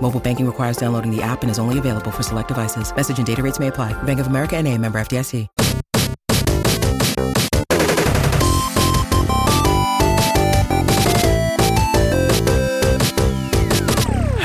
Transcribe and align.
Mobile 0.00 0.20
banking 0.20 0.46
requires 0.46 0.76
downloading 0.76 1.10
the 1.10 1.22
app 1.22 1.42
and 1.42 1.50
is 1.50 1.58
only 1.58 1.80
available 1.80 2.12
for 2.12 2.22
select 2.22 2.48
devices. 2.48 2.94
Message 2.94 3.18
and 3.18 3.26
data 3.26 3.42
rates 3.42 3.58
may 3.58 3.66
apply. 3.66 4.00
Bank 4.04 4.20
of 4.20 4.28
America 4.28 4.56
and 4.56 4.68
a 4.68 4.78
member 4.78 5.00
FDIC. 5.00 5.48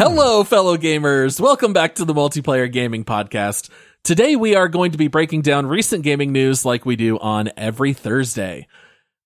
Hello, 0.03 0.43
fellow 0.43 0.77
gamers. 0.77 1.39
Welcome 1.39 1.73
back 1.73 1.93
to 1.95 2.05
the 2.05 2.13
Multiplayer 2.15 2.71
Gaming 2.71 3.05
Podcast. 3.05 3.69
Today 4.03 4.35
we 4.35 4.55
are 4.55 4.67
going 4.67 4.93
to 4.93 4.97
be 4.97 5.07
breaking 5.07 5.43
down 5.43 5.67
recent 5.67 6.03
gaming 6.03 6.31
news 6.31 6.65
like 6.65 6.87
we 6.87 6.95
do 6.95 7.19
on 7.19 7.51
every 7.55 7.93
Thursday. 7.93 8.67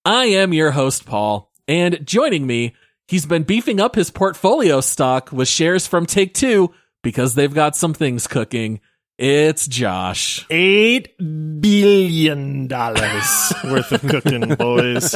I 0.03 0.25
am 0.25 0.51
your 0.51 0.71
host, 0.71 1.05
Paul, 1.05 1.49
and 1.65 2.05
joining 2.05 2.45
me, 2.45 2.75
he's 3.07 3.25
been 3.25 3.43
beefing 3.43 3.79
up 3.79 3.95
his 3.95 4.11
portfolio 4.11 4.81
stock 4.81 5.31
with 5.31 5.47
shares 5.47 5.87
from 5.87 6.05
Take 6.05 6.33
Two 6.33 6.73
because 7.03 7.35
they've 7.35 7.53
got 7.53 7.75
some 7.75 7.93
things 7.93 8.27
cooking. 8.27 8.79
It's 9.17 9.65
Josh. 9.67 10.45
Eight 10.49 11.17
billion 11.17 12.67
dollars 12.67 13.53
worth 13.63 13.91
of 13.93 14.01
cooking, 14.01 14.55
boys. 14.55 15.15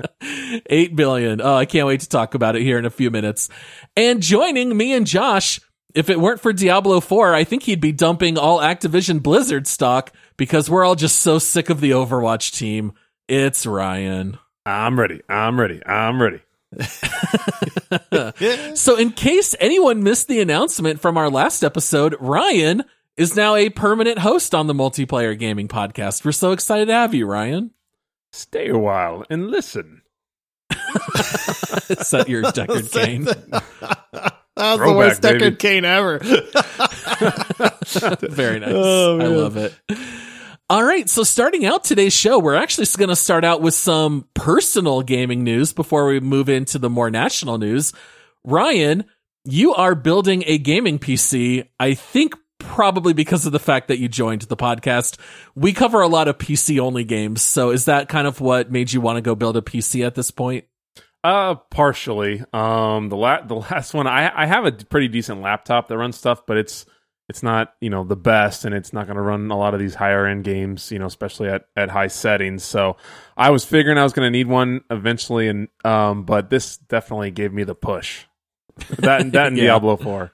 Eight 0.66 0.96
billion. 0.96 1.40
Oh, 1.40 1.54
I 1.54 1.64
can't 1.64 1.86
wait 1.86 2.00
to 2.00 2.08
talk 2.08 2.34
about 2.34 2.56
it 2.56 2.62
here 2.62 2.76
in 2.76 2.86
a 2.86 2.90
few 2.90 3.10
minutes. 3.10 3.48
And 3.96 4.20
joining 4.20 4.76
me 4.76 4.94
and 4.94 5.06
Josh, 5.06 5.60
if 5.94 6.10
it 6.10 6.18
weren't 6.18 6.40
for 6.40 6.52
Diablo 6.52 6.98
4, 6.98 7.32
I 7.32 7.44
think 7.44 7.62
he'd 7.62 7.80
be 7.80 7.92
dumping 7.92 8.36
all 8.36 8.58
Activision 8.58 9.22
Blizzard 9.22 9.68
stock 9.68 10.12
because 10.36 10.68
we're 10.68 10.84
all 10.84 10.96
just 10.96 11.20
so 11.20 11.38
sick 11.38 11.70
of 11.70 11.80
the 11.80 11.92
Overwatch 11.92 12.56
team. 12.56 12.92
It's 13.28 13.64
Ryan. 13.64 14.38
I'm 14.66 14.98
ready. 14.98 15.20
I'm 15.28 15.58
ready. 15.60 15.80
I'm 15.86 16.20
ready. 16.20 16.40
So, 18.74 18.96
in 18.96 19.12
case 19.12 19.54
anyone 19.60 20.02
missed 20.02 20.28
the 20.28 20.40
announcement 20.40 21.00
from 21.00 21.16
our 21.18 21.28
last 21.30 21.62
episode, 21.64 22.16
Ryan 22.20 22.84
is 23.16 23.34
now 23.36 23.54
a 23.56 23.68
permanent 23.70 24.18
host 24.20 24.54
on 24.54 24.66
the 24.66 24.74
Multiplayer 24.74 25.38
Gaming 25.38 25.68
Podcast. 25.68 26.24
We're 26.24 26.32
so 26.32 26.52
excited 26.52 26.86
to 26.86 26.92
have 26.94 27.14
you, 27.14 27.26
Ryan. 27.26 27.72
Stay 28.32 28.68
a 28.68 28.78
while 28.78 29.24
and 29.28 29.50
listen. 29.50 30.02
Is 30.70 32.10
that 32.10 32.26
your 32.28 32.42
Deckard 32.44 32.92
Cain? 32.92 33.24
That 33.24 33.64
was 34.56 34.72
the 34.76 34.76
Throwback, 34.76 34.96
worst 34.96 35.22
baby. 35.22 35.38
Deckard 35.40 35.58
Cain 35.58 35.84
ever. 35.84 36.18
Very 38.28 38.60
nice. 38.60 38.70
Oh, 38.72 39.18
I 39.20 39.26
love 39.26 39.56
it. 39.56 39.74
All 40.70 40.84
right. 40.84 41.10
So 41.10 41.24
starting 41.24 41.66
out 41.66 41.82
today's 41.82 42.12
show, 42.12 42.38
we're 42.38 42.54
actually 42.54 42.86
going 42.96 43.08
to 43.08 43.16
start 43.16 43.44
out 43.44 43.60
with 43.60 43.74
some 43.74 44.28
personal 44.34 45.02
gaming 45.02 45.42
news 45.42 45.72
before 45.72 46.06
we 46.06 46.20
move 46.20 46.48
into 46.48 46.78
the 46.78 46.88
more 46.88 47.10
national 47.10 47.58
news. 47.58 47.92
Ryan, 48.44 49.04
you 49.44 49.74
are 49.74 49.96
building 49.96 50.44
a 50.46 50.58
gaming 50.58 51.00
PC. 51.00 51.66
I 51.80 51.94
think 51.94 52.36
probably 52.60 53.14
because 53.14 53.46
of 53.46 53.50
the 53.50 53.58
fact 53.58 53.88
that 53.88 53.98
you 53.98 54.06
joined 54.06 54.42
the 54.42 54.56
podcast. 54.56 55.18
We 55.56 55.72
cover 55.72 56.02
a 56.02 56.06
lot 56.06 56.28
of 56.28 56.38
PC 56.38 56.78
only 56.78 57.02
games. 57.02 57.42
So 57.42 57.70
is 57.70 57.86
that 57.86 58.08
kind 58.08 58.28
of 58.28 58.40
what 58.40 58.70
made 58.70 58.92
you 58.92 59.00
want 59.00 59.16
to 59.16 59.22
go 59.22 59.34
build 59.34 59.56
a 59.56 59.62
PC 59.62 60.06
at 60.06 60.14
this 60.14 60.30
point? 60.30 60.66
Uh, 61.24 61.56
partially. 61.56 62.44
Um, 62.52 63.08
the 63.08 63.16
la- 63.16 63.42
the 63.44 63.56
last 63.56 63.92
one, 63.92 64.06
I 64.06 64.30
I 64.32 64.46
have 64.46 64.66
a 64.66 64.70
pretty 64.70 65.08
decent 65.08 65.40
laptop 65.40 65.88
that 65.88 65.98
runs 65.98 66.16
stuff, 66.16 66.46
but 66.46 66.58
it's 66.58 66.86
it's 67.30 67.44
not 67.44 67.74
you 67.80 67.88
know 67.90 68.02
the 68.02 68.16
best, 68.16 68.64
and 68.64 68.74
it's 68.74 68.92
not 68.92 69.06
going 69.06 69.14
to 69.14 69.22
run 69.22 69.50
a 69.52 69.56
lot 69.56 69.72
of 69.72 69.78
these 69.78 69.94
higher 69.94 70.26
end 70.26 70.42
games, 70.42 70.90
you 70.90 70.98
know, 70.98 71.06
especially 71.06 71.48
at 71.48 71.66
at 71.76 71.88
high 71.88 72.08
settings. 72.08 72.64
So 72.64 72.96
I 73.36 73.50
was 73.50 73.64
figuring 73.64 73.98
I 73.98 74.02
was 74.02 74.12
going 74.12 74.26
to 74.26 74.30
need 74.30 74.48
one 74.48 74.80
eventually, 74.90 75.46
and 75.46 75.68
um, 75.84 76.24
but 76.24 76.50
this 76.50 76.76
definitely 76.76 77.30
gave 77.30 77.52
me 77.52 77.62
the 77.62 77.76
push. 77.76 78.24
That 78.98 79.30
that 79.32 79.46
and 79.46 79.56
Yeah. 79.56 79.64
Diablo 79.64 79.96
Four. 79.96 80.32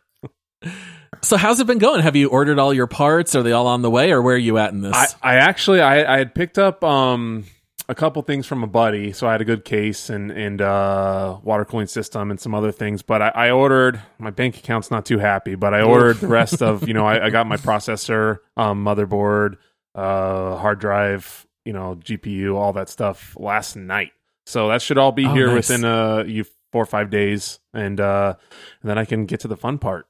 So 1.22 1.36
how's 1.36 1.60
it 1.60 1.66
been 1.66 1.78
going? 1.78 2.00
Have 2.00 2.16
you 2.16 2.28
ordered 2.28 2.58
all 2.58 2.72
your 2.72 2.86
parts? 2.86 3.34
Are 3.34 3.42
they 3.42 3.52
all 3.52 3.66
on 3.66 3.82
the 3.82 3.90
way 3.90 4.10
or 4.12 4.22
where 4.22 4.34
are 4.34 4.38
you 4.38 4.58
at 4.58 4.72
in 4.72 4.80
this? 4.80 4.94
I, 5.22 5.34
I 5.34 5.34
actually 5.36 5.80
I, 5.80 6.14
I 6.14 6.18
had 6.18 6.34
picked 6.34 6.58
up 6.58 6.82
um 6.82 7.44
a 7.88 7.94
couple 7.94 8.20
things 8.22 8.46
from 8.46 8.62
a 8.64 8.66
buddy, 8.66 9.12
so 9.12 9.26
I 9.28 9.32
had 9.32 9.40
a 9.40 9.44
good 9.44 9.64
case 9.64 10.10
and 10.10 10.30
and 10.30 10.60
uh, 10.60 11.38
water 11.42 11.64
cooling 11.64 11.86
system 11.86 12.30
and 12.30 12.40
some 12.40 12.54
other 12.54 12.72
things. 12.72 13.02
But 13.02 13.22
I, 13.22 13.28
I 13.28 13.50
ordered 13.50 14.00
my 14.18 14.30
bank 14.30 14.58
account's 14.58 14.90
not 14.90 15.06
too 15.06 15.18
happy, 15.18 15.54
but 15.54 15.72
I 15.74 15.82
ordered 15.82 16.16
the 16.18 16.28
rest 16.28 16.62
of 16.62 16.86
you 16.88 16.94
know 16.94 17.06
I, 17.06 17.26
I 17.26 17.30
got 17.30 17.46
my 17.46 17.56
processor, 17.56 18.38
um, 18.56 18.84
motherboard, 18.84 19.56
uh, 19.94 20.56
hard 20.56 20.80
drive, 20.80 21.46
you 21.64 21.72
know 21.72 21.96
GPU, 21.96 22.56
all 22.56 22.72
that 22.74 22.88
stuff 22.88 23.36
last 23.38 23.76
night. 23.76 24.12
So 24.46 24.68
that 24.68 24.82
should 24.82 24.98
all 24.98 25.12
be 25.12 25.26
Oh, 25.26 25.32
here 25.34 25.48
nice. 25.48 25.68
within 25.68 25.84
uh 25.84 26.24
you 26.26 26.44
four 26.72 26.82
or 26.82 26.86
five 26.86 27.10
days, 27.10 27.58
and 27.72 28.00
uh, 28.00 28.34
and 28.82 28.90
then 28.90 28.98
I 28.98 29.04
can 29.04 29.26
get 29.26 29.40
to 29.40 29.48
the 29.48 29.56
fun 29.56 29.78
part. 29.78 30.06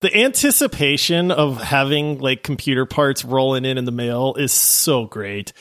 the 0.00 0.14
anticipation 0.16 1.30
of 1.30 1.62
having 1.62 2.18
like 2.18 2.42
computer 2.42 2.86
parts 2.86 3.24
rolling 3.24 3.64
in 3.64 3.78
in 3.78 3.84
the 3.84 3.92
mail 3.92 4.34
is 4.36 4.52
so 4.52 5.06
great. 5.06 5.52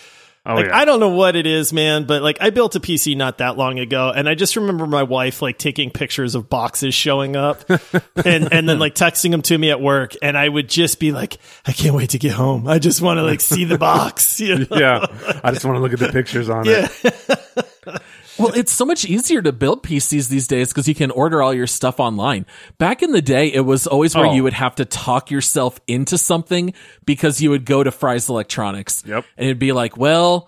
Oh 0.46 0.56
like 0.56 0.68
yeah, 0.68 0.78
I 0.78 0.86
don't 0.86 1.02
know 1.02 1.10
what 1.10 1.36
it 1.36 1.46
is, 1.46 1.74
man, 1.74 2.06
but 2.06 2.22
like 2.22 2.38
I 2.40 2.50
built 2.50 2.76
a 2.76 2.80
PC 2.80 3.16
not 3.18 3.40
that 3.40 3.58
long 3.58 3.78
ago, 3.78 4.12
and 4.16 4.28
I 4.28 4.36
just 4.36 4.56
remember 4.56 4.88
my 4.88 5.04
wife 5.04 5.42
like 5.42 5.58
taking 5.58 5.92
pictures 5.92 6.34
of 6.34 6.50
boxes 6.50 6.96
showing 6.96 7.36
up, 7.36 7.70
and 8.26 8.52
and 8.54 8.68
then 8.68 8.80
like 8.80 8.96
texting 8.96 9.32
them 9.32 9.42
to 9.44 9.58
me 9.58 9.70
at 9.70 9.82
work, 9.82 10.14
and 10.22 10.38
I 10.38 10.48
would 10.48 10.70
just 10.70 11.00
be 11.00 11.12
like, 11.12 11.40
I 11.68 11.74
can't 11.74 11.94
wait 11.94 12.12
to 12.12 12.20
get 12.20 12.32
home. 12.32 12.70
I 12.70 12.80
just 12.80 13.02
want 13.02 13.18
to 13.18 13.24
like 13.24 13.42
see 13.42 13.66
the 13.66 13.78
box. 13.78 14.40
You 14.50 14.60
know? 14.60 14.68
yeah. 14.72 15.06
I 15.44 15.52
just 15.52 15.66
want 15.66 15.76
to 15.76 15.82
look 15.82 15.92
at 15.94 16.00
the 16.00 16.12
pictures 16.12 16.50
on 16.50 16.64
it. 16.66 18.02
Well, 18.40 18.54
it's 18.56 18.72
so 18.72 18.86
much 18.86 19.06
easier 19.06 19.42
to 19.42 19.52
build 19.52 19.84
PCs 19.84 20.30
these 20.30 20.48
days 20.48 20.70
because 20.70 20.88
you 20.88 20.96
can 20.96 21.12
order 21.12 21.42
all 21.44 21.54
your 21.54 21.68
stuff 21.68 22.00
online. 22.00 22.46
Back 22.78 23.04
in 23.04 23.12
the 23.12 23.22
day, 23.22 23.48
it 23.52 23.62
was 23.62 23.86
always 23.86 24.16
where 24.16 24.28
Oh. 24.28 24.34
you 24.34 24.44
would 24.44 24.54
have 24.54 24.76
to 24.76 24.86
talk 24.86 25.30
yourself 25.30 25.80
into 25.88 26.18
something 26.18 26.74
because 27.06 27.42
you 27.42 27.50
would 27.50 27.66
go 27.66 27.84
to 27.84 27.92
Fry's 27.92 28.30
Electronics. 28.30 29.04
Yep. 29.06 29.26
And 29.38 29.46
it'd 29.46 29.60
be 29.60 29.72
like, 29.74 29.98
well, 29.98 30.48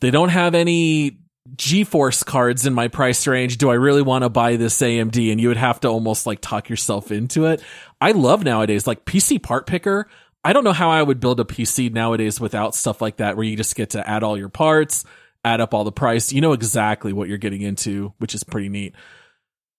they 0.00 0.10
don't 0.10 0.30
have 0.30 0.54
any 0.54 1.18
GeForce 1.56 2.24
cards 2.24 2.66
in 2.66 2.74
my 2.74 2.88
price 2.88 3.26
range. 3.26 3.58
Do 3.58 3.70
I 3.70 3.74
really 3.74 4.02
want 4.02 4.22
to 4.22 4.28
buy 4.28 4.56
this 4.56 4.80
AMD? 4.80 5.30
And 5.32 5.40
you 5.40 5.48
would 5.48 5.56
have 5.56 5.80
to 5.80 5.88
almost 5.88 6.26
like 6.26 6.40
talk 6.40 6.68
yourself 6.68 7.10
into 7.10 7.46
it. 7.46 7.62
I 8.00 8.12
love 8.12 8.44
nowadays, 8.44 8.86
like 8.86 9.04
PC 9.04 9.42
part 9.42 9.66
picker. 9.66 10.08
I 10.44 10.52
don't 10.52 10.64
know 10.64 10.72
how 10.72 10.90
I 10.90 11.02
would 11.02 11.20
build 11.20 11.40
a 11.40 11.44
PC 11.44 11.92
nowadays 11.92 12.40
without 12.40 12.74
stuff 12.74 13.00
like 13.02 13.16
that, 13.16 13.36
where 13.36 13.44
you 13.44 13.56
just 13.56 13.74
get 13.74 13.90
to 13.90 14.08
add 14.08 14.22
all 14.22 14.38
your 14.38 14.48
parts, 14.48 15.04
add 15.44 15.60
up 15.60 15.74
all 15.74 15.84
the 15.84 15.92
price. 15.92 16.32
You 16.32 16.40
know 16.40 16.52
exactly 16.52 17.12
what 17.12 17.28
you're 17.28 17.38
getting 17.38 17.62
into, 17.62 18.12
which 18.18 18.34
is 18.34 18.44
pretty 18.44 18.68
neat. 18.68 18.94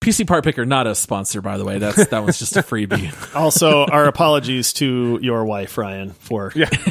PC 0.02 0.26
Part 0.26 0.46
Picker, 0.46 0.66
not 0.66 0.88
a 0.88 0.96
sponsor, 0.96 1.42
by 1.42 1.58
the 1.58 1.66
way. 1.66 1.78
That's 1.78 2.08
that 2.08 2.24
one's 2.24 2.40
just 2.40 2.56
a 2.56 2.62
freebie. 2.62 3.14
Also, 3.36 3.86
our 3.86 4.06
apologies 4.06 4.72
to 4.74 5.20
your 5.22 5.44
wife, 5.46 5.78
Ryan, 5.78 6.12
for 6.12 6.52
Yeah. 6.56 6.70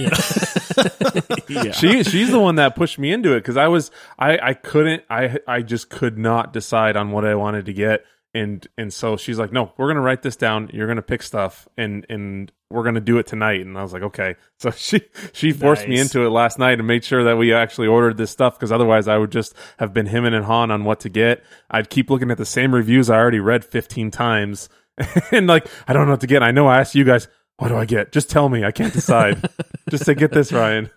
yeah. 1.49 1.73
she 1.73 2.05
she's 2.05 2.31
the 2.31 2.38
one 2.38 2.56
that 2.56 2.76
pushed 2.76 2.99
me 2.99 3.11
into 3.11 3.32
it 3.32 3.41
because 3.41 3.56
I 3.56 3.69
was 3.69 3.91
I 4.19 4.38
I 4.38 4.55
couldn't 4.55 5.05
I 5.09 5.38
I 5.47 5.62
just 5.62 5.88
could 5.88 6.19
not 6.19 6.53
decide 6.53 6.97
on 6.97 7.11
what 7.11 7.25
I 7.25 7.35
wanted 7.35 7.67
to 7.67 7.73
get 7.73 8.05
and 8.35 8.67
and 8.77 8.93
so 8.93 9.17
she's 9.17 9.39
like 9.39 9.53
no 9.53 9.73
we're 9.77 9.89
gonna 9.89 10.01
write 10.01 10.23
this 10.23 10.37
down. 10.37 10.71
You're 10.73 10.87
gonna 10.87 11.03
pick 11.03 11.23
stuff 11.23 11.69
and 11.77 12.07
and 12.09 12.53
we're 12.71 12.83
gonna 12.85 13.01
do 13.01 13.19
it 13.19 13.27
tonight. 13.27 13.61
And 13.61 13.77
I 13.79 13.83
was 13.83 13.93
like 13.93 14.03
okay. 14.03 14.37
So 14.61 14.71
she 14.73 15.03
she 15.33 15.53
forced 15.53 15.87
me 15.87 16.01
into 16.01 16.27
it 16.27 16.31
last 16.31 16.59
night 16.59 16.79
and 16.79 16.87
made 16.87 17.05
sure 17.05 17.23
that 17.25 17.37
we 17.37 17.53
actually 17.53 17.87
ordered 17.87 18.17
this 18.17 18.31
stuff 18.31 18.59
because 18.59 18.73
otherwise 18.73 19.07
I 19.07 19.17
would 19.17 19.31
just 19.31 19.55
have 19.79 19.95
been 19.95 20.07
him 20.07 20.25
and 20.25 20.45
Han 20.45 20.71
on 20.71 20.85
what 20.85 21.01
to 21.01 21.09
get. 21.09 21.45
I'd 21.71 21.91
keep 21.91 22.11
looking 22.11 22.31
at 22.31 22.39
the 22.39 22.45
same 22.45 22.75
reviews 22.75 23.09
I 23.09 23.17
already 23.19 23.41
read 23.41 23.65
15 23.65 24.11
times. 24.11 24.69
And 25.31 25.47
like 25.47 25.69
I 25.87 25.93
don't 25.93 26.07
know 26.07 26.13
what 26.13 26.21
to 26.23 26.27
get. 26.27 26.43
I 26.43 26.51
know 26.51 26.67
I 26.67 26.81
asked 26.81 26.95
you 26.97 27.05
guys 27.05 27.29
what 27.59 27.69
do 27.69 27.77
I 27.77 27.85
get? 27.85 28.13
Just 28.13 28.31
tell 28.31 28.49
me. 28.49 28.65
I 28.65 28.71
can't 28.71 28.93
decide. 28.93 29.49
Just 29.91 30.05
say 30.05 30.15
get 30.15 30.33
this 30.33 30.53
Ryan 30.53 30.91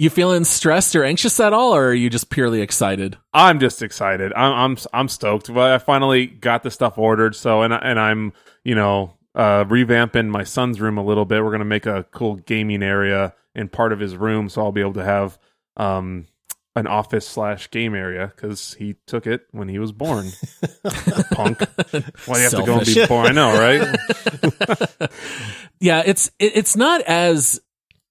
You 0.00 0.10
feeling 0.10 0.44
stressed 0.44 0.94
or 0.94 1.02
anxious 1.02 1.40
at 1.40 1.52
all, 1.52 1.74
or 1.74 1.88
are 1.88 1.94
you 1.94 2.08
just 2.08 2.30
purely 2.30 2.62
excited? 2.62 3.18
I'm 3.34 3.58
just 3.58 3.82
excited. 3.82 4.32
I'm 4.34 4.52
I'm 4.52 4.78
I'm 4.92 5.08
stoked. 5.08 5.50
Well, 5.50 5.74
I 5.74 5.78
finally 5.78 6.26
got 6.26 6.62
the 6.62 6.70
stuff 6.70 6.98
ordered. 6.98 7.34
So 7.34 7.62
and 7.62 7.74
and 7.74 7.98
I'm 7.98 8.32
you 8.62 8.76
know 8.76 9.14
uh, 9.34 9.64
revamping 9.64 10.28
my 10.28 10.44
son's 10.44 10.80
room 10.80 10.98
a 10.98 11.04
little 11.04 11.24
bit. 11.24 11.42
We're 11.42 11.50
gonna 11.50 11.64
make 11.64 11.86
a 11.86 12.04
cool 12.12 12.36
gaming 12.36 12.84
area 12.84 13.34
in 13.56 13.68
part 13.68 13.92
of 13.92 13.98
his 13.98 14.16
room, 14.16 14.48
so 14.48 14.62
I'll 14.62 14.70
be 14.70 14.82
able 14.82 14.94
to 14.94 15.04
have 15.04 15.36
um 15.76 16.26
an 16.76 16.86
office 16.86 17.26
slash 17.26 17.68
game 17.70 17.96
area 17.96 18.32
because 18.32 18.74
he 18.74 18.94
took 19.06 19.26
it 19.26 19.48
when 19.50 19.68
he 19.68 19.80
was 19.80 19.90
born. 19.90 20.30
Punk. 21.32 21.58
Why 22.26 22.34
do 22.34 22.38
you 22.38 22.44
have 22.44 22.50
to 22.52 22.62
go 22.64 22.78
and 22.78 22.86
be 22.86 23.06
born? 23.06 23.26
I 23.26 23.32
know, 23.32 23.58
right? 23.58 25.10
Yeah, 25.80 26.02
it's 26.04 26.28
it, 26.38 26.56
it's 26.56 26.76
not 26.76 27.02
as 27.02 27.60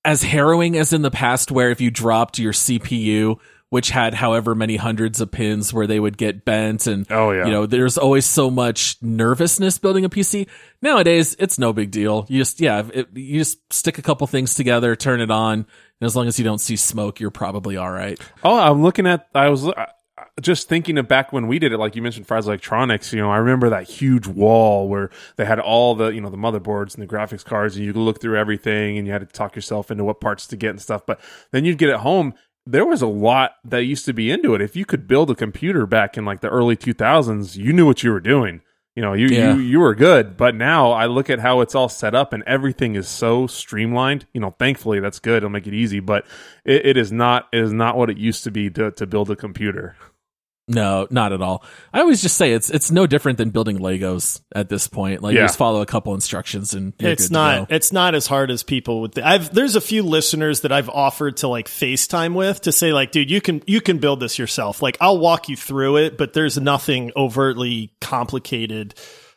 as 0.08 0.24
harrowing 0.24 0.78
as 0.78 0.94
in 0.94 1.02
the 1.04 1.12
past 1.12 1.52
where 1.52 1.70
if 1.70 1.82
you 1.82 1.92
dropped 1.92 2.40
your 2.40 2.54
CPU 2.54 3.38
which 3.70 3.90
had 3.90 4.14
however 4.14 4.56
many 4.56 4.78
hundreds 4.78 5.20
of 5.20 5.30
pins 5.30 5.74
where 5.74 5.86
they 5.88 6.00
would 6.00 6.18
get 6.18 6.46
bent 6.46 6.88
and 6.88 7.06
Oh, 7.12 7.32
yeah. 7.32 7.46
you 7.46 7.52
know 7.52 7.66
there's 7.66 7.98
always 7.98 8.26
so 8.26 8.50
much 8.50 8.96
nervousness 9.02 9.78
building 9.78 10.06
a 10.06 10.10
PC 10.10 10.48
nowadays 10.82 11.36
it's 11.38 11.60
no 11.60 11.74
big 11.74 11.92
deal 11.92 12.26
you 12.30 12.40
just 12.40 12.62
yeah 12.62 12.84
it, 12.94 13.10
you 13.14 13.40
just 13.40 13.58
stick 13.74 13.98
a 13.98 14.02
couple 14.02 14.26
things 14.28 14.54
together 14.56 14.96
turn 14.96 15.20
it 15.20 15.30
on 15.32 15.54
and 16.00 16.06
as 16.06 16.16
long 16.16 16.28
as 16.28 16.40
you 16.40 16.46
don't 16.46 16.62
see 16.62 16.78
smoke 16.78 17.20
you're 17.20 17.30
probably 17.30 17.76
all 17.76 17.92
right 17.92 18.18
Oh, 18.44 18.58
I'm 18.58 18.82
looking 18.84 19.06
at. 19.08 19.28
I 19.36 19.50
was 19.50 19.68
uh, 19.68 19.88
just 20.42 20.70
thinking 20.70 20.98
of 20.98 21.08
back 21.08 21.34
when 21.34 21.48
we 21.48 21.60
did 21.60 21.72
it. 21.72 21.78
Like 21.78 21.96
you 21.96 22.02
mentioned, 22.02 22.28
Fry's 22.28 22.48
Electronics. 22.48 23.12
You 23.14 23.20
know, 23.22 23.32
I 23.32 23.38
remember 23.38 23.70
that 23.70 23.90
huge 23.90 24.28
wall 24.28 24.88
where 24.88 25.10
they 25.36 25.46
had 25.46 25.60
all 25.60 25.96
the 25.96 26.10
you 26.10 26.22
know 26.22 26.30
the 26.30 26.38
motherboards 26.38 26.94
and 26.96 27.02
the 27.08 27.08
graphics 27.14 27.44
cards, 27.44 27.76
and 27.76 27.86
you 27.86 27.94
could 27.94 28.00
look 28.00 28.22
through 28.22 28.38
everything, 28.38 28.98
and 28.98 29.08
you 29.08 29.14
had 29.14 29.22
to 29.22 29.28
talk 29.28 29.56
yourself 29.56 29.90
into 29.92 30.04
what 30.04 30.22
parts 30.22 30.46
to 30.48 30.56
get 30.58 30.72
and 30.72 30.82
stuff. 30.82 31.06
But 31.06 31.20
then 31.52 31.66
you'd 31.66 31.78
get 31.78 31.90
it 31.90 31.98
home. 31.98 32.34
There 32.66 32.86
was 32.86 33.02
a 33.02 33.08
lot 33.08 33.54
that 33.64 33.84
used 33.84 34.06
to 34.06 34.14
be 34.14 34.30
into 34.30 34.54
it. 34.54 34.62
If 34.62 34.76
you 34.76 34.84
could 34.86 35.08
build 35.08 35.32
a 35.32 35.36
computer 35.36 35.86
back 35.86 36.18
in 36.18 36.26
like 36.26 36.42
the 36.42 36.50
early 36.50 36.76
2000s, 36.76 37.56
you 37.56 37.72
knew 37.72 37.86
what 37.86 38.04
you 38.04 38.12
were 38.12 38.20
doing. 38.20 38.62
You 38.94 39.04
know, 39.04 39.14
you, 39.14 39.28
Yeah. 39.28 39.54
you 39.54 39.60
you 39.62 39.80
were 39.80 39.96
good. 39.96 40.36
But 40.36 40.54
now 40.56 40.92
I 40.92 41.06
look 41.06 41.30
at 41.30 41.40
how 41.40 41.62
it's 41.62 41.76
all 41.76 41.88
set 41.88 42.14
up 42.14 42.34
and 42.34 42.44
everything 42.46 42.96
is 42.96 43.08
so 43.08 43.48
streamlined. 43.48 44.26
You 44.34 44.42
know, 44.42 44.56
thankfully 44.60 45.00
that's 45.00 45.20
good. 45.20 45.38
It'll 45.38 45.50
make 45.50 45.68
it 45.68 45.74
easy. 45.74 46.00
But 46.02 46.26
it, 46.66 46.86
it 46.86 46.98
is 46.98 47.12
not 47.12 47.48
it 47.54 47.62
is 47.64 47.72
not 47.72 47.96
what 47.96 48.10
it 48.10 48.18
used 48.18 48.44
to 48.44 48.52
be 48.52 48.70
to, 48.72 48.92
to 48.92 49.06
build 49.08 49.32
a 49.32 49.36
computer. 49.36 49.96
No, 50.70 51.08
not 51.10 51.32
at 51.32 51.42
all. 51.42 51.64
I 51.94 52.02
always 52.02 52.22
just 52.22 52.36
say 52.36 52.52
it's 52.52 52.70
it's 52.70 52.92
no 52.92 53.08
different 53.08 53.38
than 53.38 53.52
building 53.52 53.80
Legos 53.80 54.42
at 54.54 54.68
this 54.68 54.88
point. 54.88 55.24
Like 55.24 55.34
Yeah. 55.34 55.42
you 55.42 55.48
just 55.48 55.58
follow 55.58 55.82
a 55.82 55.86
couple 55.86 56.14
instructions 56.14 56.74
and 56.74 56.94
you're 57.00 57.12
it's 57.12 57.24
good 57.24 57.28
to 57.30 57.34
not 57.34 57.70
go. 57.70 57.76
it's 57.76 57.94
not 57.94 58.16
as 58.16 58.28
hard 58.28 58.52
as 58.52 58.64
people 58.64 59.00
would 59.02 59.14
think. 59.16 59.26
I've 59.26 59.54
there's 59.54 59.78
a 59.78 59.82
few 59.82 60.04
listeners 60.04 60.62
that 60.62 60.74
I've 60.74 60.90
offered 60.90 61.38
to 61.38 61.48
like 61.48 61.68
FaceTime 61.70 62.34
with 62.34 62.62
to 62.62 62.74
say 62.74 62.92
like 62.92 63.12
dude 63.12 63.32
you 63.32 63.40
can 63.40 63.64
you 63.66 63.80
can 63.80 64.00
build 64.00 64.20
this 64.20 64.38
yourself. 64.38 64.82
Like 64.82 64.98
I'll 65.00 65.20
walk 65.20 65.48
you 65.48 65.56
through 65.56 65.98
it, 65.98 66.18
but 66.18 66.34
there's 66.34 66.58
nothing 66.60 67.12
overtly 67.16 67.94
complicated 68.02 68.94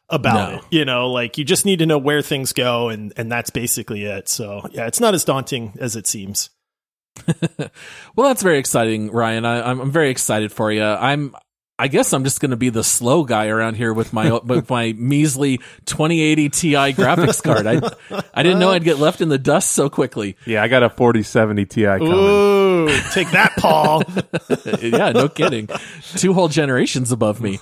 about 0.09 0.50
No. 0.53 0.59
it. 0.59 0.65
You 0.71 0.85
know, 0.85 1.11
like 1.12 1.38
you 1.38 1.44
just 1.44 1.65
need 1.65 1.79
to 1.79 1.87
know 1.87 1.99
where 1.99 2.23
things 2.23 2.53
go 2.53 2.88
and 2.88 3.12
and 3.17 3.31
that's 3.31 3.50
basically 3.50 4.05
it. 4.05 4.29
So, 4.29 4.67
yeah, 4.73 4.87
it's 4.88 4.99
not 4.99 5.15
as 5.15 5.25
daunting 5.25 5.75
as 5.79 5.94
it 5.94 6.09
seems. 6.09 6.50
Well, 8.17 8.28
that's 8.28 8.43
very 8.43 8.58
exciting, 8.58 9.11
Ryan. 9.11 9.44
I, 9.44 9.70
I'm 9.70 9.81
I'm 9.81 9.90
very 9.90 10.11
excited 10.11 10.52
for 10.52 10.70
you. 10.72 10.82
I'm. 10.82 11.34
I 11.78 11.88
guess 11.88 12.12
I'm 12.12 12.25
just 12.25 12.40
going 12.40 12.50
to 12.50 12.58
be 12.58 12.69
the 12.69 12.84
slow 12.84 13.25
guy 13.25 13.46
around 13.46 13.76
here 13.76 13.94
with 13.94 14.12
my 14.12 14.37
with 14.44 14.69
my 14.69 14.93
measly 14.99 15.58
2080 15.87 16.49
Ti 16.50 16.72
graphics 16.93 17.43
card. 17.43 17.67
I 17.67 17.81
I 18.34 18.43
didn't 18.43 18.58
know 18.58 18.70
I'd 18.70 18.84
get 18.84 18.99
left 18.99 19.22
in 19.22 19.31
the 19.31 19.38
dust 19.38 19.70
so 19.70 19.88
quickly. 19.88 20.37
Yeah, 20.44 20.62
I 20.62 20.69
got 20.69 20.82
a 20.82 20.90
4070 20.90 21.64
Ti 21.64 21.82
coming. 21.84 22.12
Ooh, 22.12 22.88
take 23.12 23.31
that, 23.31 23.55
Paul. 23.56 24.02
yeah, 24.82 25.12
no 25.12 25.31
kidding. 25.31 25.69
Two 26.16 26.34
whole 26.34 26.49
generations 26.49 27.12
above 27.12 27.40
me. 27.40 27.58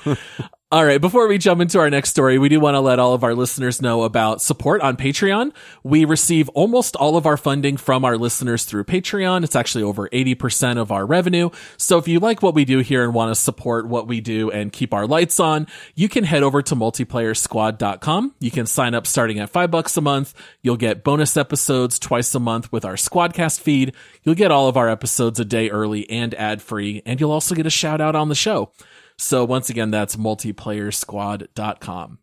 All 0.71 0.85
right, 0.85 1.01
before 1.01 1.27
we 1.29 1.39
jump 1.39 1.63
into 1.63 1.79
our 1.79 1.89
next 1.89 2.11
story, 2.11 2.37
we 2.37 2.51
do 2.51 2.61
want 2.61 2.75
to 2.75 2.81
let 2.81 2.99
all 2.99 3.15
of 3.15 3.25
our 3.25 3.35
listeners 3.35 3.81
know 3.81 4.03
about 4.03 4.43
support 4.43 4.83
on 4.83 4.99
Patreon. 4.99 5.55
We 5.83 6.05
receive 6.05 6.51
almost 6.51 6.95
all 6.95 7.17
of 7.17 7.25
our 7.25 7.39
funding 7.39 7.79
from 7.79 8.05
our 8.05 8.19
listeners 8.19 8.67
through 8.67 8.85
Patreon. 8.85 9.45
It's 9.45 9.57
actually 9.57 9.85
over 9.85 10.11
80% 10.11 10.77
of 10.77 10.93
our 10.93 11.07
revenue. 11.07 11.49
So 11.79 11.97
if 11.97 12.07
you 12.07 12.21
like 12.21 12.43
what 12.43 12.55
we 12.55 12.67
do 12.67 12.81
here 12.81 13.03
and 13.03 13.15
want 13.15 13.35
to 13.35 13.41
support 13.41 13.89
what 13.89 14.07
we 14.07 14.21
do 14.21 14.51
and 14.51 14.71
keep 14.71 14.93
our 14.93 15.07
lights 15.07 15.41
on, 15.41 15.69
you 15.95 16.07
can 16.07 16.25
head 16.25 16.43
over 16.43 16.61
to 16.61 16.77
multiplayersquad.com. 16.77 18.35
You 18.39 18.51
can 18.51 18.67
sign 18.67 18.95
up 18.95 19.07
starting 19.07 19.39
at 19.39 19.49
five 19.49 19.71
bucks 19.71 19.97
a 19.97 20.03
month. 20.03 20.35
You'll 20.61 20.77
get 20.77 21.03
bonus 21.03 21.39
episodes 21.39 21.99
twice 21.99 22.35
a 22.35 22.41
month 22.41 22.71
with 22.71 22.85
our 22.85 22.97
Squadcast 22.97 23.61
feed. 23.61 23.95
You'll 24.23 24.35
get 24.35 24.51
all 24.51 24.69
of 24.69 24.77
our 24.77 24.91
episodes 24.91 25.41
a 25.41 25.47
day 25.47 25.71
early 25.71 26.11
and 26.11 26.35
ad 26.35 26.61
free, 26.61 27.01
and 27.07 27.19
you'll 27.19 27.33
also 27.33 27.55
get 27.55 27.65
a 27.65 27.71
shout 27.71 28.03
out 28.03 28.15
on 28.15 28.29
the 28.29 28.35
show. 28.35 28.71
So 29.19 29.45
once 29.45 29.69
again, 29.69 29.91
that's 29.91 30.17
multiplayersquad.com. 30.17 32.19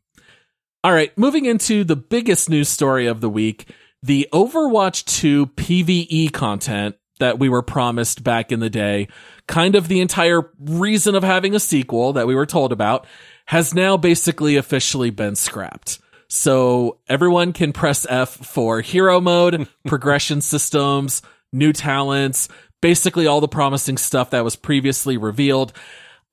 All 0.83 0.93
right, 0.93 1.17
moving 1.17 1.45
into 1.45 1.83
the 1.83 1.95
biggest 1.95 2.49
news 2.49 2.69
story 2.69 3.07
of 3.07 3.21
the 3.21 3.29
week, 3.29 3.69
the 4.03 4.27
Overwatch 4.31 5.03
2 5.05 5.47
PvE 5.47 6.31
content 6.31 6.95
that 7.19 7.39
we 7.39 7.49
were 7.49 7.63
promised 7.63 8.23
back 8.23 8.51
in 8.51 8.59
the 8.59 8.69
day, 8.69 9.07
kind 9.47 9.75
of 9.75 9.87
the 9.87 10.01
entire 10.01 10.51
reason 10.59 11.15
of 11.15 11.23
having 11.23 11.55
a 11.55 11.59
sequel 11.59 12.13
that 12.13 12.27
we 12.27 12.35
were 12.35 12.45
told 12.45 12.71
about, 12.71 13.07
has 13.47 13.73
now 13.73 13.97
basically 13.97 14.57
officially 14.57 15.09
been 15.09 15.35
scrapped. 15.35 15.99
So 16.27 16.99
everyone 17.07 17.53
can 17.53 17.73
press 17.73 18.05
F 18.09 18.29
for 18.29 18.81
hero 18.81 19.21
mode, 19.21 19.67
progression 19.87 20.41
systems, 20.41 21.21
new 21.53 21.71
talents, 21.71 22.47
basically 22.81 23.27
all 23.27 23.41
the 23.41 23.47
promising 23.47 23.97
stuff 23.97 24.31
that 24.31 24.43
was 24.43 24.55
previously 24.55 25.17
revealed. 25.17 25.73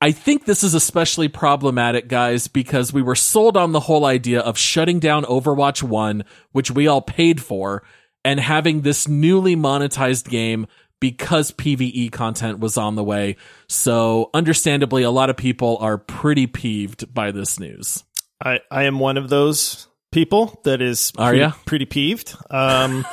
I 0.03 0.11
think 0.11 0.47
this 0.47 0.65
is 0.65 0.75
especially 0.75 1.29
problematic, 1.29 2.09
guys, 2.09 2.49
because 2.49 2.93
we 2.93 3.03
were 3.03 3.15
sold 3.15 3.57
on 3.57 3.71
the 3.71 3.79
whole 3.79 4.05
idea 4.05 4.41
of 4.41 4.59
shutting 4.59 4.99
down 4.99 5.23
Overwatch 5.23 5.81
1, 5.81 6.25
which 6.51 6.73
we 6.73 6.89
all 6.89 7.01
paid 7.01 7.41
for, 7.41 7.85
and 8.25 8.41
having 8.41 8.81
this 8.81 9.07
newly 9.07 9.55
monetized 9.55 10.29
game 10.29 10.67
because 10.99 11.53
PvE 11.53 12.11
content 12.11 12.59
was 12.59 12.77
on 12.77 12.97
the 12.97 13.05
way. 13.05 13.37
So, 13.69 14.31
understandably, 14.35 15.05
a 15.05 15.11
lot 15.13 15.31
of 15.31 15.37
people 15.37 15.79
are 15.81 15.99
pretty 15.99 16.49
peeved 16.49 17.15
by 17.15 17.31
this 17.31 17.61
news. 17.61 18.03
I, 18.45 18.59
I 18.73 18.87
am 18.87 18.99
one 18.99 19.17
of 19.17 19.29
those 19.29 19.87
people 20.11 20.61
that 20.65 20.83
is 20.83 21.13
Are 21.17 21.31
pretty, 21.31 21.53
pretty 21.65 21.87
peeved. 21.87 22.37
Um, 22.51 23.07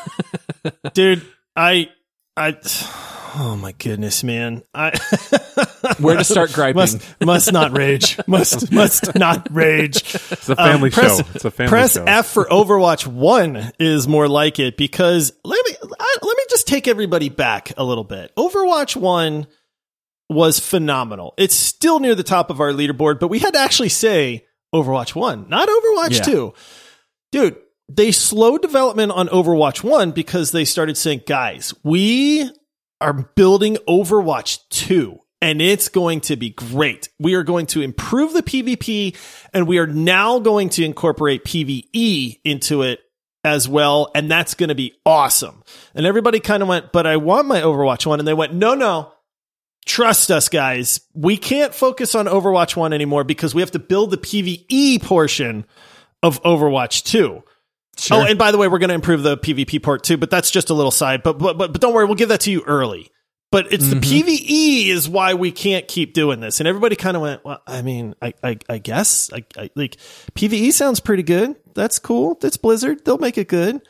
dude, 0.95 1.23
I, 1.55 1.89
I, 2.35 2.57
oh 3.35 3.55
my 3.55 3.71
goodness, 3.73 4.23
man. 4.23 4.63
I, 4.73 4.91
Where 5.99 6.17
to 6.17 6.23
start 6.23 6.51
griping? 6.53 6.75
must, 6.77 7.21
must 7.21 7.51
not 7.53 7.77
rage. 7.77 8.17
Must, 8.27 8.71
must 8.71 9.15
not 9.15 9.47
rage. 9.51 9.97
It's 10.15 10.49
a 10.49 10.55
family 10.55 10.89
Um, 10.89 10.93
press, 10.93 11.17
show. 11.19 11.25
It's 11.35 11.45
a 11.45 11.51
family 11.51 11.69
press 11.69 11.93
show. 11.93 12.03
F 12.05 12.27
for 12.27 12.45
Overwatch 12.45 13.07
One 13.07 13.71
is 13.79 14.07
more 14.07 14.27
like 14.27 14.59
it 14.59 14.77
because 14.77 15.31
let 15.43 15.65
me 15.65 15.75
I, 15.99 16.15
let 16.21 16.37
me 16.37 16.43
just 16.49 16.67
take 16.67 16.87
everybody 16.87 17.29
back 17.29 17.71
a 17.77 17.83
little 17.83 18.03
bit. 18.03 18.31
Overwatch 18.35 18.95
One 18.95 19.47
was 20.29 20.59
phenomenal. 20.59 21.33
It's 21.37 21.55
still 21.55 21.99
near 21.99 22.15
the 22.15 22.23
top 22.23 22.49
of 22.49 22.59
our 22.59 22.71
leaderboard, 22.71 23.19
but 23.19 23.29
we 23.29 23.39
had 23.39 23.53
to 23.53 23.59
actually 23.59 23.89
say 23.89 24.45
Overwatch 24.73 25.15
One, 25.15 25.49
not 25.49 25.67
Overwatch 25.67 26.17
Yeah. 26.17 26.23
Two, 26.23 26.53
dude. 27.31 27.57
They 27.91 28.11
slowed 28.11 28.61
development 28.61 29.11
on 29.13 29.29
Overwatch 29.29 29.83
One 29.83 30.11
because 30.11 30.51
they 30.51 30.63
started 30.63 30.95
saying, 30.95 31.23
"Guys, 31.25 31.73
we 31.83 32.47
are 33.01 33.13
building 33.35 33.77
Overwatch 33.87 34.59
2 34.69 35.19
and 35.41 35.61
it's 35.61 35.87
going 35.87 36.21
to 36.21 36.35
be 36.35 36.49
great. 36.49 37.09
We 37.19 37.35
are 37.35 37.43
going 37.43 37.65
to 37.67 37.81
improve 37.81 38.33
the 38.33 38.43
PvP 38.43 39.15
and 39.53 39.67
we 39.67 39.77
are 39.77 39.87
now 39.87 40.39
going 40.39 40.69
to 40.69 40.83
incorporate 40.83 41.45
PvE 41.45 42.39
into 42.43 42.81
it 42.81 42.99
as 43.43 43.69
well. 43.69 44.11
And 44.13 44.29
that's 44.29 44.53
going 44.53 44.69
to 44.69 44.75
be 44.75 44.93
awesome. 45.05 45.63
And 45.95 46.05
everybody 46.05 46.39
kind 46.39 46.61
of 46.61 46.69
went, 46.69 46.91
but 46.91 47.07
I 47.07 47.17
want 47.17 47.47
my 47.47 47.61
Overwatch 47.61 48.05
1. 48.05 48.19
And 48.19 48.27
they 48.27 48.33
went, 48.33 48.53
no, 48.53 48.75
no. 48.75 49.13
Trust 49.85 50.29
us, 50.29 50.49
guys. 50.49 51.01
We 51.13 51.37
can't 51.37 51.73
focus 51.73 52.13
on 52.15 52.25
Overwatch 52.25 52.75
1 52.75 52.93
anymore 52.93 53.23
because 53.23 53.55
we 53.55 53.61
have 53.61 53.71
to 53.71 53.79
build 53.79 54.11
the 54.11 54.17
PvE 54.17 55.01
portion 55.01 55.65
of 56.21 56.43
Overwatch 56.43 57.03
2. 57.05 57.41
Oh, 58.11 58.23
and 58.23 58.39
by 58.39 58.51
the 58.51 58.57
way, 58.57 58.67
we're 58.67 58.79
going 58.79 58.89
to 58.89 58.95
improve 58.95 59.23
the 59.23 59.37
PvP 59.37 59.83
part 59.83 60.03
too, 60.03 60.17
but 60.17 60.29
that's 60.29 60.51
just 60.51 60.69
a 60.69 60.73
little 60.73 60.91
side. 60.91 61.21
But 61.23 61.37
but 61.37 61.57
but, 61.57 61.73
but 61.73 61.81
don't 61.81 61.93
worry, 61.93 62.05
we'll 62.05 62.15
give 62.15 62.29
that 62.29 62.41
to 62.41 62.51
you 62.51 62.63
early. 62.65 63.11
But 63.51 63.73
it's 63.73 63.89
the 63.89 63.95
mm-hmm. 63.95 64.29
PVE 64.29 64.89
is 64.89 65.09
why 65.09 65.33
we 65.33 65.51
can't 65.51 65.87
keep 65.87 66.13
doing 66.13 66.39
this. 66.39 66.59
And 66.59 66.67
everybody 66.67 66.95
kind 66.95 67.17
of 67.17 67.23
went, 67.23 67.43
well, 67.43 67.61
I 67.65 67.81
mean, 67.81 68.13
I 68.21 68.33
I, 68.43 68.57
I 68.69 68.77
guess 68.77 69.31
I, 69.33 69.43
I 69.57 69.71
like 69.75 69.97
PVE 70.35 70.71
sounds 70.71 70.99
pretty 70.99 71.23
good. 71.23 71.55
That's 71.73 71.97
cool. 71.97 72.37
That's 72.39 72.57
Blizzard. 72.57 73.03
They'll 73.03 73.17
make 73.17 73.37
it 73.37 73.47
good. 73.47 73.81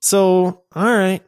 So 0.00 0.62
all 0.72 0.84
right. 0.84 1.22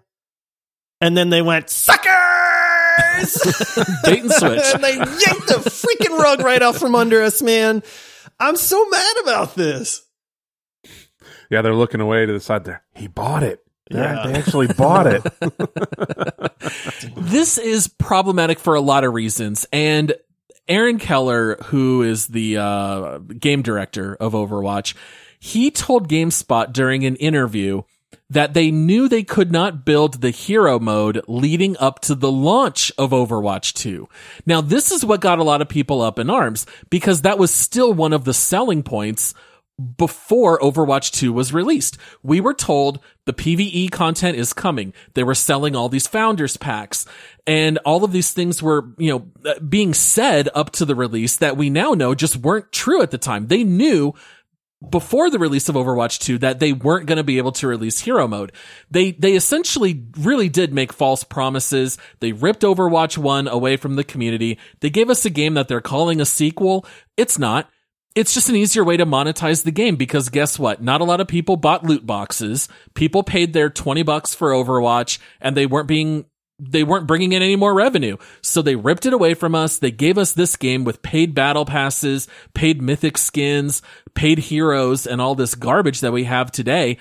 And 1.00 1.16
then 1.16 1.30
they 1.30 1.42
went 1.42 1.68
suckers. 1.68 2.06
Bait 4.04 4.22
and 4.22 4.32
switch. 4.32 4.62
and 4.74 4.84
they 4.84 4.94
yanked 4.94 5.48
the 5.48 5.62
freaking 5.66 6.16
rug 6.18 6.40
right 6.40 6.62
out 6.62 6.76
from 6.76 6.94
under 6.94 7.22
us, 7.22 7.42
man. 7.42 7.82
I'm 8.38 8.56
so 8.56 8.88
mad 8.88 9.16
about 9.22 9.54
this. 9.54 10.02
Yeah, 11.50 11.62
they're 11.62 11.74
looking 11.74 12.00
away 12.00 12.24
to 12.26 12.32
the 12.32 12.40
side 12.40 12.64
there. 12.64 12.82
He 12.94 13.08
bought 13.08 13.42
it. 13.42 13.62
Yeah, 13.90 14.24
Yeah. 14.24 14.30
they 14.32 14.38
actually 14.38 14.68
bought 14.68 15.06
it. 15.08 15.22
this 17.16 17.58
is 17.58 17.88
problematic 17.88 18.58
for 18.58 18.74
a 18.74 18.80
lot 18.80 19.04
of 19.04 19.12
reasons. 19.12 19.66
And 19.72 20.14
Aaron 20.68 20.98
Keller, 20.98 21.56
who 21.64 22.02
is 22.02 22.28
the 22.28 22.56
uh, 22.58 23.18
game 23.18 23.62
director 23.62 24.14
of 24.16 24.32
Overwatch, 24.32 24.94
he 25.40 25.70
told 25.70 26.08
GameSpot 26.08 26.72
during 26.72 27.04
an 27.04 27.16
interview 27.16 27.82
that 28.28 28.54
they 28.54 28.70
knew 28.70 29.08
they 29.08 29.24
could 29.24 29.50
not 29.50 29.84
build 29.84 30.20
the 30.20 30.30
hero 30.30 30.78
mode 30.78 31.20
leading 31.26 31.76
up 31.78 31.98
to 32.00 32.14
the 32.14 32.30
launch 32.30 32.92
of 32.96 33.10
Overwatch 33.10 33.72
2. 33.74 34.08
Now, 34.46 34.60
this 34.60 34.92
is 34.92 35.04
what 35.04 35.20
got 35.20 35.40
a 35.40 35.44
lot 35.44 35.60
of 35.62 35.68
people 35.68 36.00
up 36.00 36.16
in 36.20 36.30
arms 36.30 36.64
because 36.90 37.22
that 37.22 37.38
was 37.38 37.52
still 37.52 37.92
one 37.92 38.12
of 38.12 38.24
the 38.24 38.34
selling 38.34 38.84
points 38.84 39.34
before 39.96 40.58
Overwatch 40.60 41.12
2 41.12 41.32
was 41.32 41.52
released. 41.52 41.96
We 42.22 42.40
were 42.40 42.54
told 42.54 43.00
the 43.24 43.32
PvE 43.32 43.90
content 43.90 44.36
is 44.36 44.52
coming. 44.52 44.92
They 45.14 45.22
were 45.22 45.34
selling 45.34 45.74
all 45.74 45.88
these 45.88 46.06
founders 46.06 46.56
packs 46.56 47.06
and 47.46 47.78
all 47.78 48.04
of 48.04 48.12
these 48.12 48.32
things 48.32 48.62
were, 48.62 48.90
you 48.98 49.10
know, 49.10 49.50
uh, 49.50 49.58
being 49.60 49.94
said 49.94 50.48
up 50.54 50.70
to 50.72 50.84
the 50.84 50.94
release 50.94 51.36
that 51.36 51.56
we 51.56 51.70
now 51.70 51.92
know 51.92 52.14
just 52.14 52.36
weren't 52.36 52.70
true 52.72 53.02
at 53.02 53.10
the 53.10 53.18
time. 53.18 53.46
They 53.46 53.64
knew 53.64 54.14
before 54.88 55.28
the 55.28 55.38
release 55.38 55.68
of 55.68 55.74
Overwatch 55.74 56.20
2 56.20 56.38
that 56.38 56.58
they 56.58 56.72
weren't 56.72 57.06
going 57.06 57.18
to 57.18 57.24
be 57.24 57.38
able 57.38 57.52
to 57.52 57.66
release 57.66 58.00
hero 58.00 58.26
mode. 58.26 58.52
They, 58.90 59.12
they 59.12 59.34
essentially 59.34 60.04
really 60.16 60.48
did 60.48 60.72
make 60.72 60.92
false 60.92 61.22
promises. 61.22 61.98
They 62.20 62.32
ripped 62.32 62.62
Overwatch 62.62 63.18
1 63.18 63.48
away 63.48 63.76
from 63.76 63.96
the 63.96 64.04
community. 64.04 64.58
They 64.80 64.90
gave 64.90 65.10
us 65.10 65.24
a 65.24 65.30
game 65.30 65.54
that 65.54 65.68
they're 65.68 65.80
calling 65.80 66.20
a 66.20 66.24
sequel. 66.24 66.86
It's 67.16 67.38
not. 67.38 67.68
It's 68.14 68.34
just 68.34 68.48
an 68.48 68.56
easier 68.56 68.82
way 68.82 68.96
to 68.96 69.06
monetize 69.06 69.62
the 69.62 69.70
game 69.70 69.96
because 69.96 70.30
guess 70.30 70.58
what? 70.58 70.82
Not 70.82 71.00
a 71.00 71.04
lot 71.04 71.20
of 71.20 71.28
people 71.28 71.56
bought 71.56 71.84
loot 71.84 72.04
boxes. 72.04 72.68
People 72.94 73.22
paid 73.22 73.52
their 73.52 73.70
20 73.70 74.02
bucks 74.02 74.34
for 74.34 74.50
Overwatch 74.50 75.18
and 75.40 75.56
they 75.56 75.66
weren't 75.66 75.86
being 75.86 76.24
they 76.60 76.84
weren't 76.84 77.06
bringing 77.06 77.32
in 77.32 77.42
any 77.42 77.56
more 77.56 77.74
revenue. 77.74 78.16
So 78.42 78.60
they 78.60 78.76
ripped 78.76 79.06
it 79.06 79.12
away 79.12 79.34
from 79.34 79.54
us. 79.54 79.78
They 79.78 79.90
gave 79.90 80.18
us 80.18 80.32
this 80.32 80.56
game 80.56 80.84
with 80.84 81.02
paid 81.02 81.34
battle 81.34 81.64
passes, 81.64 82.28
paid 82.52 82.82
mythic 82.82 83.16
skins, 83.16 83.80
paid 84.14 84.38
heroes, 84.38 85.06
and 85.06 85.20
all 85.20 85.34
this 85.34 85.54
garbage 85.54 86.00
that 86.00 86.12
we 86.12 86.24
have 86.24 86.52
today. 86.52 86.98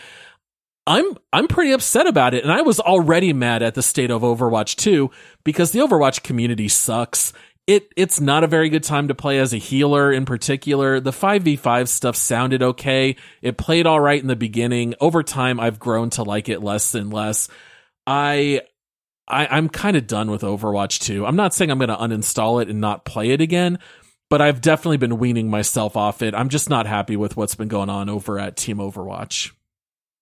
I'm 0.88 1.18
I'm 1.32 1.48
pretty 1.48 1.72
upset 1.72 2.08
about 2.08 2.34
it, 2.34 2.44
and 2.44 2.52
I 2.52 2.62
was 2.62 2.80
already 2.80 3.32
mad 3.32 3.62
at 3.62 3.76
the 3.76 3.84
state 3.84 4.10
of 4.10 4.24
Overwatch 4.24 4.76
2 4.78 5.12
because 5.44 5.72
the 5.72 5.80
Overwatch 5.80 6.24
community 6.24 6.68
sucks. 6.68 7.32
It 7.70 7.94
it's 7.96 8.20
not 8.20 8.44
a 8.44 8.48
very 8.48 8.70
good 8.70 8.84
time 8.84 9.10
to 9.10 9.14
play 9.14 9.38
as 9.38 9.54
a 9.54 9.58
healer 9.58 10.12
in 10.12 10.26
particular. 10.26 11.00
The 11.00 11.12
5v5 11.12 11.88
stuff 11.88 12.16
sounded 12.16 12.64
okay. 12.64 13.16
It 13.44 13.60
played 13.60 13.86
all 13.86 14.00
right 14.00 14.20
in 14.20 14.26
the 14.26 14.36
beginning. 14.36 14.96
Over 15.00 15.22
time 15.22 15.60
I've 15.60 15.78
grown 15.78 16.10
to 16.12 16.24
like 16.24 16.50
it 16.50 16.64
less 16.64 16.96
and 16.96 17.14
less. 17.14 17.48
I 18.08 18.62
I, 19.28 19.56
am 19.56 19.70
kind 19.70 19.96
of 19.96 20.08
done 20.08 20.32
with 20.32 20.42
Overwatch 20.42 21.00
2. 21.02 21.28
I'm 21.28 21.36
not 21.36 21.54
saying 21.54 21.70
I'm 21.70 21.78
going 21.78 21.90
to 21.90 21.96
uninstall 21.96 22.60
it 22.60 22.70
and 22.70 22.82
not 22.82 23.06
play 23.06 23.30
it 23.30 23.40
again, 23.40 23.78
but 24.32 24.42
I've 24.42 24.62
definitely 24.62 24.98
been 24.98 25.20
weaning 25.20 25.52
myself 25.52 25.96
off 25.96 26.24
it. 26.24 26.34
I'm 26.34 26.50
just 26.50 26.72
not 26.72 26.88
happy 26.88 27.18
with 27.18 27.38
what's 27.38 27.54
been 27.54 27.68
going 27.68 27.92
on 27.92 28.10
over 28.10 28.40
at 28.40 28.58
Team 28.58 28.78
Overwatch. 28.78 29.52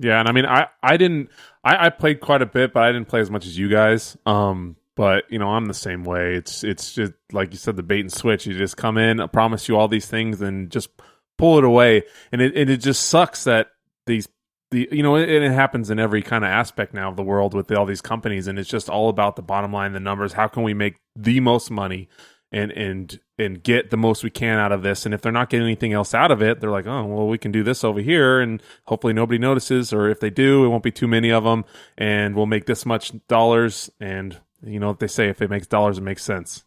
Yeah, 0.01 0.19
and 0.19 0.27
I 0.27 0.33
mean, 0.33 0.45
I 0.45 0.67
I 0.83 0.97
didn't 0.97 1.29
I, 1.63 1.85
I 1.85 1.89
played 1.91 2.19
quite 2.19 2.41
a 2.41 2.45
bit, 2.45 2.73
but 2.73 2.83
I 2.83 2.91
didn't 2.91 3.07
play 3.07 3.21
as 3.21 3.31
much 3.31 3.45
as 3.45 3.57
you 3.57 3.69
guys. 3.69 4.17
Um, 4.25 4.75
but 4.97 5.31
you 5.31 5.37
know, 5.37 5.49
I'm 5.49 5.67
the 5.67 5.73
same 5.75 6.03
way. 6.03 6.33
It's 6.33 6.63
it's 6.63 6.91
just 6.93 7.13
like 7.31 7.53
you 7.53 7.57
said, 7.57 7.77
the 7.77 7.83
bait 7.83 8.01
and 8.01 8.11
switch. 8.11 8.47
You 8.47 8.57
just 8.57 8.75
come 8.75 8.97
in, 8.97 9.21
I 9.21 9.27
promise 9.27 9.69
you 9.69 9.77
all 9.77 9.87
these 9.87 10.07
things, 10.07 10.41
and 10.41 10.71
just 10.71 10.89
pull 11.37 11.59
it 11.59 11.63
away, 11.63 12.03
and 12.31 12.41
it 12.41 12.57
and 12.57 12.69
it 12.69 12.77
just 12.77 13.07
sucks 13.07 13.43
that 13.45 13.67
these 14.07 14.27
the 14.71 14.89
you 14.91 15.03
know 15.03 15.15
it, 15.15 15.29
it 15.29 15.51
happens 15.51 15.91
in 15.91 15.99
every 15.99 16.23
kind 16.23 16.43
of 16.43 16.49
aspect 16.49 16.95
now 16.95 17.09
of 17.09 17.15
the 17.15 17.23
world 17.23 17.53
with 17.53 17.71
all 17.71 17.85
these 17.85 18.01
companies. 18.01 18.47
And 18.47 18.57
it's 18.57 18.69
just 18.69 18.89
all 18.89 19.07
about 19.07 19.35
the 19.35 19.43
bottom 19.43 19.71
line 19.71 19.93
the 19.93 19.99
numbers. 19.99 20.33
How 20.33 20.47
can 20.47 20.63
we 20.63 20.73
make 20.73 20.95
the 21.15 21.39
most 21.41 21.69
money 21.69 22.09
and 22.51 22.71
and 22.71 23.19
and 23.37 23.61
get 23.61 23.91
the 23.91 23.97
most 23.97 24.23
we 24.23 24.31
can 24.31 24.57
out 24.57 24.71
of 24.71 24.81
this? 24.81 25.05
And 25.05 25.13
if 25.13 25.21
they're 25.21 25.31
not 25.31 25.51
getting 25.51 25.67
anything 25.67 25.93
else 25.93 26.15
out 26.15 26.31
of 26.31 26.41
it 26.41 26.59
they're 26.59 26.71
like 26.71 26.87
oh 26.87 27.05
well 27.05 27.27
we 27.27 27.37
can 27.37 27.51
do 27.51 27.61
this 27.61 27.83
over 27.83 28.01
here. 28.01 28.41
And 28.41 28.63
hopefully 28.85 29.13
nobody 29.13 29.37
notices 29.37 29.93
or 29.93 30.09
if 30.09 30.19
they 30.19 30.31
do 30.31 30.65
it 30.65 30.69
won't 30.69 30.83
be 30.83 30.91
too 30.91 31.07
many 31.07 31.31
of 31.31 31.43
them. 31.43 31.65
And 31.99 32.35
we'll 32.35 32.47
make 32.47 32.65
this 32.65 32.83
much 32.83 33.13
dollars 33.27 33.91
and 33.99 34.39
you 34.63 34.79
know 34.79 34.87
what 34.87 34.99
they 34.99 35.07
say 35.07 35.29
if 35.29 35.41
it 35.41 35.49
makes 35.49 35.67
dollars 35.67 35.97
it 35.97 36.03
makes 36.03 36.23
sense 36.23 36.63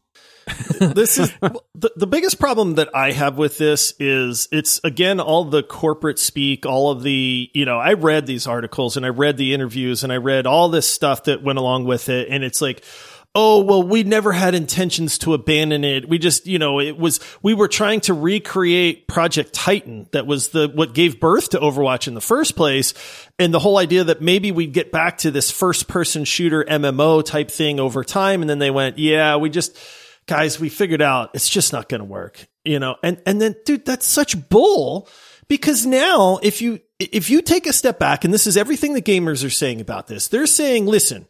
this 0.81 1.19
is 1.19 1.33
the, 1.41 1.93
the 1.97 2.07
biggest 2.07 2.41
problem 2.41 2.75
that 2.75 2.89
I 2.95 3.13
have 3.13 3.39
with 3.39 3.59
this 3.59 3.95
is 3.99 4.49
it's 4.51 4.81
again 4.83 5.21
all 5.21 5.45
the 5.45 5.63
corporate 5.63 6.19
speak, 6.19 6.67
all 6.67 6.91
of 6.91 7.03
the, 7.03 7.51
you 7.53 7.65
know, 7.65 7.79
I 7.79 7.93
read 7.93 8.27
these 8.27 8.47
articles 8.47 8.97
and 8.97 9.07
I 9.07 9.11
read 9.11 9.37
the 9.37 9.55
interviews 9.55 10.03
and 10.03 10.13
I 10.13 10.17
read 10.17 10.47
all 10.47 10.69
this 10.69 10.89
stuff 10.89 11.25
that 11.25 11.43
went 11.43 11.59
along 11.59 11.85
with 11.85 12.09
it. 12.09 12.29
And 12.31 12.43
it's 12.43 12.61
like, 12.61 12.83
oh, 13.35 13.63
well, 13.63 13.83
we 13.83 14.03
never 14.03 14.33
had 14.33 14.55
intentions 14.55 15.19
to 15.19 15.35
abandon 15.35 15.85
it. 15.85 16.09
We 16.09 16.19
just, 16.19 16.47
you 16.47 16.59
know, 16.59 16.81
it 16.81 16.99
was, 16.99 17.21
we 17.43 17.55
were 17.55 17.69
trying 17.69 18.01
to 18.03 18.15
recreate 18.15 19.07
Project 19.07 19.53
Titan. 19.53 20.09
That 20.13 20.27
was 20.27 20.49
the, 20.49 20.69
what 20.69 20.95
gave 20.95 21.21
birth 21.21 21.51
to 21.51 21.61
Overwatch 21.61 22.09
in 22.09 22.15
the 22.15 22.21
first 22.21 22.57
place. 22.57 22.93
And 23.39 23.55
the 23.55 23.61
whole 23.61 23.79
idea 23.79 24.05
that 24.05 24.21
maybe 24.21 24.51
we'd 24.51 24.73
get 24.73 24.91
back 24.91 25.19
to 25.19 25.31
this 25.31 25.51
first 25.51 25.87
person 25.87 26.25
shooter 26.25 26.65
MMO 26.65 27.25
type 27.25 27.51
thing 27.51 27.79
over 27.79 28.03
time. 28.03 28.41
And 28.41 28.51
then 28.51 28.59
they 28.59 28.71
went, 28.71 28.99
yeah, 28.99 29.37
we 29.37 29.49
just, 29.49 29.79
guys, 30.27 30.59
we 30.59 30.69
figured 30.69 31.03
out 31.03 31.31
it's 31.33 31.49
just 31.49 31.73
not 31.73 31.89
going 31.89 32.01
to 32.01 32.07
work, 32.07 32.49
you 32.65 32.81
know? 32.81 32.97
And, 33.05 33.23
and 33.27 33.41
then, 33.41 33.55
dude, 33.65 33.85
that's 33.85 34.07
such 34.07 34.49
bull 34.49 35.09
because 35.47 35.87
now 35.87 36.41
if 36.43 36.61
you, 36.61 36.81
if 36.99 37.31
you 37.31 37.43
take 37.43 37.67
a 37.67 37.73
step 37.73 38.01
back 38.01 38.25
and 38.25 38.35
this 38.35 38.49
is 38.49 38.57
everything 38.57 38.95
the 38.95 39.01
gamers 39.01 39.45
are 39.45 39.51
saying 39.51 39.81
about 39.81 40.09
this, 40.09 40.27
they're 40.27 40.47
saying, 40.47 40.87
listen, 40.87 41.27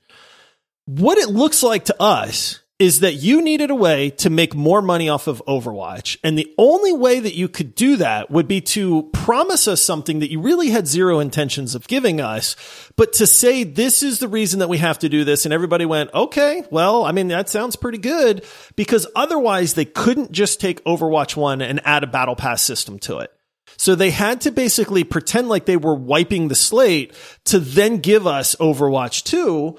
what 0.86 1.18
it 1.18 1.28
looks 1.28 1.62
like 1.62 1.86
to 1.86 2.02
us 2.02 2.60
is 2.80 3.00
that 3.00 3.16
you 3.16 3.42
needed 3.42 3.70
a 3.70 3.74
way 3.74 4.08
to 4.08 4.30
make 4.30 4.54
more 4.54 4.80
money 4.80 5.06
off 5.10 5.26
of 5.26 5.42
Overwatch. 5.46 6.16
And 6.24 6.36
the 6.36 6.52
only 6.56 6.94
way 6.94 7.20
that 7.20 7.34
you 7.34 7.46
could 7.46 7.74
do 7.74 7.96
that 7.96 8.30
would 8.30 8.48
be 8.48 8.62
to 8.62 9.02
promise 9.12 9.68
us 9.68 9.82
something 9.82 10.20
that 10.20 10.30
you 10.30 10.40
really 10.40 10.70
had 10.70 10.86
zero 10.86 11.20
intentions 11.20 11.74
of 11.74 11.86
giving 11.86 12.22
us, 12.22 12.56
but 12.96 13.12
to 13.14 13.26
say 13.26 13.64
this 13.64 14.02
is 14.02 14.18
the 14.18 14.28
reason 14.28 14.60
that 14.60 14.70
we 14.70 14.78
have 14.78 14.98
to 15.00 15.10
do 15.10 15.24
this. 15.24 15.44
And 15.44 15.52
everybody 15.52 15.84
went, 15.84 16.14
okay, 16.14 16.64
well, 16.70 17.04
I 17.04 17.12
mean, 17.12 17.28
that 17.28 17.50
sounds 17.50 17.76
pretty 17.76 17.98
good 17.98 18.46
because 18.76 19.06
otherwise 19.14 19.74
they 19.74 19.84
couldn't 19.84 20.32
just 20.32 20.58
take 20.58 20.82
Overwatch 20.84 21.36
1 21.36 21.60
and 21.60 21.82
add 21.84 22.02
a 22.02 22.06
battle 22.06 22.34
pass 22.34 22.62
system 22.62 22.98
to 23.00 23.18
it. 23.18 23.30
So 23.76 23.94
they 23.94 24.10
had 24.10 24.40
to 24.42 24.50
basically 24.50 25.04
pretend 25.04 25.50
like 25.50 25.66
they 25.66 25.76
were 25.76 25.94
wiping 25.94 26.48
the 26.48 26.54
slate 26.54 27.14
to 27.44 27.58
then 27.58 27.98
give 27.98 28.26
us 28.26 28.56
Overwatch 28.56 29.24
2. 29.24 29.76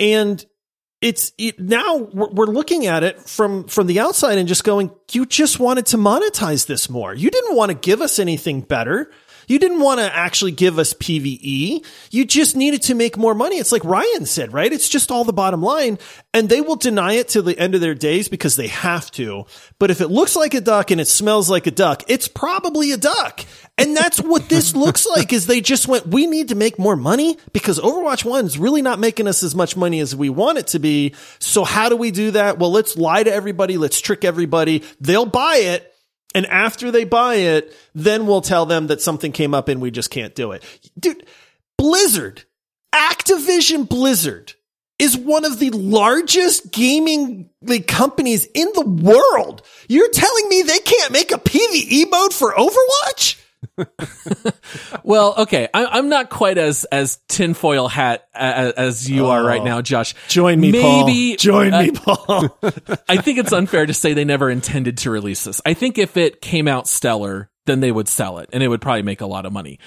And 0.00 0.44
it's 1.00 1.32
it, 1.36 1.60
now 1.60 1.96
we're 1.98 2.46
looking 2.46 2.86
at 2.86 3.02
it 3.02 3.20
from 3.20 3.64
from 3.68 3.86
the 3.86 4.00
outside 4.00 4.38
and 4.38 4.48
just 4.48 4.64
going 4.64 4.90
you 5.12 5.26
just 5.26 5.60
wanted 5.60 5.86
to 5.86 5.98
monetize 5.98 6.66
this 6.66 6.88
more. 6.88 7.14
You 7.14 7.30
didn't 7.30 7.56
want 7.56 7.70
to 7.70 7.74
give 7.74 8.00
us 8.00 8.18
anything 8.18 8.62
better 8.62 9.10
you 9.46 9.58
didn't 9.58 9.80
want 9.80 10.00
to 10.00 10.14
actually 10.14 10.52
give 10.52 10.78
us 10.78 10.94
PVE. 10.94 11.84
You 12.10 12.24
just 12.24 12.56
needed 12.56 12.82
to 12.82 12.94
make 12.94 13.16
more 13.16 13.34
money. 13.34 13.56
It's 13.56 13.72
like 13.72 13.84
Ryan 13.84 14.26
said, 14.26 14.52
right? 14.52 14.72
It's 14.72 14.88
just 14.88 15.10
all 15.10 15.24
the 15.24 15.32
bottom 15.32 15.62
line. 15.62 15.98
And 16.32 16.48
they 16.48 16.60
will 16.60 16.76
deny 16.76 17.14
it 17.14 17.28
till 17.28 17.42
the 17.42 17.58
end 17.58 17.74
of 17.74 17.80
their 17.80 17.94
days 17.94 18.28
because 18.28 18.56
they 18.56 18.68
have 18.68 19.10
to. 19.12 19.46
But 19.78 19.90
if 19.90 20.00
it 20.00 20.08
looks 20.08 20.34
like 20.36 20.54
a 20.54 20.60
duck 20.60 20.90
and 20.90 21.00
it 21.00 21.08
smells 21.08 21.48
like 21.48 21.66
a 21.66 21.70
duck, 21.70 22.02
it's 22.08 22.28
probably 22.28 22.92
a 22.92 22.96
duck. 22.96 23.44
And 23.78 23.96
that's 23.96 24.20
what 24.20 24.48
this 24.48 24.74
looks 24.76 25.06
like 25.06 25.32
is 25.32 25.46
they 25.46 25.60
just 25.60 25.88
went, 25.88 26.06
we 26.06 26.26
need 26.26 26.48
to 26.48 26.54
make 26.54 26.78
more 26.78 26.96
money 26.96 27.38
because 27.52 27.78
Overwatch 27.78 28.24
1 28.24 28.46
is 28.46 28.58
really 28.58 28.82
not 28.82 28.98
making 28.98 29.28
us 29.28 29.42
as 29.42 29.54
much 29.54 29.76
money 29.76 30.00
as 30.00 30.16
we 30.16 30.28
want 30.28 30.58
it 30.58 30.68
to 30.68 30.78
be. 30.78 31.14
So 31.38 31.64
how 31.64 31.88
do 31.88 31.96
we 31.96 32.10
do 32.10 32.32
that? 32.32 32.58
Well, 32.58 32.72
let's 32.72 32.96
lie 32.96 33.22
to 33.22 33.32
everybody. 33.32 33.76
Let's 33.76 34.00
trick 34.00 34.24
everybody. 34.24 34.82
They'll 35.00 35.26
buy 35.26 35.56
it 35.56 35.93
and 36.34 36.46
after 36.46 36.90
they 36.90 37.04
buy 37.04 37.36
it, 37.36 37.74
then 37.94 38.26
we'll 38.26 38.40
tell 38.40 38.66
them 38.66 38.88
that 38.88 39.00
something 39.00 39.32
came 39.32 39.54
up 39.54 39.68
and 39.68 39.80
we 39.80 39.90
just 39.90 40.10
can't 40.10 40.34
do 40.34 40.52
it. 40.52 40.62
Dude, 40.98 41.26
Blizzard, 41.78 42.44
Activision 42.94 43.88
Blizzard 43.88 44.54
is 44.98 45.16
one 45.16 45.44
of 45.44 45.58
the 45.58 45.70
largest 45.70 46.72
gaming 46.72 47.50
companies 47.86 48.46
in 48.54 48.68
the 48.74 48.86
world. 48.86 49.62
You're 49.88 50.10
telling 50.10 50.48
me 50.48 50.62
they 50.62 50.78
can't 50.78 51.12
make 51.12 51.32
a 51.32 51.38
PvE 51.38 52.10
mode 52.10 52.32
for 52.32 52.52
Overwatch? 52.52 53.40
well, 55.04 55.34
okay, 55.38 55.68
I, 55.72 55.98
am 55.98 56.08
not 56.08 56.30
quite 56.30 56.58
as 56.58 56.84
as 56.84 57.18
tinfoil 57.28 57.88
hat 57.88 58.28
as, 58.34 58.72
as 58.72 59.10
you 59.10 59.26
oh. 59.26 59.30
are 59.30 59.44
right 59.44 59.60
oh. 59.60 59.64
now, 59.64 59.82
Josh. 59.82 60.14
Join 60.28 60.60
me, 60.60 60.72
Maybe, 60.72 61.30
Paul. 61.30 61.36
Join 61.36 61.74
uh, 61.74 61.82
me, 61.82 61.90
Paul. 61.92 62.58
I 63.08 63.16
think 63.18 63.38
it's 63.38 63.52
unfair 63.52 63.86
to 63.86 63.94
say 63.94 64.14
they 64.14 64.24
never 64.24 64.50
intended 64.50 64.98
to 64.98 65.10
release 65.10 65.44
this. 65.44 65.60
I 65.64 65.74
think 65.74 65.98
if 65.98 66.16
it 66.16 66.40
came 66.40 66.68
out 66.68 66.86
stellar, 66.86 67.50
then 67.66 67.80
they 67.80 67.92
would 67.92 68.08
sell 68.08 68.38
it, 68.38 68.50
and 68.52 68.62
it 68.62 68.68
would 68.68 68.80
probably 68.80 69.02
make 69.02 69.20
a 69.20 69.26
lot 69.26 69.46
of 69.46 69.52
money. 69.52 69.78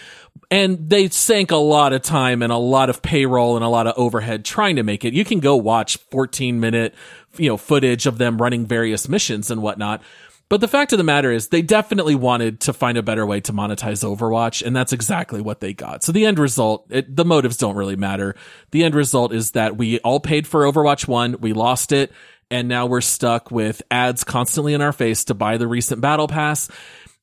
And 0.50 0.89
they 0.89 1.10
sank 1.10 1.51
a 1.51 1.57
lot 1.57 1.93
of 1.93 2.01
time 2.01 2.41
and 2.41 2.51
a 2.51 2.57
lot 2.57 2.89
of 2.89 3.01
payroll 3.01 3.55
and 3.55 3.65
a 3.65 3.69
lot 3.69 3.86
of 3.86 3.93
overhead 3.98 4.46
trying 4.46 4.77
to 4.77 4.84
make 4.84 5.03
it. 5.03 5.13
You 5.13 5.25
can 5.25 5.39
go 5.39 5.57
watch 5.57 5.98
14 6.10 6.60
minute, 6.60 6.96
you 7.38 7.50
know, 7.50 7.57
footage 7.57 8.05
of 8.05 8.17
them 8.17 8.41
running 8.41 8.65
various 8.65 9.10
missions 9.10 9.51
and 9.51 9.62
whatnot 9.62 10.01
But 10.50 10.62
the 10.62 10.68
fact 10.68 10.94
of 10.94 10.98
the 10.98 11.04
matter 11.04 11.32
is, 11.32 11.50
they 11.50 11.62
definitely 11.62 12.16
wanted 12.16 12.62
to 12.62 12.74
find 12.74 12.98
a 12.98 13.04
better 13.04 13.25
way 13.25 13.42
to 13.42 13.54
monetize 13.54 14.04
Overwatch, 14.04 14.66
and 14.66 14.74
that's 14.74 14.94
exactly 14.94 15.42
what 15.42 15.60
they 15.60 15.74
got. 15.74 16.04
So 16.04 16.13
the 16.13 16.25
end 16.25 16.39
result, 16.39 16.86
it, 16.89 17.13
the 17.13 17.25
motives 17.25 17.58
don't 17.58 17.75
really 17.75 17.98
matter. 17.98 18.34
The 18.72 18.84
end 18.84 18.96
result 18.96 19.34
is 19.34 19.51
that 19.51 19.75
we 19.75 20.00
all 20.00 20.22
paid 20.22 20.48
for 20.48 20.63
Overwatch 20.63 21.06
1, 21.06 21.38
we 21.42 21.51
lost 21.51 21.92
it, 21.92 22.13
and 22.50 22.70
now 22.70 22.86
we're 22.86 23.01
stuck 23.01 23.51
with 23.51 23.82
ads 23.92 24.24
constantly 24.24 24.74
in 24.74 24.82
our 24.82 24.94
face 24.94 25.25
to 25.25 25.34
buy 25.34 25.58
the 25.58 25.68
recent 25.68 26.00
Battle 26.00 26.30
Pass. 26.30 26.70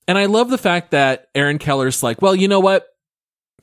And 0.06 0.18
I 0.18 0.26
love 0.26 0.50
the 0.50 0.58
fact 0.58 0.90
that 0.90 1.28
Aaron 1.34 1.58
Keller's 1.58 2.02
like, 2.02 2.20
well, 2.20 2.34
you 2.34 2.46
know 2.46 2.60
what? 2.60 2.93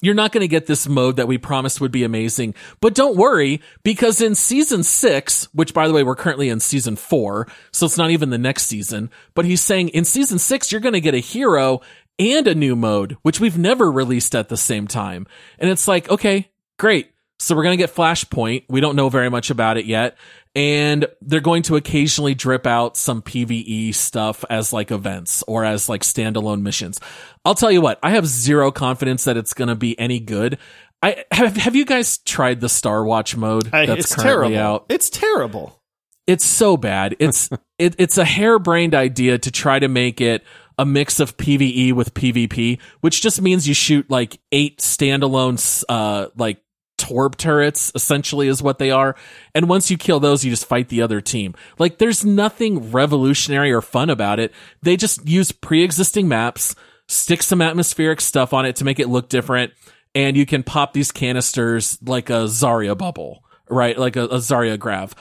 You're 0.01 0.15
not 0.15 0.31
going 0.31 0.41
to 0.41 0.47
get 0.47 0.65
this 0.65 0.87
mode 0.87 1.17
that 1.17 1.27
we 1.27 1.37
promised 1.37 1.79
would 1.79 1.91
be 1.91 2.03
amazing. 2.03 2.55
But 2.79 2.95
don't 2.95 3.15
worry, 3.15 3.61
because 3.83 4.19
in 4.19 4.33
season 4.33 4.83
six, 4.83 5.45
which 5.53 5.73
by 5.73 5.87
the 5.87 5.93
way, 5.93 6.03
we're 6.03 6.15
currently 6.15 6.49
in 6.49 6.59
season 6.59 6.95
four, 6.95 7.47
so 7.71 7.85
it's 7.85 7.97
not 7.97 8.09
even 8.09 8.31
the 8.31 8.37
next 8.37 8.63
season, 8.63 9.11
but 9.35 9.45
he's 9.45 9.61
saying 9.61 9.89
in 9.89 10.03
season 10.03 10.39
six, 10.39 10.71
you're 10.71 10.81
going 10.81 10.93
to 10.93 11.01
get 11.01 11.13
a 11.13 11.19
hero 11.19 11.81
and 12.17 12.47
a 12.47 12.55
new 12.55 12.75
mode, 12.75 13.17
which 13.21 13.39
we've 13.39 13.57
never 13.57 13.91
released 13.91 14.35
at 14.35 14.49
the 14.49 14.57
same 14.57 14.87
time. 14.87 15.27
And 15.59 15.69
it's 15.69 15.87
like, 15.87 16.09
okay, 16.09 16.49
great. 16.77 17.11
So 17.39 17.55
we're 17.55 17.63
going 17.63 17.77
to 17.77 17.83
get 17.83 17.95
Flashpoint. 17.95 18.65
We 18.69 18.81
don't 18.81 18.95
know 18.95 19.09
very 19.09 19.29
much 19.29 19.49
about 19.49 19.77
it 19.77 19.85
yet. 19.85 20.15
And 20.53 21.05
they're 21.21 21.39
going 21.39 21.63
to 21.63 21.77
occasionally 21.77 22.35
drip 22.35 22.67
out 22.67 22.97
some 22.97 23.21
PvE 23.21 23.95
stuff 23.95 24.43
as 24.49 24.73
like 24.73 24.91
events 24.91 25.43
or 25.47 25.63
as 25.63 25.87
like 25.87 26.01
standalone 26.01 26.61
missions. 26.61 26.99
I'll 27.45 27.55
tell 27.55 27.71
you 27.71 27.79
what, 27.81 27.99
I 28.03 28.11
have 28.11 28.25
zero 28.27 28.69
confidence 28.71 29.23
that 29.23 29.37
it's 29.37 29.53
going 29.53 29.69
to 29.69 29.75
be 29.75 29.97
any 29.97 30.19
good. 30.19 30.57
I 31.01 31.23
have, 31.31 31.55
have 31.55 31.75
you 31.75 31.85
guys 31.85 32.17
tried 32.19 32.59
the 32.59 32.69
Star 32.69 33.03
Watch 33.05 33.35
mode 33.37 33.73
I- 33.73 33.85
that's 33.85 34.05
it's 34.11 34.15
currently 34.15 34.53
terrible. 34.55 34.57
out? 34.75 34.85
It's 34.89 35.09
terrible. 35.09 35.81
It's 36.27 36.45
so 36.45 36.77
bad. 36.77 37.15
It's 37.19 37.49
it, 37.79 37.95
it's 37.97 38.17
a 38.17 38.25
harebrained 38.25 38.93
idea 38.93 39.37
to 39.39 39.51
try 39.51 39.79
to 39.79 39.87
make 39.87 40.21
it 40.21 40.43
a 40.77 40.85
mix 40.85 41.19
of 41.19 41.37
PVE 41.37 41.93
with 41.93 42.13
PvP, 42.13 42.79
which 43.01 43.21
just 43.21 43.41
means 43.41 43.67
you 43.67 43.73
shoot 43.73 44.09
like 44.09 44.39
eight 44.51 44.79
standalone 44.79 45.83
uh 45.89 46.27
like 46.35 46.61
torb 47.01 47.35
turrets 47.35 47.91
essentially 47.95 48.47
is 48.47 48.61
what 48.61 48.77
they 48.77 48.91
are. 48.91 49.15
And 49.55 49.67
once 49.67 49.89
you 49.89 49.97
kill 49.97 50.19
those, 50.19 50.45
you 50.45 50.51
just 50.51 50.67
fight 50.67 50.89
the 50.89 51.01
other 51.01 51.21
team. 51.21 51.55
Like 51.79 51.97
there's 51.97 52.23
nothing 52.23 52.91
revolutionary 52.91 53.71
or 53.71 53.81
fun 53.81 54.09
about 54.09 54.39
it. 54.39 54.53
They 54.81 54.95
just 54.95 55.27
use 55.27 55.51
pre-existing 55.51 56.27
maps, 56.27 56.75
stick 57.07 57.41
some 57.41 57.61
atmospheric 57.61 58.21
stuff 58.21 58.53
on 58.53 58.65
it 58.65 58.75
to 58.77 58.85
make 58.85 58.99
it 58.99 59.09
look 59.09 59.29
different, 59.29 59.73
and 60.13 60.37
you 60.37 60.45
can 60.45 60.63
pop 60.63 60.93
these 60.93 61.11
canisters 61.11 61.97
like 62.01 62.29
a 62.29 62.43
Zarya 62.43 62.97
bubble, 62.97 63.43
right? 63.69 63.97
Like 63.97 64.15
a, 64.15 64.25
a 64.25 64.37
Zarya 64.37 64.77
grav. 64.77 65.15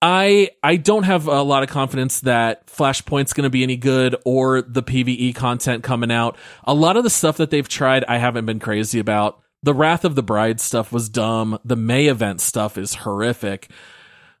I 0.00 0.50
I 0.64 0.76
don't 0.76 1.04
have 1.04 1.28
a 1.28 1.42
lot 1.42 1.62
of 1.62 1.68
confidence 1.68 2.20
that 2.20 2.66
Flashpoint's 2.66 3.32
going 3.32 3.44
to 3.44 3.50
be 3.50 3.62
any 3.62 3.76
good 3.76 4.16
or 4.24 4.62
the 4.62 4.82
PVE 4.82 5.34
content 5.36 5.84
coming 5.84 6.10
out. 6.10 6.36
A 6.64 6.74
lot 6.74 6.96
of 6.96 7.04
the 7.04 7.10
stuff 7.10 7.36
that 7.36 7.50
they've 7.50 7.68
tried, 7.68 8.04
I 8.04 8.18
haven't 8.18 8.46
been 8.46 8.58
crazy 8.58 8.98
about. 8.98 9.41
The 9.62 9.74
Wrath 9.74 10.04
of 10.04 10.14
the 10.14 10.22
Bride 10.22 10.60
stuff 10.60 10.92
was 10.92 11.08
dumb. 11.08 11.58
The 11.64 11.76
May 11.76 12.06
event 12.06 12.40
stuff 12.40 12.76
is 12.76 12.94
horrific. 12.94 13.70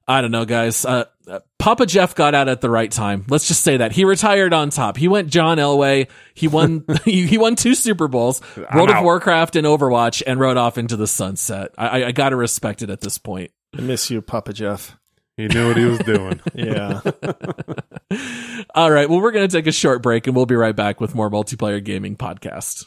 I 0.08 0.20
don't 0.20 0.32
know, 0.32 0.44
guys. 0.44 0.84
Uh, 0.84 1.04
uh, 1.28 1.40
Papa 1.58 1.86
Jeff 1.86 2.14
got 2.14 2.34
out 2.34 2.48
at 2.48 2.60
the 2.60 2.68
right 2.68 2.90
time. 2.90 3.24
Let's 3.28 3.46
just 3.46 3.62
say 3.62 3.76
that 3.76 3.92
he 3.92 4.04
retired 4.04 4.52
on 4.52 4.70
top. 4.70 4.96
He 4.96 5.06
went 5.06 5.28
John 5.28 5.58
Elway. 5.58 6.08
He 6.34 6.48
won. 6.48 6.84
he, 7.04 7.26
he 7.26 7.38
won 7.38 7.54
two 7.54 7.74
Super 7.74 8.08
Bowls, 8.08 8.40
World 8.74 8.90
of. 8.90 9.02
Warcraft 9.04 9.56
and 9.56 9.66
Overwatch, 9.66 10.22
and 10.26 10.40
rode 10.40 10.56
off 10.56 10.76
into 10.76 10.96
the 10.96 11.06
sunset. 11.06 11.70
I, 11.78 11.86
I, 12.02 12.06
I 12.08 12.12
got 12.12 12.30
to 12.30 12.36
respect 12.36 12.82
it 12.82 12.90
at 12.90 13.00
this 13.00 13.18
point. 13.18 13.52
I 13.76 13.80
miss 13.80 14.10
you, 14.10 14.20
Papa 14.22 14.52
Jeff. 14.52 14.96
He 15.36 15.46
knew 15.48 15.68
what 15.68 15.76
he 15.76 15.84
was 15.84 15.98
doing. 16.00 16.40
Yeah. 16.54 17.00
All 18.74 18.90
right. 18.90 19.08
Well, 19.08 19.20
we're 19.20 19.32
going 19.32 19.48
to 19.48 19.56
take 19.56 19.66
a 19.66 19.72
short 19.72 20.02
break 20.02 20.26
and 20.26 20.36
we'll 20.36 20.46
be 20.46 20.54
right 20.54 20.76
back 20.76 21.00
with 21.00 21.14
more 21.14 21.30
multiplayer 21.30 21.82
gaming 21.82 22.16
podcast. 22.16 22.86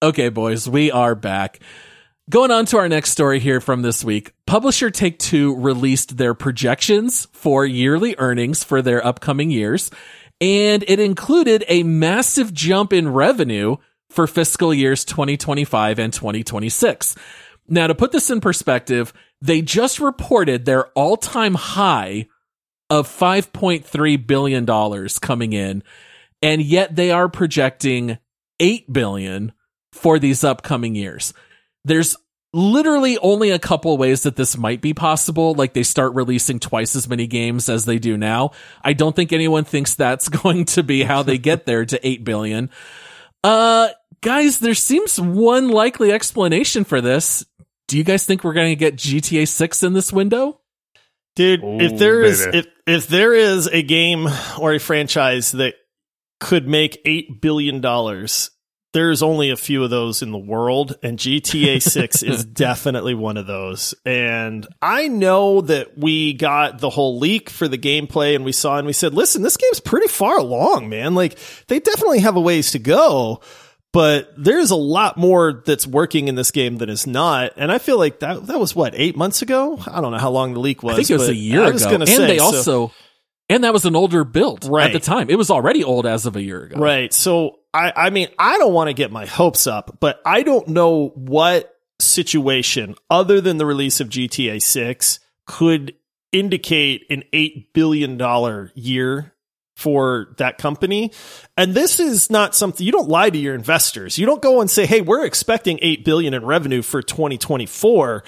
Okay, 0.00 0.28
boys, 0.28 0.68
we 0.68 0.92
are 0.92 1.16
back. 1.16 1.58
Going 2.30 2.52
on 2.52 2.66
to 2.66 2.78
our 2.78 2.88
next 2.88 3.10
story 3.10 3.40
here 3.40 3.60
from 3.60 3.82
this 3.82 4.04
week. 4.04 4.32
Publisher 4.46 4.90
Take 4.90 5.18
Two 5.18 5.56
released 5.56 6.16
their 6.16 6.34
projections 6.34 7.26
for 7.32 7.66
yearly 7.66 8.14
earnings 8.16 8.62
for 8.62 8.80
their 8.80 9.04
upcoming 9.04 9.50
years, 9.50 9.90
and 10.40 10.84
it 10.86 11.00
included 11.00 11.64
a 11.66 11.82
massive 11.82 12.54
jump 12.54 12.92
in 12.92 13.08
revenue 13.08 13.74
for 14.08 14.28
fiscal 14.28 14.72
years 14.72 15.04
2025 15.04 15.98
and 15.98 16.12
2026. 16.12 17.16
Now, 17.66 17.88
to 17.88 17.94
put 17.96 18.12
this 18.12 18.30
in 18.30 18.40
perspective, 18.40 19.12
they 19.42 19.62
just 19.62 19.98
reported 19.98 20.64
their 20.64 20.86
all 20.90 21.16
time 21.16 21.54
high 21.54 22.28
of 22.88 23.08
$5.3 23.08 24.26
billion 24.28 25.08
coming 25.20 25.52
in, 25.54 25.82
and 26.40 26.62
yet 26.62 26.94
they 26.94 27.10
are 27.10 27.28
projecting 27.28 28.18
8 28.60 28.92
billion 28.92 29.54
for 29.92 30.18
these 30.18 30.44
upcoming 30.44 30.94
years. 30.94 31.32
There's 31.84 32.16
literally 32.52 33.18
only 33.18 33.50
a 33.50 33.58
couple 33.58 33.96
ways 33.98 34.22
that 34.22 34.36
this 34.36 34.56
might 34.56 34.80
be 34.80 34.94
possible. 34.94 35.54
Like 35.54 35.74
they 35.74 35.82
start 35.82 36.14
releasing 36.14 36.58
twice 36.58 36.96
as 36.96 37.08
many 37.08 37.26
games 37.26 37.68
as 37.68 37.84
they 37.84 37.98
do 37.98 38.16
now. 38.16 38.52
I 38.82 38.92
don't 38.94 39.14
think 39.14 39.32
anyone 39.32 39.64
thinks 39.64 39.94
that's 39.94 40.28
going 40.28 40.64
to 40.66 40.82
be 40.82 41.02
how 41.02 41.22
they 41.22 41.38
get 41.38 41.66
there 41.66 41.84
to 41.84 42.06
8 42.06 42.24
billion. 42.24 42.70
Uh, 43.44 43.88
guys, 44.20 44.58
there 44.58 44.74
seems 44.74 45.20
one 45.20 45.68
likely 45.68 46.12
explanation 46.12 46.84
for 46.84 47.00
this. 47.00 47.44
Do 47.86 47.96
you 47.96 48.04
guys 48.04 48.26
think 48.26 48.44
we're 48.44 48.54
going 48.54 48.70
to 48.70 48.76
get 48.76 48.96
GTA 48.96 49.48
6 49.48 49.82
in 49.82 49.92
this 49.94 50.12
window? 50.12 50.60
Dude, 51.36 51.62
Ooh, 51.62 51.78
if 51.80 51.98
there 51.98 52.22
is 52.22 52.44
baby. 52.44 52.58
if 52.58 52.66
if 52.86 53.06
there 53.06 53.32
is 53.32 53.68
a 53.68 53.82
game 53.82 54.26
or 54.58 54.72
a 54.74 54.80
franchise 54.80 55.52
that 55.52 55.74
could 56.40 56.66
make 56.66 57.00
8 57.04 57.40
billion 57.40 57.80
dollars, 57.80 58.50
there's 58.98 59.22
only 59.22 59.50
a 59.50 59.56
few 59.56 59.84
of 59.84 59.90
those 59.90 60.22
in 60.22 60.32
the 60.32 60.38
world 60.38 60.98
and 61.04 61.16
GTA 61.16 61.80
6 61.92 62.22
is 62.24 62.44
definitely 62.44 63.14
one 63.14 63.36
of 63.36 63.46
those. 63.46 63.94
And 64.04 64.66
I 64.82 65.06
know 65.06 65.60
that 65.60 65.96
we 65.96 66.32
got 66.32 66.80
the 66.80 66.90
whole 66.90 67.20
leak 67.20 67.48
for 67.48 67.68
the 67.68 67.78
gameplay 67.78 68.34
and 68.34 68.44
we 68.44 68.50
saw 68.50 68.76
and 68.76 68.88
we 68.88 68.92
said, 68.92 69.14
"Listen, 69.14 69.42
this 69.42 69.56
game's 69.56 69.78
pretty 69.78 70.08
far 70.08 70.38
along, 70.38 70.88
man. 70.88 71.14
Like 71.14 71.38
they 71.68 71.78
definitely 71.78 72.18
have 72.20 72.34
a 72.34 72.40
ways 72.40 72.72
to 72.72 72.80
go." 72.80 73.40
But 73.92 74.32
there's 74.36 74.72
a 74.72 74.76
lot 74.76 75.16
more 75.16 75.62
that's 75.64 75.86
working 75.86 76.26
in 76.26 76.34
this 76.34 76.50
game 76.50 76.76
than 76.76 76.90
is 76.90 77.06
not, 77.06 77.52
and 77.56 77.72
I 77.72 77.78
feel 77.78 77.98
like 77.98 78.18
that 78.18 78.46
that 78.48 78.58
was 78.58 78.74
what 78.74 78.94
eight 78.96 79.16
months 79.16 79.42
ago. 79.42 79.78
I 79.86 80.00
don't 80.00 80.12
know 80.12 80.18
how 80.18 80.30
long 80.30 80.54
the 80.54 80.60
leak 80.60 80.82
was. 80.82 80.94
I 80.94 80.96
think 80.96 81.10
it 81.10 81.14
was 81.14 81.28
a 81.28 81.34
year 81.34 81.62
I 81.62 81.70
was 81.70 81.86
ago. 81.86 81.94
and 81.94 82.08
say, 82.08 82.26
they 82.26 82.38
so- 82.38 82.44
also, 82.44 82.92
and 83.48 83.64
that 83.64 83.72
was 83.72 83.86
an 83.86 83.96
older 83.96 84.24
build 84.24 84.66
right. 84.66 84.86
at 84.86 84.92
the 84.92 85.00
time. 85.00 85.30
It 85.30 85.38
was 85.38 85.50
already 85.50 85.84
old 85.84 86.04
as 86.04 86.26
of 86.26 86.36
a 86.36 86.42
year 86.42 86.64
ago. 86.64 86.78
Right. 86.78 87.12
So 87.12 87.57
I, 87.78 87.92
I 88.06 88.10
mean, 88.10 88.28
I 88.38 88.58
don't 88.58 88.72
want 88.72 88.88
to 88.88 88.94
get 88.94 89.12
my 89.12 89.24
hopes 89.24 89.68
up, 89.68 89.98
but 90.00 90.20
I 90.26 90.42
don't 90.42 90.66
know 90.68 91.08
what 91.14 91.76
situation 92.00 92.96
other 93.08 93.40
than 93.40 93.56
the 93.56 93.66
release 93.66 94.00
of 94.00 94.08
GTA 94.08 94.60
6 94.60 95.20
could 95.46 95.94
indicate 96.32 97.06
an 97.08 97.22
$8 97.32 97.66
billion 97.72 98.70
year 98.74 99.32
for 99.76 100.34
that 100.38 100.58
company. 100.58 101.12
And 101.56 101.72
this 101.72 102.00
is 102.00 102.30
not 102.30 102.56
something 102.56 102.84
you 102.84 102.90
don't 102.90 103.08
lie 103.08 103.30
to 103.30 103.38
your 103.38 103.54
investors. 103.54 104.18
You 104.18 104.26
don't 104.26 104.42
go 104.42 104.60
and 104.60 104.68
say, 104.68 104.84
Hey, 104.84 105.00
we're 105.00 105.24
expecting 105.24 105.78
8 105.80 106.04
billion 106.04 106.34
in 106.34 106.44
revenue 106.44 106.82
for 106.82 107.00
2024 107.00 108.24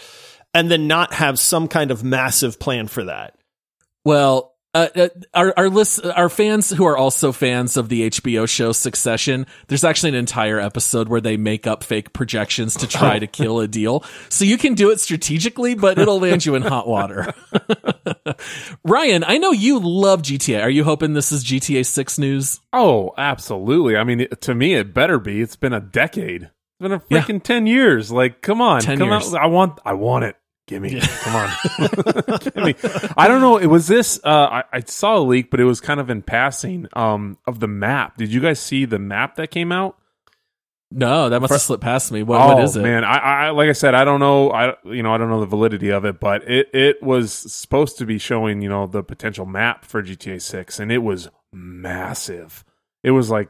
and 0.54 0.70
then 0.70 0.86
not 0.86 1.14
have 1.14 1.40
some 1.40 1.66
kind 1.66 1.90
of 1.90 2.04
massive 2.04 2.60
plan 2.60 2.86
for 2.86 3.04
that. 3.04 3.36
Well, 4.04 4.49
uh, 4.72 4.88
uh, 4.94 5.08
our 5.34 5.52
our 5.56 5.68
list, 5.68 6.04
our 6.04 6.28
fans 6.28 6.70
who 6.70 6.84
are 6.84 6.96
also 6.96 7.32
fans 7.32 7.76
of 7.76 7.88
the 7.88 8.08
HBO 8.08 8.48
show 8.48 8.70
Succession. 8.70 9.46
There's 9.66 9.82
actually 9.82 10.10
an 10.10 10.14
entire 10.16 10.60
episode 10.60 11.08
where 11.08 11.20
they 11.20 11.36
make 11.36 11.66
up 11.66 11.82
fake 11.82 12.12
projections 12.12 12.76
to 12.76 12.86
try 12.86 13.18
to 13.18 13.26
kill 13.26 13.58
a 13.60 13.66
deal. 13.66 14.04
So 14.28 14.44
you 14.44 14.56
can 14.58 14.74
do 14.74 14.90
it 14.90 15.00
strategically, 15.00 15.74
but 15.74 15.98
it'll 15.98 16.20
land 16.20 16.46
you 16.46 16.54
in 16.54 16.62
hot 16.62 16.86
water. 16.86 17.34
Ryan, 18.84 19.24
I 19.24 19.38
know 19.38 19.50
you 19.50 19.80
love 19.80 20.22
GTA. 20.22 20.62
Are 20.62 20.70
you 20.70 20.84
hoping 20.84 21.14
this 21.14 21.32
is 21.32 21.44
GTA 21.44 21.84
Six 21.84 22.18
news? 22.18 22.60
Oh, 22.72 23.12
absolutely. 23.18 23.96
I 23.96 24.04
mean, 24.04 24.28
to 24.28 24.54
me, 24.54 24.74
it 24.74 24.94
better 24.94 25.18
be. 25.18 25.40
It's 25.40 25.56
been 25.56 25.72
a 25.72 25.80
decade. 25.80 26.44
It's 26.44 26.80
been 26.80 26.92
a 26.92 27.00
freaking 27.00 27.34
yeah. 27.34 27.38
ten 27.40 27.66
years. 27.66 28.12
Like, 28.12 28.40
come 28.40 28.60
on, 28.60 28.82
10 28.82 28.98
come 28.98 29.08
years. 29.08 29.34
on. 29.34 29.40
I 29.40 29.46
want, 29.46 29.80
I 29.84 29.94
want 29.94 30.26
it. 30.26 30.36
Give 30.70 30.82
me, 30.82 31.00
come 31.00 31.34
on, 31.34 31.50
give 32.38 32.54
me. 32.54 32.76
I 33.16 33.26
don't 33.26 33.40
know. 33.40 33.56
It 33.56 33.66
was 33.66 33.88
this. 33.88 34.20
Uh, 34.22 34.62
I, 34.62 34.64
I, 34.72 34.80
saw 34.86 35.18
a 35.18 35.18
leak, 35.18 35.50
but 35.50 35.58
it 35.58 35.64
was 35.64 35.80
kind 35.80 35.98
of 35.98 36.10
in 36.10 36.22
passing. 36.22 36.86
Um, 36.92 37.38
of 37.44 37.58
the 37.58 37.66
map. 37.66 38.16
Did 38.16 38.32
you 38.32 38.40
guys 38.40 38.60
see 38.60 38.84
the 38.84 39.00
map 39.00 39.34
that 39.34 39.50
came 39.50 39.72
out? 39.72 39.98
No, 40.92 41.28
that 41.28 41.40
must 41.40 41.50
have 41.50 41.60
slipped 41.60 41.82
past 41.82 42.12
me. 42.12 42.22
What, 42.22 42.40
oh, 42.40 42.54
what 42.54 42.62
is 42.62 42.76
it? 42.76 42.82
Man, 42.82 43.02
I, 43.02 43.16
I 43.16 43.50
like 43.50 43.68
I 43.68 43.72
said, 43.72 43.96
I 43.96 44.04
don't 44.04 44.20
know. 44.20 44.52
I 44.52 44.76
you 44.84 45.02
know 45.02 45.12
I 45.12 45.18
don't 45.18 45.28
know 45.28 45.40
the 45.40 45.46
validity 45.46 45.90
of 45.90 46.04
it, 46.04 46.20
but 46.20 46.48
it 46.48 46.68
it 46.72 47.02
was 47.02 47.32
supposed 47.32 47.98
to 47.98 48.06
be 48.06 48.18
showing 48.18 48.62
you 48.62 48.68
know 48.68 48.86
the 48.86 49.02
potential 49.02 49.46
map 49.46 49.84
for 49.84 50.04
GTA 50.04 50.40
Six, 50.40 50.78
and 50.78 50.92
it 50.92 50.98
was 50.98 51.28
massive. 51.52 52.64
It 53.02 53.10
was 53.10 53.28
like 53.28 53.48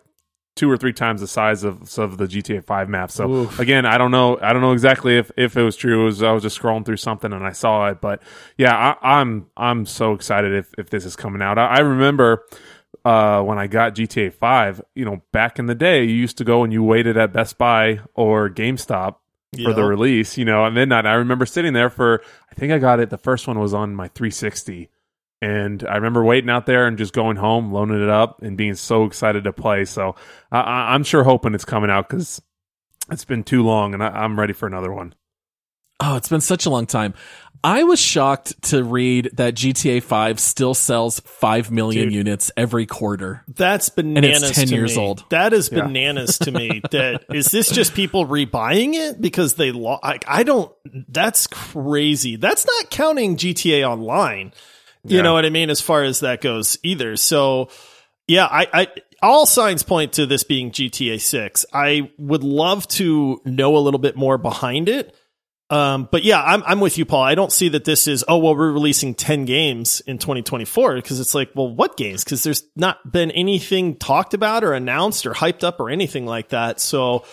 two 0.57 0.71
or 0.71 0.77
three 0.77 0.93
times 0.93 1.21
the 1.21 1.27
size 1.27 1.65
of, 1.65 1.99
of 1.99 2.19
the 2.19 2.27
GTA 2.27 2.65
Five 2.65 2.89
map. 2.89 3.11
So 3.11 3.31
Oof. 3.31 3.59
again, 3.59 3.87
I 3.87 3.99
don't 3.99 4.11
know. 4.11 4.39
I 4.41 4.53
don't 4.53 4.63
know 4.63 4.73
exactly 4.73 5.17
if, 5.17 5.31
if 5.37 5.57
it 5.57 5.63
was 5.63 5.77
true. 5.77 6.03
It 6.03 6.05
was, 6.05 6.23
I 6.23 6.33
was 6.33 6.43
just 6.43 6.61
scrolling 6.61 6.85
through 6.85 6.99
something 6.99 7.33
and 7.33 7.45
I 7.45 7.53
saw 7.53 7.89
it. 7.89 8.01
But 8.01 8.23
yeah, 8.57 8.77
I, 8.77 9.21
am 9.21 9.47
I'm, 9.57 9.79
I'm 9.79 9.87
so 9.87 10.13
excited 10.13 10.53
if 10.53 10.73
if 10.77 10.91
this 10.91 11.05
is 11.05 11.17
coming 11.17 11.43
out. 11.43 11.59
I, 11.59 11.67
I 11.67 11.79
remember 11.81 12.45
uh, 13.05 13.43
when 13.43 13.59
I 13.59 13.67
got 13.67 13.95
GTA 13.95 14.33
Five. 14.33 14.83
You 14.95 15.05
know, 15.05 15.23
back 15.33 15.59
in 15.59 15.67
the 15.67 15.75
day, 15.75 16.05
you 16.05 16.15
used 16.15 16.39
to 16.39 16.45
go 16.45 16.63
and 16.65 16.73
you 16.73 16.83
waited 16.83 17.17
at 17.17 17.33
Best 17.33 17.59
Buy 17.59 18.01
or 18.15 18.51
GameStop 18.51 19.17
for 19.65 19.73
the 19.73 19.85
release. 19.85 20.37
You 20.37 20.45
know, 20.45 20.65
at 20.67 20.73
midnight. 20.73 21.07
I 21.07 21.15
remember 21.15 21.47
sitting 21.47 21.73
there 21.73 21.91
for. 21.91 22.23
I 22.51 22.55
think 22.55 22.73
I 22.73 22.79
got 22.79 23.01
it. 23.01 23.11
The 23.11 23.19
first 23.19 23.47
one 23.47 23.59
was 23.59 23.73
on 23.73 23.95
my 23.95 24.09
360 24.09 24.91
and 25.41 25.85
I 25.87 25.97
remember 25.97 26.23
waiting 26.23 26.51
out 26.51 26.67
there 26.67 26.87
and 26.87 26.99
just 26.99 27.13
going 27.13 27.37
home, 27.37 27.73
loading 27.73 28.03
it 28.03 28.09
up, 28.11 28.43
and 28.43 28.57
being 28.57 28.75
so 28.75 29.05
excited 29.05 29.45
to 29.45 29.53
play. 29.53 29.85
So 29.85 30.15
I, 30.53 30.95
am 30.95 31.05
sure 31.05 31.25
hoping 31.25 31.55
it's 31.55 31.65
coming 31.65 31.91
out 31.91 32.09
because 32.09 32.43
it's 33.11 33.25
been 33.25 33.45
too 33.45 33.63
long, 33.63 33.95
and 33.95 34.03
I, 34.03 34.09
I'm 34.09 34.39
ready 34.39 34.53
for 34.53 34.67
another 34.67 34.93
one. 34.93 35.15
Oh, 36.03 36.17
it's 36.17 36.29
been 36.29 36.41
such 36.41 36.67
a 36.67 36.71
long 36.71 36.87
time. 36.87 37.15
I 37.63 37.85
was 37.85 38.01
shocked 38.01 38.63
to 38.71 38.83
read 38.83 39.31
that 39.35 39.55
GTA 39.55 40.03
5 40.03 40.41
still 40.41 40.73
sells 40.73 41.21
5 41.21 41.71
million 41.71 42.07
Dude, 42.07 42.15
units 42.15 42.51
every 42.57 42.87
quarter. 42.87 43.45
That's 43.49 43.91
bananas. 43.91 44.43
And 44.43 44.51
it's 44.51 44.59
10 44.59 44.69
years 44.71 44.97
me. 44.97 45.03
old. 45.03 45.25
That 45.29 45.53
is 45.53 45.69
bananas 45.69 46.39
yeah. 46.41 46.45
to 46.47 46.53
me. 46.53 46.81
That 46.91 47.25
is 47.33 47.47
this 47.51 47.71
just 47.71 47.95
people 47.95 48.27
rebuying 48.27 48.95
it 48.95 49.21
because 49.21 49.55
they 49.55 49.71
lo- 49.71 49.99
I, 50.03 50.19
I 50.27 50.43
don't 50.43 50.73
that's 51.09 51.47
crazy. 51.47 52.37
That's 52.37 52.67
not 52.67 52.91
counting 52.91 53.37
GTA 53.37 53.89
online. 53.89 54.53
You 55.05 55.17
yeah. 55.17 55.23
know 55.23 55.35
what 55.35 55.45
I 55.45 55.51
mean? 55.51 55.71
As 55.71 55.81
far 55.81 56.03
as 56.03 56.21
that 56.21 56.41
goes 56.41 56.79
either. 56.83 57.17
So 57.17 57.71
yeah, 58.27 58.47
I, 58.47 58.67
I, 58.73 58.89
all 59.23 59.47
signs 59.47 59.83
point 59.83 60.15
to 60.15 60.27
this 60.27 60.45
being 60.45 60.71
GTA 60.71 61.21
6. 61.21 61.67
I 61.73 62.11
would 62.19 62.45
love 62.45 62.87
to 62.89 63.41
know 63.45 63.77
a 63.77 63.81
little 63.81 64.01
bit 64.01 64.17
more 64.17 64.39
behind 64.39 64.89
it. 64.89 65.15
Um, 65.69 66.09
but 66.11 66.25
yeah, 66.25 66.43
I'm, 66.43 66.63
I'm 66.67 66.81
with 66.81 66.99
you, 66.99 67.05
Paul. 67.05 67.23
I 67.23 67.37
don't 67.37 67.53
see 67.53 67.69
that 67.71 67.85
this 67.85 68.09
is, 68.09 68.25
oh, 68.27 68.39
well, 68.39 68.57
we're 68.57 68.73
releasing 68.73 69.15
10 69.15 69.45
games 69.45 70.01
in 70.01 70.19
2024 70.19 70.97
because 70.97 71.21
it's 71.21 71.35
like, 71.35 71.51
well, 71.55 71.73
what 71.73 71.97
games? 71.97 72.25
Because 72.25 72.43
there's 72.43 72.65
not 72.75 73.11
been 73.11 73.31
anything 73.31 73.97
talked 73.97 74.35
about 74.35 74.65
or 74.65 74.73
announced 74.73 75.27
or 75.27 75.33
hyped 75.33 75.63
up 75.63 75.79
or 75.79 75.89
anything 75.89 76.27
like 76.27 76.49
that. 76.49 76.81
So 76.81 77.25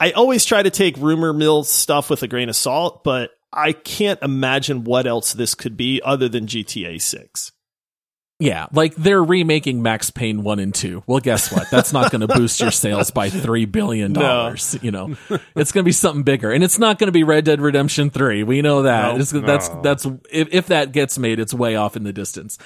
I 0.00 0.10
always 0.10 0.44
try 0.44 0.62
to 0.62 0.70
take 0.70 0.96
rumor 0.96 1.32
mill 1.32 1.62
stuff 1.62 2.10
with 2.10 2.22
a 2.24 2.28
grain 2.28 2.48
of 2.48 2.56
salt, 2.56 3.04
but 3.04 3.30
I 3.54 3.72
can't 3.72 4.20
imagine 4.22 4.84
what 4.84 5.06
else 5.06 5.32
this 5.32 5.54
could 5.54 5.76
be 5.76 6.00
other 6.04 6.28
than 6.28 6.46
GTA 6.46 7.00
6. 7.00 7.52
Yeah, 8.40 8.66
like 8.72 8.96
they're 8.96 9.22
remaking 9.22 9.80
Max 9.80 10.10
Payne 10.10 10.42
1 10.42 10.58
and 10.58 10.74
2. 10.74 11.04
Well, 11.06 11.20
guess 11.20 11.52
what? 11.52 11.70
That's 11.70 11.92
not 11.92 12.10
going 12.10 12.20
to 12.20 12.28
boost 12.28 12.60
your 12.60 12.72
sales 12.72 13.12
by 13.12 13.30
3 13.30 13.64
billion 13.66 14.12
dollars, 14.12 14.74
no. 14.74 14.80
you 14.82 14.90
know. 14.90 15.16
It's 15.54 15.70
going 15.70 15.84
to 15.84 15.88
be 15.88 15.92
something 15.92 16.24
bigger. 16.24 16.50
And 16.50 16.64
it's 16.64 16.78
not 16.78 16.98
going 16.98 17.06
to 17.06 17.12
be 17.12 17.22
Red 17.22 17.44
Dead 17.44 17.60
Redemption 17.60 18.10
3. 18.10 18.42
We 18.42 18.60
know 18.60 18.82
that. 18.82 19.16
No, 19.16 19.40
that's 19.40 19.70
no. 19.70 19.82
that's 19.82 20.04
if 20.30 20.48
if 20.52 20.66
that 20.66 20.90
gets 20.90 21.16
made, 21.16 21.38
it's 21.38 21.54
way 21.54 21.76
off 21.76 21.96
in 21.96 22.02
the 22.02 22.12
distance. 22.12 22.58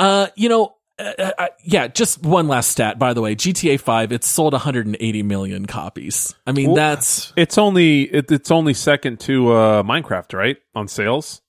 Uh, 0.00 0.26
you 0.34 0.48
know, 0.48 0.74
uh, 0.98 1.30
uh, 1.38 1.46
yeah, 1.64 1.88
just 1.88 2.22
one 2.22 2.48
last 2.48 2.70
stat, 2.70 2.98
by 2.98 3.12
the 3.12 3.20
way. 3.20 3.34
GTA 3.34 3.80
5, 3.80 4.12
it's 4.12 4.26
sold 4.26 4.52
180 4.52 5.22
million 5.22 5.66
copies. 5.66 6.34
I 6.46 6.52
mean, 6.52 6.68
well, 6.68 6.76
that's. 6.76 7.32
It's 7.36 7.58
only, 7.58 8.02
it, 8.02 8.30
it's 8.30 8.50
only 8.50 8.74
second 8.74 9.20
to 9.20 9.52
uh, 9.52 9.82
Minecraft, 9.82 10.32
right? 10.34 10.56
On 10.74 10.88
sales? 10.88 11.41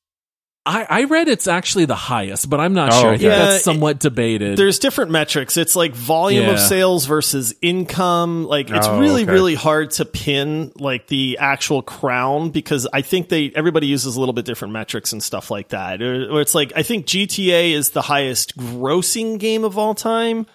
I, 0.65 0.85
I 0.89 1.03
read 1.03 1.27
it's 1.27 1.47
actually 1.47 1.85
the 1.85 1.95
highest, 1.95 2.49
but 2.49 2.61
I'm 2.61 2.73
not 2.73 2.93
oh, 2.93 3.01
sure. 3.01 3.09
I 3.09 3.17
think 3.17 3.23
yeah, 3.23 3.37
that's 3.37 3.65
somewhat 3.65 3.99
debated. 3.99 4.57
There's 4.57 4.79
different 4.79 5.11
metrics. 5.11 5.57
It's 5.57 5.75
like 5.75 5.93
volume 5.93 6.45
yeah. 6.45 6.53
of 6.53 6.59
sales 6.59 7.05
versus 7.05 7.53
income. 7.61 8.45
Like 8.45 8.69
it's 8.69 8.87
oh, 8.87 8.97
really, 8.97 9.23
okay. 9.23 9.31
really 9.31 9.55
hard 9.55 9.91
to 9.91 10.05
pin 10.05 10.71
like 10.75 11.07
the 11.07 11.37
actual 11.41 11.81
crown 11.81 12.51
because 12.51 12.87
I 12.93 13.01
think 13.01 13.27
they 13.27 13.51
everybody 13.53 13.87
uses 13.87 14.15
a 14.15 14.19
little 14.19 14.33
bit 14.33 14.45
different 14.45 14.73
metrics 14.73 15.11
and 15.11 15.21
stuff 15.21 15.51
like 15.51 15.69
that. 15.69 16.01
Or, 16.01 16.31
or 16.31 16.39
it's 16.39 16.55
like 16.55 16.71
I 16.77 16.83
think 16.83 17.07
GTA 17.07 17.73
is 17.73 17.89
the 17.89 18.01
highest 18.01 18.57
grossing 18.57 19.39
game 19.39 19.65
of 19.65 19.77
all 19.77 19.93
time 19.93 20.45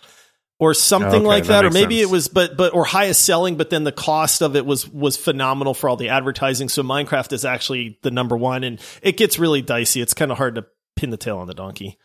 or 0.59 0.75
something 0.75 1.09
okay, 1.09 1.27
like 1.27 1.44
that, 1.44 1.62
that 1.62 1.64
or 1.64 1.71
maybe 1.71 1.99
sense. 1.99 2.09
it 2.09 2.12
was 2.12 2.29
but 2.29 2.57
but 2.57 2.75
or 2.75 2.85
highest 2.85 3.25
selling 3.25 3.57
but 3.57 3.71
then 3.71 3.85
the 3.85 3.92
cost 3.92 4.42
of 4.42 4.57
it 4.57 4.66
was 4.66 4.88
was 4.88 5.16
phenomenal 5.16 5.75
for 5.75 5.88
all 5.88 5.97
the 5.97 6.09
advertising. 6.09 6.68
So 6.68 6.83
minecraft 6.83 7.33
is 7.33 7.44
actually 7.44 7.99
the 8.03 8.11
number 8.11 8.37
one 8.37 8.64
and 8.64 8.81
it 9.03 9.16
gets 9.16 9.38
really 9.38 9.62
dicey. 9.62 10.01
It's 10.01 10.14
kind 10.14 10.33
of 10.33 10.38
hard 10.38 10.57
to 10.57 10.66
pin 10.97 11.11
the 11.11 11.16
tail 11.16 11.38
on 11.38 11.47
the 11.47 11.55
donkey. 11.55 11.99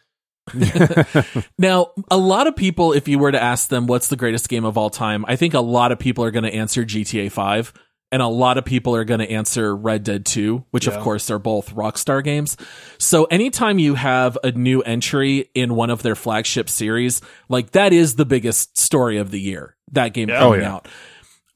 Now 1.57 1.91
a 2.11 2.17
lot 2.17 2.47
of 2.47 2.55
people 2.55 2.91
if 2.91 3.07
you 3.07 3.17
were 3.17 3.31
to 3.31 3.41
ask 3.41 3.69
them 3.69 3.87
what's 3.87 4.09
the 4.09 4.17
greatest 4.17 4.49
game 4.49 4.65
of 4.65 4.77
all 4.77 4.89
time 4.89 5.23
i 5.27 5.37
think 5.37 5.53
a 5.53 5.61
lot 5.61 5.93
of 5.93 5.99
people 5.99 6.25
are 6.25 6.31
going 6.31 6.43
to 6.43 6.53
answer 6.53 6.83
gta 6.83 7.31
5 7.31 7.73
and 8.13 8.21
a 8.21 8.27
lot 8.27 8.59
of 8.59 8.63
people 8.63 8.95
are 8.95 9.05
going 9.05 9.21
to 9.21 9.31
answer 9.31 9.75
Red 9.75 10.03
Dead 10.03 10.23
2, 10.23 10.65
which 10.69 10.85
yeah. 10.85 10.93
of 10.93 11.01
course 11.01 11.31
are 11.31 11.39
both 11.39 11.73
Rockstar 11.73 12.23
games. 12.23 12.55
So 12.99 13.23
anytime 13.23 13.79
you 13.79 13.95
have 13.95 14.37
a 14.43 14.51
new 14.51 14.83
entry 14.83 15.49
in 15.55 15.73
one 15.73 15.89
of 15.89 16.03
their 16.03 16.13
flagship 16.13 16.69
series, 16.69 17.21
like 17.49 17.71
that 17.71 17.91
is 17.91 18.15
the 18.15 18.23
biggest 18.23 18.77
story 18.77 19.17
of 19.17 19.31
the 19.31 19.39
year, 19.39 19.75
that 19.93 20.09
game 20.09 20.29
yeah. 20.29 20.37
coming 20.37 20.59
oh, 20.59 20.63
yeah. 20.63 20.73
out. 20.75 20.87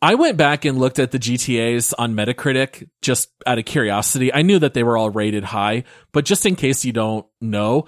I 0.02 0.15
went 0.15 0.36
back 0.36 0.65
and 0.65 0.80
looked 0.80 0.98
at 0.98 1.12
the 1.12 1.20
GTAs 1.20 1.93
on 2.00 2.15
Metacritic 2.15 2.89
just 3.04 3.30
out 3.46 3.60
of 3.60 3.65
curiosity. 3.65 4.34
I 4.34 4.41
knew 4.41 4.58
that 4.58 4.74
they 4.74 4.82
were 4.82 4.98
all 4.98 5.12
rated 5.12 5.43
high, 5.43 5.84
but 6.12 6.26
just 6.26 6.43
in 6.43 6.56
case 6.56 6.84
you 6.84 6.91
don't 6.91 7.28
know, 7.39 7.86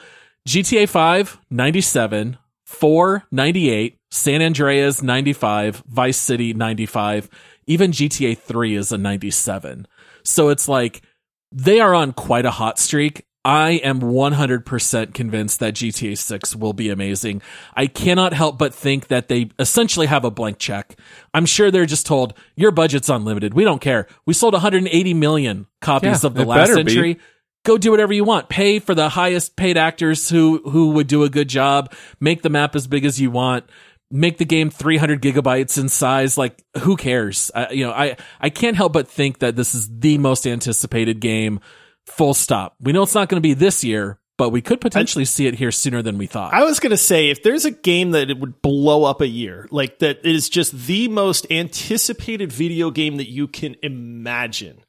GTA 0.47 0.87
5, 0.87 1.39
97, 1.49 2.37
4, 2.65 3.23
98, 3.31 3.99
San 4.11 4.43
Andreas, 4.43 5.01
95, 5.01 5.83
Vice 5.87 6.17
City, 6.17 6.53
95, 6.53 7.29
even 7.69 7.91
GTA 7.91 8.37
3 8.37 8.75
is 8.75 8.91
a 8.91 8.97
97. 8.97 9.87
So 10.23 10.49
it's 10.49 10.67
like 10.67 11.03
they 11.51 11.79
are 11.79 11.93
on 11.93 12.13
quite 12.13 12.45
a 12.45 12.51
hot 12.51 12.79
streak. 12.79 13.27
I 13.45 13.73
am 13.83 14.01
100% 14.01 15.13
convinced 15.13 15.59
that 15.59 15.75
GTA 15.75 16.17
6 16.17 16.55
will 16.55 16.73
be 16.73 16.89
amazing. 16.89 17.41
I 17.75 17.85
cannot 17.87 18.33
help 18.33 18.57
but 18.57 18.73
think 18.73 19.07
that 19.07 19.29
they 19.29 19.51
essentially 19.59 20.07
have 20.07 20.25
a 20.25 20.31
blank 20.31 20.57
check. 20.57 20.99
I'm 21.33 21.45
sure 21.45 21.71
they're 21.71 21.85
just 21.85 22.05
told, 22.05 22.33
your 22.55 22.71
budget's 22.71 23.07
unlimited. 23.07 23.53
We 23.53 23.63
don't 23.63 23.79
care. 23.79 24.07
We 24.25 24.33
sold 24.33 24.53
180 24.53 25.13
million 25.13 25.67
copies 25.79 26.23
yeah, 26.23 26.27
of 26.27 26.33
the 26.33 26.45
last 26.45 26.71
entry. 26.71 27.13
Be. 27.13 27.21
Go 27.65 27.77
do 27.77 27.91
whatever 27.91 28.13
you 28.13 28.23
want. 28.23 28.49
Pay 28.49 28.79
for 28.79 28.95
the 28.95 29.09
highest 29.09 29.55
paid 29.55 29.77
actors 29.77 30.29
who, 30.29 30.61
who 30.69 30.91
would 30.91 31.07
do 31.07 31.23
a 31.23 31.29
good 31.29 31.49
job. 31.49 31.93
Make 32.19 32.41
the 32.41 32.49
map 32.49 32.75
as 32.75 32.87
big 32.87 33.05
as 33.05 33.21
you 33.21 33.31
want 33.31 33.65
make 34.11 34.37
the 34.37 34.45
game 34.45 34.69
300 34.69 35.21
gigabytes 35.21 35.77
in 35.77 35.89
size 35.89 36.37
like 36.37 36.63
who 36.79 36.95
cares? 36.95 37.51
Uh, 37.53 37.67
you 37.71 37.85
know 37.85 37.91
i 37.91 38.15
i 38.39 38.49
can't 38.49 38.75
help 38.75 38.93
but 38.93 39.07
think 39.07 39.39
that 39.39 39.55
this 39.55 39.75
is 39.75 39.89
the 39.99 40.17
most 40.17 40.47
anticipated 40.47 41.19
game 41.19 41.59
full 42.05 42.33
stop. 42.33 42.75
We 42.79 42.91
know 42.91 43.03
it's 43.03 43.15
not 43.15 43.29
going 43.29 43.41
to 43.41 43.47
be 43.47 43.53
this 43.53 43.83
year 43.83 44.19
but 44.39 44.51
we 44.51 44.61
could 44.61 44.79
potentially 44.79 45.23
I, 45.23 45.25
see 45.25 45.47
it 45.47 45.55
here 45.55 45.69
sooner 45.69 46.01
than 46.01 46.17
we 46.17 46.25
thought. 46.25 46.53
I 46.53 46.63
was 46.63 46.79
going 46.79 46.91
to 46.91 46.97
say 46.97 47.29
if 47.29 47.43
there's 47.43 47.65
a 47.65 47.71
game 47.71 48.11
that 48.11 48.29
it 48.29 48.39
would 48.39 48.61
blow 48.61 49.03
up 49.03 49.19
a 49.19 49.27
year 49.27 49.67
like 49.69 49.99
that 49.99 50.25
is 50.25 50.47
just 50.49 50.71
the 50.71 51.09
most 51.09 51.45
anticipated 51.51 52.51
video 52.51 52.89
game 52.89 53.17
that 53.17 53.29
you 53.29 53.47
can 53.47 53.75
imagine 53.83 54.81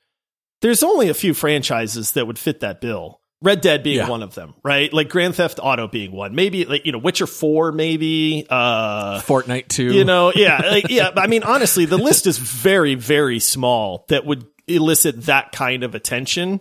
there's 0.62 0.82
only 0.82 1.08
a 1.08 1.14
few 1.14 1.34
franchises 1.34 2.12
that 2.12 2.26
would 2.26 2.38
fit 2.38 2.60
that 2.60 2.80
bill 2.80 3.19
Red 3.42 3.62
Dead 3.62 3.82
being 3.82 3.96
yeah. 3.96 4.08
one 4.08 4.22
of 4.22 4.34
them, 4.34 4.54
right? 4.62 4.92
Like 4.92 5.08
Grand 5.08 5.34
Theft 5.34 5.60
Auto 5.62 5.88
being 5.88 6.12
one. 6.12 6.34
Maybe 6.34 6.66
like, 6.66 6.84
you 6.84 6.92
know, 6.92 6.98
Witcher 6.98 7.26
4 7.26 7.72
maybe, 7.72 8.46
uh 8.50 9.20
Fortnite 9.20 9.68
2. 9.68 9.94
You 9.94 10.04
know, 10.04 10.32
yeah, 10.34 10.60
like, 10.70 10.90
yeah, 10.90 11.10
I 11.16 11.26
mean 11.26 11.42
honestly, 11.42 11.86
the 11.86 11.96
list 11.96 12.26
is 12.26 12.36
very 12.38 12.94
very 12.96 13.40
small 13.40 14.04
that 14.08 14.26
would 14.26 14.46
elicit 14.66 15.22
that 15.22 15.52
kind 15.52 15.84
of 15.84 15.94
attention. 15.94 16.60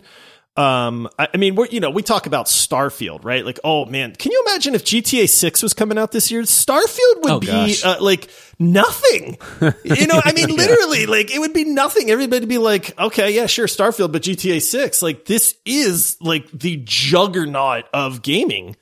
Um, 0.56 1.08
I, 1.18 1.28
I 1.32 1.36
mean, 1.36 1.54
we're, 1.54 1.66
you 1.66 1.80
know, 1.80 1.90
we 1.90 2.02
talk 2.02 2.26
about 2.26 2.46
Starfield, 2.46 3.24
right? 3.24 3.44
Like, 3.46 3.60
oh 3.62 3.84
man, 3.86 4.14
can 4.14 4.32
you 4.32 4.44
imagine 4.46 4.74
if 4.74 4.84
GTA 4.84 5.28
6 5.28 5.62
was 5.62 5.74
coming 5.74 5.96
out 5.96 6.12
this 6.12 6.30
year? 6.30 6.42
Starfield 6.42 7.22
would 7.22 7.30
Oh, 7.32 7.40
be 7.40 7.76
uh, 7.84 8.02
like 8.02 8.28
nothing. 8.60 9.38
You 9.84 10.06
know, 10.06 10.20
I 10.22 10.32
mean, 10.32 10.54
literally, 10.54 11.06
like 11.06 11.30
it 11.34 11.38
would 11.38 11.52
be 11.52 11.64
nothing. 11.64 12.10
Everybody 12.10 12.40
would 12.40 12.48
be 12.48 12.58
like, 12.58 12.98
okay, 12.98 13.34
yeah, 13.34 13.46
sure, 13.46 13.66
Starfield, 13.66 14.12
but 14.12 14.22
GTA 14.22 14.62
6, 14.62 15.02
like 15.02 15.24
this 15.24 15.54
is 15.64 16.16
like 16.20 16.50
the 16.50 16.80
juggernaut 16.84 17.86
of 17.92 18.22
gaming. 18.22 18.76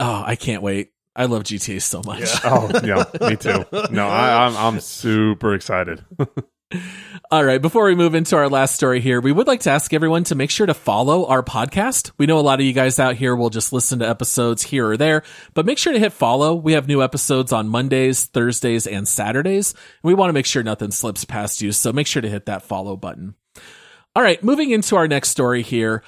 Oh, 0.00 0.22
I 0.26 0.36
can't 0.36 0.62
wait. 0.62 0.92
I 1.14 1.26
love 1.26 1.44
GTA 1.44 1.80
so 1.82 2.02
much. 2.04 2.22
Oh 2.44 2.70
yeah, 2.82 3.04
me 3.28 3.36
too. 3.36 3.64
No, 3.90 4.08
I, 4.08 4.46
I'm 4.46 4.56
I'm 4.56 4.80
super 4.80 5.54
excited. 5.54 6.04
All 7.32 7.44
right, 7.44 7.60
before 7.60 7.86
we 7.86 7.94
move 7.94 8.14
into 8.14 8.36
our 8.36 8.48
last 8.48 8.74
story 8.74 9.00
here, 9.00 9.20
we 9.20 9.32
would 9.32 9.46
like 9.46 9.60
to 9.60 9.70
ask 9.70 9.92
everyone 9.92 10.24
to 10.24 10.34
make 10.34 10.50
sure 10.50 10.66
to 10.66 10.74
follow 10.74 11.26
our 11.26 11.42
podcast. 11.42 12.12
We 12.16 12.26
know 12.26 12.38
a 12.38 12.42
lot 12.42 12.60
of 12.60 12.66
you 12.66 12.72
guys 12.72 12.98
out 12.98 13.16
here 13.16 13.34
will 13.34 13.50
just 13.50 13.72
listen 13.72 13.98
to 14.00 14.08
episodes 14.08 14.62
here 14.62 14.90
or 14.90 14.96
there, 14.96 15.22
but 15.54 15.66
make 15.66 15.78
sure 15.78 15.92
to 15.92 15.98
hit 15.98 16.12
follow. 16.12 16.54
We 16.54 16.72
have 16.74 16.86
new 16.86 17.02
episodes 17.02 17.52
on 17.52 17.68
Mondays, 17.68 18.24
Thursdays, 18.24 18.86
and 18.86 19.06
Saturdays. 19.06 19.74
We 20.02 20.14
want 20.14 20.28
to 20.28 20.34
make 20.34 20.46
sure 20.46 20.62
nothing 20.62 20.92
slips 20.92 21.24
past 21.24 21.60
you, 21.60 21.72
so 21.72 21.92
make 21.92 22.06
sure 22.06 22.22
to 22.22 22.30
hit 22.30 22.46
that 22.46 22.62
follow 22.62 22.96
button. 22.96 23.34
All 24.14 24.22
right, 24.22 24.42
moving 24.42 24.70
into 24.70 24.96
our 24.96 25.08
next 25.08 25.30
story 25.30 25.62
here. 25.62 26.02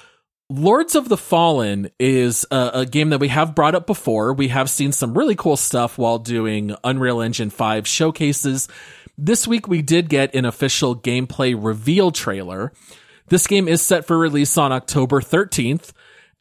Lords 0.49 0.95
of 0.95 1.09
the 1.09 1.17
Fallen 1.17 1.89
is 1.99 2.45
a, 2.51 2.71
a 2.73 2.85
game 2.85 3.09
that 3.09 3.19
we 3.19 3.29
have 3.29 3.55
brought 3.55 3.75
up 3.75 3.87
before. 3.87 4.33
We 4.33 4.49
have 4.49 4.69
seen 4.69 4.91
some 4.91 5.17
really 5.17 5.35
cool 5.35 5.57
stuff 5.57 5.97
while 5.97 6.19
doing 6.19 6.75
Unreal 6.83 7.21
Engine 7.21 7.49
5 7.49 7.87
showcases. 7.87 8.67
This 9.17 9.47
week 9.47 9.67
we 9.67 9.81
did 9.81 10.09
get 10.09 10.33
an 10.35 10.45
official 10.45 10.95
gameplay 10.95 11.55
reveal 11.57 12.11
trailer. 12.11 12.73
This 13.27 13.47
game 13.47 13.67
is 13.67 13.81
set 13.81 14.05
for 14.05 14.17
release 14.17 14.57
on 14.57 14.71
October 14.71 15.21
13th. 15.21 15.91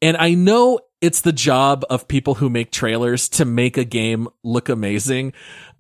And 0.01 0.17
I 0.17 0.35
know 0.35 0.81
it's 1.01 1.21
the 1.21 1.33
job 1.33 1.85
of 1.91 2.09
people 2.09 2.35
who 2.35 2.49
make 2.51 2.73
trailers 2.73 3.29
to 3.31 3.45
make 3.45 3.77
a 3.77 3.85
game 3.85 4.27
look 4.43 4.69
amazing. 4.69 5.33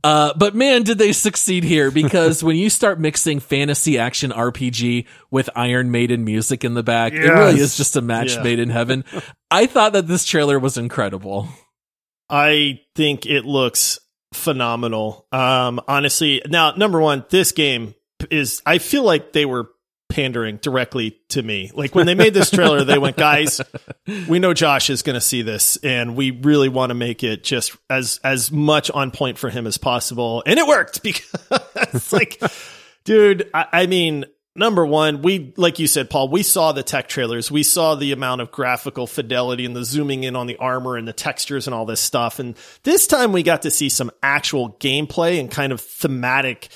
Uh, 0.05 0.33
but 0.37 0.55
man, 0.55 0.83
did 0.83 0.99
they 0.99 1.13
succeed 1.13 1.65
here 1.65 1.91
because 1.91 2.43
when 2.45 2.57
you 2.57 2.69
start 2.69 3.01
mixing 3.01 3.41
fantasy 3.41 3.99
action 3.99 4.31
RPG 4.31 5.07
with 5.31 5.49
Iron 5.57 5.91
Maiden 5.91 6.25
music 6.25 6.65
in 6.65 6.75
the 6.75 6.83
back, 6.83 7.13
it 7.13 7.21
really 7.29 7.59
is 7.61 7.77
just 7.77 7.97
a 7.97 8.01
match 8.03 8.35
Yeah. 8.37 8.43
made 8.43 8.59
in 8.59 8.69
heaven. 8.69 9.05
I 9.51 9.67
thought 9.67 9.93
that 9.95 10.09
this 10.09 10.25
trailer 10.25 10.59
was 10.59 10.77
incredible. 10.77 11.49
I 12.29 12.81
think 12.95 13.27
it 13.27 13.45
looks 13.45 13.99
phenomenal. 14.33 15.27
Um, 15.33 15.81
honestly, 15.87 16.43
now 16.49 16.73
number 16.73 17.01
one, 17.01 17.25
this 17.31 17.53
game 17.53 17.95
is. 18.31 18.63
I 18.67 18.79
feel 18.79 19.03
like 19.05 19.33
they 19.33 19.47
were 19.47 19.71
pandering 20.13 20.59
directly 20.59 21.19
to 21.31 21.43
me. 21.43 21.71
Like 21.75 21.95
when 21.95 22.07
they 22.07 22.15
made 22.15 22.35
this 22.35 22.51
trailer, 22.51 22.85
they 22.85 22.99
went, 22.99 23.17
"Guys, 23.17 23.61
we 24.29 24.39
know 24.39 24.55
Josh 24.55 24.91
is 24.91 25.03
going 25.03 25.15
to 25.15 25.21
see 25.21 25.43
this, 25.43 25.77
and 25.79 26.15
we 26.17 26.31
really 26.31 26.69
want 26.69 26.91
to 26.91 26.95
make 26.95 27.25
it 27.25 27.45
just 27.45 27.77
as 27.89 28.21
as 28.23 28.53
much 28.53 28.91
on 28.91 29.11
point 29.11 29.39
for 29.39 29.51
him 29.51 29.67
as 29.67 29.79
possible." 29.79 30.43
And 30.47 30.59
it 30.59 30.67
worked 30.67 31.03
because, 31.05 32.13
like, 32.13 32.41
dude, 33.05 33.51
I, 33.53 33.67
I 33.73 33.87
mean. 33.87 34.27
Number 34.55 34.85
one, 34.85 35.23
we, 35.23 35.55
like 35.57 35.79
you 35.79 35.87
said, 35.87 36.11
Paul, 36.11 36.29
we 36.29 36.43
saw 36.43 36.73
the 36.73 36.83
tech 36.83 37.09
trailers. 37.09 37.51
We 37.51 37.63
saw 37.63 37.95
the 37.95 38.13
amount 38.13 38.43
of 38.43 38.51
graphical 38.51 39.07
fidelity 39.07 39.65
and 39.65 39.75
the 39.75 39.85
zooming 39.85 40.25
in 40.25 40.37
on 40.37 40.47
the 40.47 40.59
armor 40.59 40.99
and 40.99 41.09
the 41.09 41.15
textures 41.15 41.67
and 41.67 41.75
all 41.75 41.87
this 41.87 42.03
stuff. 42.03 42.39
And 42.39 42.55
this 42.83 43.07
time 43.07 43.33
we 43.33 43.43
got 43.43 43.63
to 43.63 43.71
see 43.71 43.89
some 43.89 44.11
actual 44.23 44.73
gameplay 44.73 45.41
and 45.41 45.51
kind 45.51 45.73
of 45.73 45.81
thematic, 45.81 46.69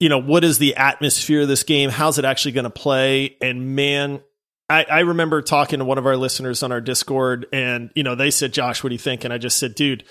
you 0.00 0.08
know, 0.08 0.18
what 0.18 0.42
is 0.42 0.58
the 0.58 0.74
atmosphere 0.74 1.42
of 1.42 1.48
this 1.48 1.62
game? 1.62 1.88
How's 1.88 2.18
it 2.18 2.24
actually 2.24 2.52
going 2.52 2.64
to 2.64 2.70
play? 2.70 3.36
And 3.40 3.76
man, 3.76 4.20
I, 4.68 4.84
I 4.90 5.00
remember 5.00 5.40
talking 5.40 5.78
to 5.78 5.84
one 5.84 5.98
of 5.98 6.06
our 6.06 6.16
listeners 6.16 6.64
on 6.64 6.72
our 6.72 6.80
Discord 6.80 7.46
and, 7.52 7.90
you 7.94 8.02
know, 8.02 8.16
they 8.16 8.32
said, 8.32 8.52
Josh, 8.52 8.82
what 8.82 8.88
do 8.88 8.94
you 8.96 8.98
think? 8.98 9.22
And 9.22 9.32
I 9.32 9.38
just 9.38 9.58
said, 9.58 9.76
dude, 9.76 10.02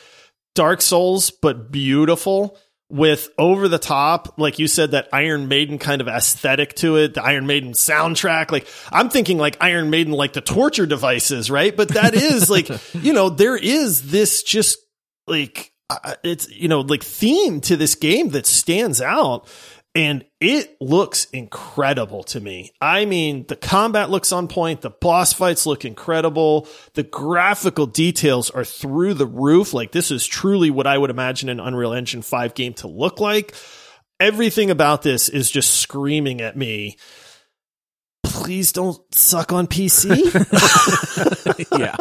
Dark 0.56 0.82
Souls, 0.82 1.32
but 1.32 1.70
beautiful 1.70 2.58
with 2.94 3.30
over 3.40 3.68
the 3.68 3.80
top, 3.80 4.38
like 4.38 4.60
you 4.60 4.68
said, 4.68 4.92
that 4.92 5.10
Iron 5.12 5.48
Maiden 5.48 5.80
kind 5.80 6.00
of 6.00 6.08
aesthetic 6.08 6.76
to 6.76 6.98
it, 6.98 7.16
the 7.16 7.24
Iron 7.24 7.48
Maiden 7.48 7.72
soundtrack. 7.72 8.52
Like 8.52 8.68
I'm 8.92 9.10
thinking 9.10 9.40
like 9.40 9.58
Iron 9.62 9.90
Maiden, 9.90 10.14
like 10.14 10.34
the 10.34 10.42
torture 10.42 10.86
devices, 10.86 11.50
right? 11.50 11.76
But 11.76 11.90
that 11.90 12.14
is 12.14 12.50
like, 12.52 12.70
you 12.94 13.12
know, 13.12 13.30
there 13.30 13.58
is 13.58 14.12
this 14.12 14.44
just 14.44 14.78
like, 15.26 15.72
uh, 15.90 16.14
it's, 16.24 16.48
you 16.52 16.68
know, 16.68 16.82
like 16.82 17.02
theme 17.02 17.62
to 17.62 17.76
this 17.76 17.96
game 17.96 18.30
that 18.30 18.46
stands 18.46 19.02
out. 19.02 19.48
And 19.96 20.26
it 20.42 20.76
looks 20.82 21.26
incredible 21.26 22.24
to 22.26 22.40
me. 22.40 22.72
I 22.82 23.06
mean, 23.06 23.46
the 23.48 23.56
combat 23.56 24.10
looks 24.10 24.32
on 24.32 24.48
point. 24.48 24.82
The 24.82 24.90
boss 24.90 25.34
fights 25.34 25.68
look 25.68 25.86
incredible. 25.86 26.68
The 26.96 27.04
graphical 27.04 27.86
details 27.86 28.50
are 28.50 28.66
through 28.66 29.14
the 29.14 29.28
roof. 29.28 29.72
Like 29.72 29.92
this 29.92 30.10
is 30.10 30.26
truly 30.26 30.72
what 30.72 30.88
I 30.88 30.98
would 30.98 31.12
imagine 31.12 31.48
an 31.50 31.60
Unreal 31.60 31.94
Engine 31.94 32.24
5 32.24 32.56
game 32.56 32.74
to 32.76 32.88
look 32.88 33.20
like. 33.20 33.54
Everything 34.20 34.72
about 34.72 35.04
this 35.04 35.30
is 35.30 35.52
just 35.52 35.76
screaming 35.76 36.42
at 36.42 36.58
me. 36.58 36.98
Please 38.24 38.72
don't 38.72 39.00
suck 39.14 39.54
on 39.54 39.68
PC. 39.68 40.10
yeah. 41.80 41.96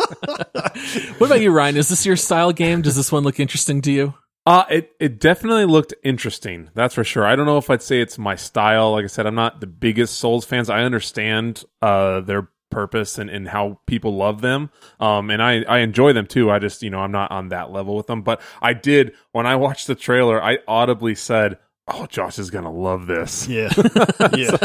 what 1.19 1.27
about 1.27 1.43
you, 1.43 1.51
Ryan? 1.51 1.77
Is 1.77 1.91
this 1.91 2.07
your 2.07 2.17
style 2.17 2.53
game? 2.53 2.81
Does 2.81 2.97
this 2.97 3.13
one 3.13 3.23
look 3.23 3.39
interesting 3.39 3.83
to 3.83 3.93
you? 3.93 4.15
Uh, 4.45 4.65
it, 4.71 4.93
it 4.99 5.21
definitely 5.21 5.65
looked 5.67 5.95
interesting. 6.03 6.71
That's 6.75 6.95
for 6.95 7.05
sure. 7.05 7.25
I 7.25 7.37
don't 7.37 7.47
know 7.47 7.59
if 7.59 7.71
I'd 7.71 7.83
say 7.83 8.01
it's 8.01 8.19
my 8.19 8.35
style. 8.35 8.93
Like 8.93 9.05
I 9.05 9.09
said, 9.09 9.27
I'm 9.27 9.37
not 9.37 9.61
the 9.61 9.67
biggest 9.69 10.17
Souls 10.19 10.45
fans. 10.45 10.69
I 10.69 10.83
understand, 10.83 11.65
uh, 11.81 12.21
their 12.21 12.49
purpose 12.71 13.19
and, 13.19 13.29
and 13.31 13.47
how 13.49 13.79
people 13.87 14.17
love 14.17 14.41
them. 14.41 14.71
Um, 14.99 15.31
and 15.31 15.43
I, 15.43 15.63
I 15.63 15.79
enjoy 15.79 16.13
them 16.15 16.27
too. 16.27 16.51
I 16.51 16.59
just, 16.59 16.83
you 16.83 16.91
know, 16.91 17.01
I'm 17.01 17.13
not 17.13 17.31
on 17.31 17.51
that 17.51 17.71
level 17.71 17.95
with 17.97 18.07
them, 18.09 18.23
but 18.23 18.41
I 18.61 18.73
did, 18.73 19.13
when 19.31 19.47
I 19.47 19.57
watched 19.57 19.87
the 19.87 19.95
trailer, 19.95 20.43
I 20.43 20.59
audibly 20.67 21.15
said, 21.15 21.59
Oh, 21.89 22.07
Josh 22.07 22.39
is 22.39 22.51
going 22.51 22.63
to 22.65 22.71
love 22.71 23.07
this. 23.09 23.49
yeah. 23.49 23.69
Yeah. 24.37 24.57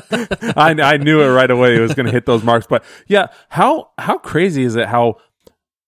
I, 0.55 0.75
I 0.79 0.97
knew 0.97 1.19
it 1.21 1.29
right 1.29 1.49
away. 1.49 1.75
It 1.75 1.79
was 1.79 1.95
going 1.95 2.05
to 2.05 2.11
hit 2.11 2.27
those 2.27 2.43
marks. 2.43 2.67
But 2.67 2.83
yeah, 3.07 3.27
how 3.49 3.89
how 3.97 4.19
crazy 4.19 4.63
is 4.63 4.75
it? 4.75 4.87
How 4.87 5.15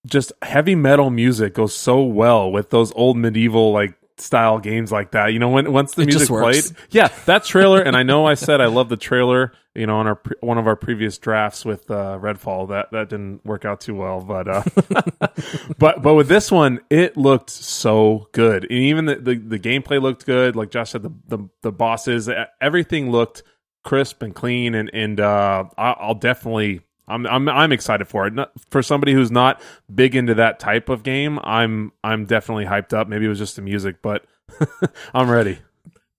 just 0.05 0.31
heavy 0.41 0.75
metal 0.75 1.09
music 1.09 1.53
goes 1.53 1.75
so 1.75 2.01
well 2.03 2.51
with 2.51 2.69
those 2.69 2.91
old 2.95 3.17
medieval 3.17 3.71
like 3.73 3.95
style 4.17 4.59
games 4.59 4.91
like 4.91 5.11
that. 5.11 5.27
You 5.33 5.39
know, 5.39 5.49
when 5.49 5.71
once 5.71 5.93
the 5.93 6.01
It 6.03 6.07
music 6.07 6.27
played, 6.29 6.63
yeah, 6.91 7.09
that 7.25 7.43
trailer. 7.45 7.81
and 7.81 7.95
I 7.95 8.03
know 8.03 8.25
I 8.25 8.33
said 8.33 8.61
I 8.61 8.67
love 8.67 8.89
the 8.89 8.97
trailer. 8.97 9.51
You 9.75 9.85
know, 9.87 9.97
on 9.97 10.07
our 10.07 10.19
one 10.41 10.57
of 10.57 10.67
our 10.67 10.75
previous 10.75 11.17
drafts 11.17 11.63
with 11.63 11.89
uh, 11.91 12.17
Redfall, 12.21 12.69
that 12.69 12.91
that 12.91 13.09
didn't 13.09 13.45
work 13.45 13.63
out 13.65 13.79
too 13.79 13.95
well. 13.95 14.19
But 14.19 14.47
uh, 14.47 14.63
but 15.77 16.01
but 16.01 16.15
with 16.15 16.27
this 16.27 16.51
one, 16.51 16.79
it 16.89 17.15
looked 17.15 17.49
so 17.49 18.27
good, 18.33 18.63
and 18.63 18.71
even 18.79 19.05
the, 19.05 19.15
the 19.15 19.35
the 19.35 19.59
gameplay 19.59 20.01
looked 20.01 20.25
good. 20.25 20.55
Like 20.55 20.71
Josh 20.71 20.91
said, 20.91 21.03
the 21.03 21.11
the, 21.27 21.47
the 21.61 21.71
bosses, 21.71 22.29
everything 22.59 23.11
looked 23.11 23.43
crisp 23.85 24.21
and 24.21 24.33
clean, 24.35 24.75
and 24.75 24.89
and 24.93 25.19
uh, 25.19 25.65
I- 25.77 25.95
I'll 25.99 26.15
definitely. 26.15 26.81
I'm 27.09 27.25
I'm 27.27 27.49
I'm 27.49 27.71
excited 27.71 28.07
for 28.07 28.27
it. 28.27 28.33
Not, 28.33 28.51
for 28.69 28.81
somebody 28.81 29.13
who's 29.13 29.31
not 29.31 29.61
big 29.93 30.15
into 30.15 30.33
that 30.35 30.59
type 30.59 30.89
of 30.89 31.03
game, 31.03 31.39
I'm 31.43 31.91
I'm 32.03 32.25
definitely 32.25 32.65
hyped 32.65 32.93
up. 32.93 33.07
Maybe 33.07 33.25
it 33.25 33.29
was 33.29 33.39
just 33.39 33.55
the 33.55 33.61
music, 33.61 33.97
but 34.01 34.25
I'm 35.13 35.29
ready. 35.29 35.59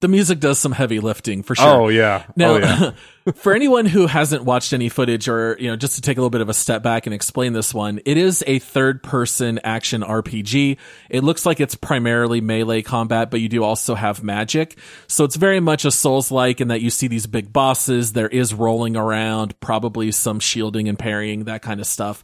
The 0.01 0.09
music 0.09 0.41
does 0.41 0.59
some 0.59 0.73
heavy 0.73 0.99
lifting 0.99 1.43
for 1.43 1.55
sure. 1.55 1.69
Oh 1.69 1.89
yeah. 1.89 2.25
Now, 2.35 2.55
oh 2.55 2.59
yeah. 2.59 2.91
for 3.35 3.55
anyone 3.55 3.85
who 3.87 4.07
hasn't 4.07 4.45
watched 4.45 4.73
any 4.73 4.89
footage 4.89 5.29
or, 5.29 5.57
you 5.61 5.69
know, 5.69 5.77
just 5.77 5.97
to 5.97 6.01
take 6.01 6.17
a 6.17 6.21
little 6.21 6.31
bit 6.31 6.41
of 6.41 6.49
a 6.49 6.55
step 6.55 6.83
back 6.83 7.07
and 7.07 7.15
explain 7.15 7.53
this 7.53 7.75
one, 7.75 8.01
it 8.07 8.17
is 8.17 8.43
a 8.47 8.59
third 8.61 9.03
person 9.03 9.61
action 9.63 10.03
RPG. 10.03 10.79
It 11.11 11.23
looks 11.23 11.45
like 11.45 11.61
it's 11.61 11.75
primarily 11.75 12.41
melee 12.41 12.83
combat, 12.83 13.31
but 13.31 13.41
you 13.41 13.49
do 13.49 13.63
also 13.63 13.95
have 13.95 14.23
magic. 14.23 14.79
So 15.07 15.25
it's 15.25 15.37
very 15.37 15.61
much 15.61 15.85
a 15.85 15.91
Souls 15.91 16.31
like 16.31 16.63
in 16.63 16.69
that 16.69 16.81
you 16.81 16.89
see 16.89 17.09
these 17.09 17.27
big 17.27 17.53
bosses. 17.53 18.15
There 18.15 18.29
is 18.29 18.55
rolling 18.55 18.97
around, 18.97 19.59
probably 19.61 20.13
some 20.13 20.41
shielding 20.41 20.89
and 20.89 20.99
parrying, 20.99 21.45
that 21.45 21.61
kind 21.61 21.79
of 21.79 21.87
stuff. 21.87 22.23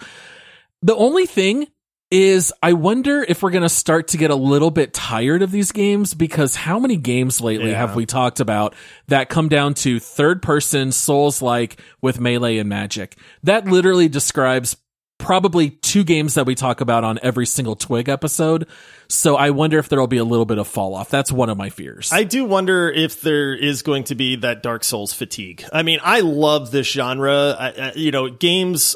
The 0.83 0.97
only 0.97 1.27
thing 1.27 1.67
is 2.11 2.53
I 2.63 2.73
wonder 2.75 3.25
if 3.29 3.43
we're 3.43 3.51
going 3.51 3.63
to 3.63 3.69
start 3.69 4.09
to 4.09 4.17
get 4.17 4.31
a 4.31 4.37
little 4.37 4.71
bit 4.71 4.95
tired 4.95 5.43
of 5.43 5.51
these 5.51 5.73
games 5.73 6.15
because 6.15 6.55
how 6.55 6.79
many 6.79 6.97
games 6.97 7.41
lately 7.41 7.71
Yeah. 7.71 7.79
have 7.81 7.97
we 7.97 8.07
talked 8.07 8.39
about 8.39 8.75
that 9.09 9.29
come 9.29 9.49
down 9.49 9.75
to 9.75 9.99
third 9.99 10.41
person 10.41 10.93
souls 10.93 11.43
like 11.43 11.81
with 12.01 12.21
melee 12.21 12.59
and 12.59 12.69
magic? 12.69 13.17
That 13.43 13.67
literally 13.67 14.09
describes 14.09 14.77
probably 15.19 15.71
two 15.71 16.05
games 16.05 16.35
that 16.35 16.47
we 16.47 16.55
talk 16.55 16.81
about 16.81 17.03
on 17.03 17.19
every 17.23 17.47
single 17.47 17.75
TWIG 17.75 18.09
episode. 18.09 18.69
So 19.09 19.35
I 19.37 19.51
wonder 19.51 19.79
if 19.79 19.89
there'll 19.89 20.07
be 20.07 20.19
a 20.19 20.25
little 20.25 20.45
bit 20.45 20.59
of 20.59 20.69
fall 20.69 20.95
off. 20.95 21.09
That's 21.11 21.33
one 21.33 21.49
of 21.49 21.57
my 21.57 21.71
fears. 21.71 22.13
I 22.13 22.23
do 22.25 22.45
wonder 22.45 22.89
if 22.91 23.21
there 23.23 23.55
is 23.55 23.83
going 23.83 24.05
to 24.05 24.15
be 24.15 24.37
that 24.37 24.63
Dark 24.63 24.85
Souls 24.85 25.13
fatigue. 25.13 25.65
I 25.73 25.83
mean, 25.83 26.01
I 26.03 26.21
love 26.21 26.71
this 26.71 26.87
genre. 26.87 27.57
I, 27.59 27.69
I, 27.71 27.93
you 27.97 28.11
know, 28.11 28.29
games. 28.29 28.95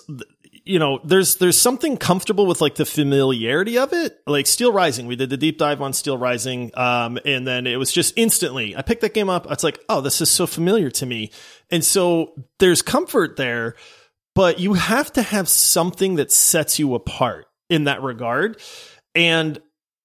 You 0.70 0.78
know, 0.78 1.00
there's 1.02 1.36
there's 1.36 1.58
something 1.58 1.96
comfortable 1.96 2.46
with 2.46 2.60
like 2.60 2.76
the 2.76 2.86
familiarity 2.86 3.76
of 3.76 3.92
it. 3.92 4.20
Like 4.24 4.46
Steel 4.46 4.72
Rising, 4.72 5.08
we 5.08 5.16
did 5.16 5.28
the 5.28 5.36
deep 5.36 5.58
dive 5.58 5.82
on 5.82 5.92
Steel 5.92 6.16
Rising, 6.16 6.70
um, 6.78 7.18
and 7.24 7.44
then 7.44 7.66
it 7.66 7.76
was 7.76 7.90
just 7.90 8.14
instantly. 8.16 8.76
I 8.76 8.82
picked 8.82 9.00
that 9.00 9.12
game 9.12 9.28
up. 9.28 9.50
It's 9.50 9.64
like, 9.64 9.80
oh, 9.88 10.00
this 10.00 10.20
is 10.20 10.30
so 10.30 10.46
familiar 10.46 10.88
to 10.90 11.06
me, 11.06 11.32
and 11.72 11.84
so 11.84 12.34
there's 12.60 12.82
comfort 12.82 13.36
there. 13.36 13.74
but 14.34 14.60
you 14.60 14.74
have 14.74 15.12
to 15.12 15.22
have 15.22 15.48
something 15.48 16.16
that 16.16 16.30
sets 16.32 16.78
you 16.78 16.94
apart 16.94 17.46
in 17.68 17.84
that 17.84 18.02
regard. 18.02 18.60
And 19.14 19.60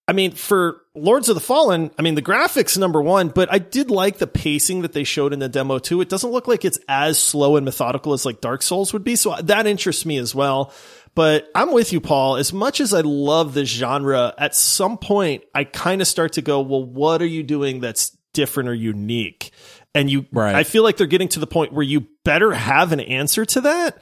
I 0.08 0.14
mean, 0.14 0.32
for 0.32 0.82
Lords 0.94 1.30
of 1.30 1.36
the 1.36 1.42
Fallen, 1.42 1.90
I 1.98 2.04
mean, 2.04 2.14
the 2.14 2.22
graphics 2.22 2.78
number 2.78 3.02
one, 3.02 3.30
but 3.30 3.52
I 3.52 3.58
did 3.58 3.90
like 3.90 4.20
the 4.20 4.28
pacing 4.28 4.84
that 4.84 4.94
they 4.94 5.04
showed 5.04 5.34
in 5.34 5.40
the 5.40 5.50
demo 5.50 5.80
too. 5.80 6.00
It 6.02 6.10
doesn't 6.10 6.30
look 6.30 6.48
like 6.48 6.64
it's 6.64 6.78
as 6.88 7.18
slow 7.18 7.56
and 7.56 7.66
methodical 7.66 8.14
as 8.14 8.24
like 8.26 8.40
Dark 8.40 8.62
Souls 8.62 8.94
would 8.94 9.04
be. 9.04 9.16
So 9.16 9.36
that 9.36 9.66
interests 9.66 10.06
me 10.06 10.18
as 10.18 10.36
well. 10.36 10.72
But 11.16 11.50
I'm 11.56 11.72
with 11.72 11.92
you, 11.92 12.02
Paul. 12.02 12.36
As 12.36 12.54
much 12.54 12.80
as 12.82 12.94
I 12.94 13.02
love 13.02 13.54
this 13.54 13.70
genre, 13.70 14.34
at 14.38 14.54
some 14.54 14.98
point 14.98 15.44
I 15.56 15.64
kind 15.64 16.02
of 16.02 16.08
start 16.08 16.34
to 16.34 16.42
go, 16.42 16.62
well, 16.62 16.84
what 16.84 17.22
are 17.22 17.28
you 17.28 17.42
doing 17.42 17.80
that's 17.80 18.16
different 18.34 18.70
or 18.70 18.74
unique? 18.76 19.52
And 19.96 20.10
you, 20.10 20.26
Right. 20.32 20.54
I 20.54 20.66
feel 20.66 20.84
like 20.84 20.98
they're 20.98 21.08
getting 21.08 21.30
to 21.30 21.40
the 21.40 21.48
point 21.48 21.74
where 21.74 21.84
you 21.84 22.06
better 22.24 22.54
have 22.54 22.92
an 22.92 23.00
answer 23.00 23.46
to 23.46 23.62
that 23.62 23.98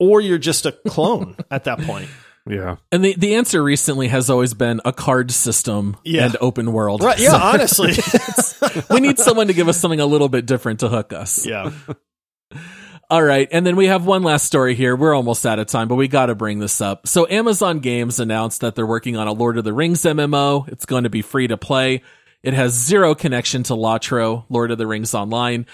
or 0.00 0.20
you're 0.20 0.38
just 0.38 0.66
a 0.66 0.72
clone 0.72 1.36
at 1.50 1.64
that 1.64 1.80
point. 1.80 2.08
Yeah. 2.48 2.76
And 2.92 3.04
the, 3.04 3.14
the 3.16 3.36
answer 3.36 3.62
recently 3.62 4.08
has 4.08 4.28
always 4.28 4.52
been 4.54 4.80
a 4.84 4.92
card 4.92 5.30
system 5.30 5.96
Yeah. 6.04 6.26
and 6.26 6.36
open 6.40 6.72
world. 6.72 7.02
Right. 7.02 7.18
Yeah. 7.18 7.30
So 7.30 7.36
honestly. 7.42 8.84
we 8.90 9.00
need 9.00 9.18
someone 9.18 9.46
to 9.46 9.54
give 9.54 9.68
us 9.68 9.80
something 9.80 10.00
a 10.00 10.06
little 10.06 10.28
bit 10.28 10.44
different 10.46 10.80
to 10.80 10.88
hook 10.88 11.12
us. 11.12 11.46
yeah. 11.46 11.70
All 13.10 13.22
right. 13.22 13.48
And 13.52 13.66
then 13.66 13.76
we 13.76 13.86
have 13.86 14.06
one 14.06 14.22
last 14.22 14.46
story 14.46 14.74
here. 14.74 14.96
We're 14.96 15.14
almost 15.14 15.44
out 15.46 15.58
of 15.58 15.66
time, 15.66 15.88
but 15.88 15.94
we 15.96 16.08
got 16.08 16.26
to 16.26 16.34
bring 16.34 16.58
this 16.58 16.80
up. 16.80 17.06
So 17.06 17.26
Amazon 17.28 17.80
Games 17.80 18.18
announced 18.18 18.62
that 18.62 18.74
they're 18.74 18.86
working 18.86 19.16
on 19.16 19.28
a 19.28 19.32
Lord 19.32 19.58
of 19.58 19.64
the 19.64 19.72
Rings 19.74 20.02
MMO. 20.02 20.66
It's 20.68 20.86
going 20.86 21.04
to 21.04 21.10
be 21.10 21.22
free 21.22 21.46
to 21.48 21.56
play. 21.58 22.02
It 22.42 22.54
has 22.54 22.72
zero 22.72 23.14
connection 23.14 23.62
to 23.64 23.74
LOTRO, 23.74 24.46
Lord 24.48 24.70
of 24.70 24.78
the 24.78 24.86
Rings 24.86 25.14
Online. 25.14 25.66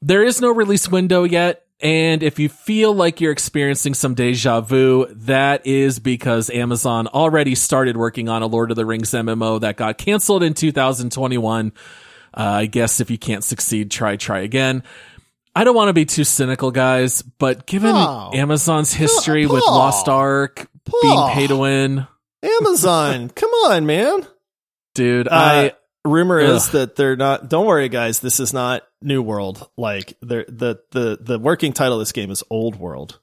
There 0.00 0.22
is 0.22 0.40
no 0.40 0.50
release 0.52 0.88
window 0.88 1.24
yet. 1.24 1.65
And 1.80 2.22
if 2.22 2.38
you 2.38 2.48
feel 2.48 2.94
like 2.94 3.20
you're 3.20 3.32
experiencing 3.32 3.92
some 3.94 4.14
deja 4.14 4.62
vu, 4.62 5.06
that 5.10 5.66
is 5.66 5.98
because 5.98 6.48
Amazon 6.48 7.06
already 7.06 7.54
started 7.54 7.96
working 7.98 8.28
on 8.30 8.42
a 8.42 8.46
Lord 8.46 8.70
of 8.70 8.76
the 8.76 8.86
Rings 8.86 9.10
MMO 9.10 9.60
that 9.60 9.76
got 9.76 9.98
canceled 9.98 10.42
in 10.42 10.54
2021. 10.54 11.72
Uh, 12.34 12.40
I 12.40 12.66
guess 12.66 13.00
if 13.00 13.10
you 13.10 13.18
can't 13.18 13.44
succeed, 13.44 13.90
try, 13.90 14.16
try 14.16 14.40
again. 14.40 14.84
I 15.54 15.64
don't 15.64 15.74
want 15.76 15.88
to 15.88 15.94
be 15.94 16.04
too 16.06 16.24
cynical, 16.24 16.70
guys, 16.70 17.22
but 17.22 17.66
given 17.66 17.92
Paul. 17.92 18.30
Amazon's 18.34 18.92
history 18.92 19.46
with 19.46 19.62
Lost 19.64 20.08
Ark 20.08 20.68
Paul. 20.84 21.00
being 21.02 21.28
pay 21.34 21.46
to 21.46 21.56
win, 21.56 22.06
Amazon. 22.42 23.30
Come 23.30 23.50
on, 23.50 23.86
man. 23.86 24.26
dude, 24.94 25.28
Uh, 25.28 25.30
I 25.32 25.72
rumor 26.06 26.38
is 26.38 26.70
that 26.70 26.96
they're 26.96 27.16
not. 27.16 27.48
Don't 27.48 27.66
worry, 27.66 27.88
guys. 27.88 28.20
This 28.20 28.40
is 28.40 28.52
not 28.52 28.82
New 29.02 29.22
World. 29.22 29.68
Like 29.76 30.16
the 30.20 30.80
the 30.90 31.18
the 31.20 31.38
working 31.38 31.72
title 31.72 31.94
of 31.94 32.00
this 32.00 32.12
game 32.12 32.30
is 32.30 32.42
Old 32.50 32.76
World. 32.76 33.20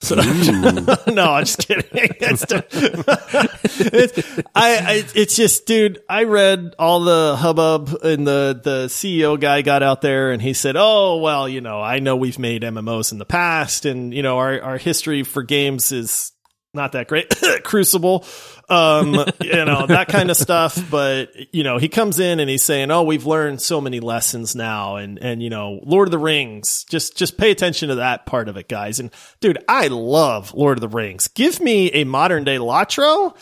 So 0.00 0.14
no, 1.08 1.32
I'm 1.32 1.44
just 1.44 1.66
kidding. 1.66 1.84
It's, 2.20 2.44
it's, 3.80 4.38
I, 4.54 4.76
I, 4.76 5.04
it's 5.14 5.36
just, 5.36 5.66
dude. 5.66 6.00
I 6.08 6.24
read 6.24 6.74
all 6.78 7.00
the 7.00 7.36
hubbub, 7.36 7.94
and 8.02 8.26
the 8.26 8.60
the 8.62 8.86
CEO 8.86 9.38
guy 9.40 9.62
got 9.62 9.82
out 9.82 10.00
there, 10.00 10.30
and 10.30 10.40
he 10.42 10.52
said, 10.52 10.76
"Oh 10.76 11.18
well, 11.18 11.48
you 11.48 11.60
know, 11.60 11.80
I 11.80 11.98
know 11.98 12.16
we've 12.16 12.38
made 12.38 12.62
MMOs 12.62 13.12
in 13.12 13.18
the 13.18 13.24
past, 13.24 13.86
and 13.86 14.12
you 14.14 14.22
know, 14.22 14.38
our 14.38 14.60
our 14.60 14.78
history 14.78 15.22
for 15.22 15.42
games 15.42 15.90
is 15.90 16.32
not 16.74 16.92
that 16.92 17.08
great. 17.08 17.32
Crucible, 17.64 18.24
um, 18.68 19.14
you 19.40 19.64
know, 19.64 19.86
that 19.86 20.08
kind 20.08 20.30
of 20.30 20.36
stuff. 20.36 20.78
But, 20.90 21.54
you 21.54 21.62
know, 21.62 21.78
he 21.78 21.88
comes 21.88 22.18
in 22.18 22.40
and 22.40 22.50
he's 22.50 22.62
saying, 22.62 22.90
Oh, 22.90 23.02
we've 23.02 23.26
learned 23.26 23.62
so 23.62 23.80
many 23.80 24.00
lessons 24.00 24.54
now. 24.54 24.96
And, 24.96 25.18
and, 25.18 25.42
you 25.42 25.50
know, 25.50 25.80
Lord 25.84 26.08
of 26.08 26.12
the 26.12 26.18
Rings, 26.18 26.84
just, 26.84 27.16
just 27.16 27.38
pay 27.38 27.50
attention 27.50 27.88
to 27.88 27.96
that 27.96 28.26
part 28.26 28.48
of 28.48 28.56
it, 28.56 28.68
guys. 28.68 29.00
And 29.00 29.10
dude, 29.40 29.58
I 29.68 29.88
love 29.88 30.54
Lord 30.54 30.78
of 30.78 30.82
the 30.82 30.88
Rings. 30.88 31.28
Give 31.28 31.60
me 31.60 31.90
a 31.92 32.04
modern 32.04 32.44
day 32.44 32.58
LOTRO 32.58 33.36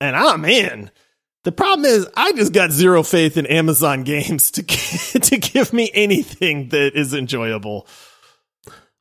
and 0.00 0.16
I'm 0.16 0.44
in. 0.44 0.90
The 1.42 1.52
problem 1.52 1.86
is 1.86 2.06
I 2.16 2.32
just 2.32 2.52
got 2.52 2.70
zero 2.70 3.02
faith 3.02 3.36
in 3.36 3.46
Amazon 3.46 4.02
games 4.02 4.50
to, 4.52 4.62
to 5.20 5.36
give 5.38 5.72
me 5.72 5.90
anything 5.94 6.68
that 6.68 6.92
is 6.94 7.14
enjoyable. 7.14 7.86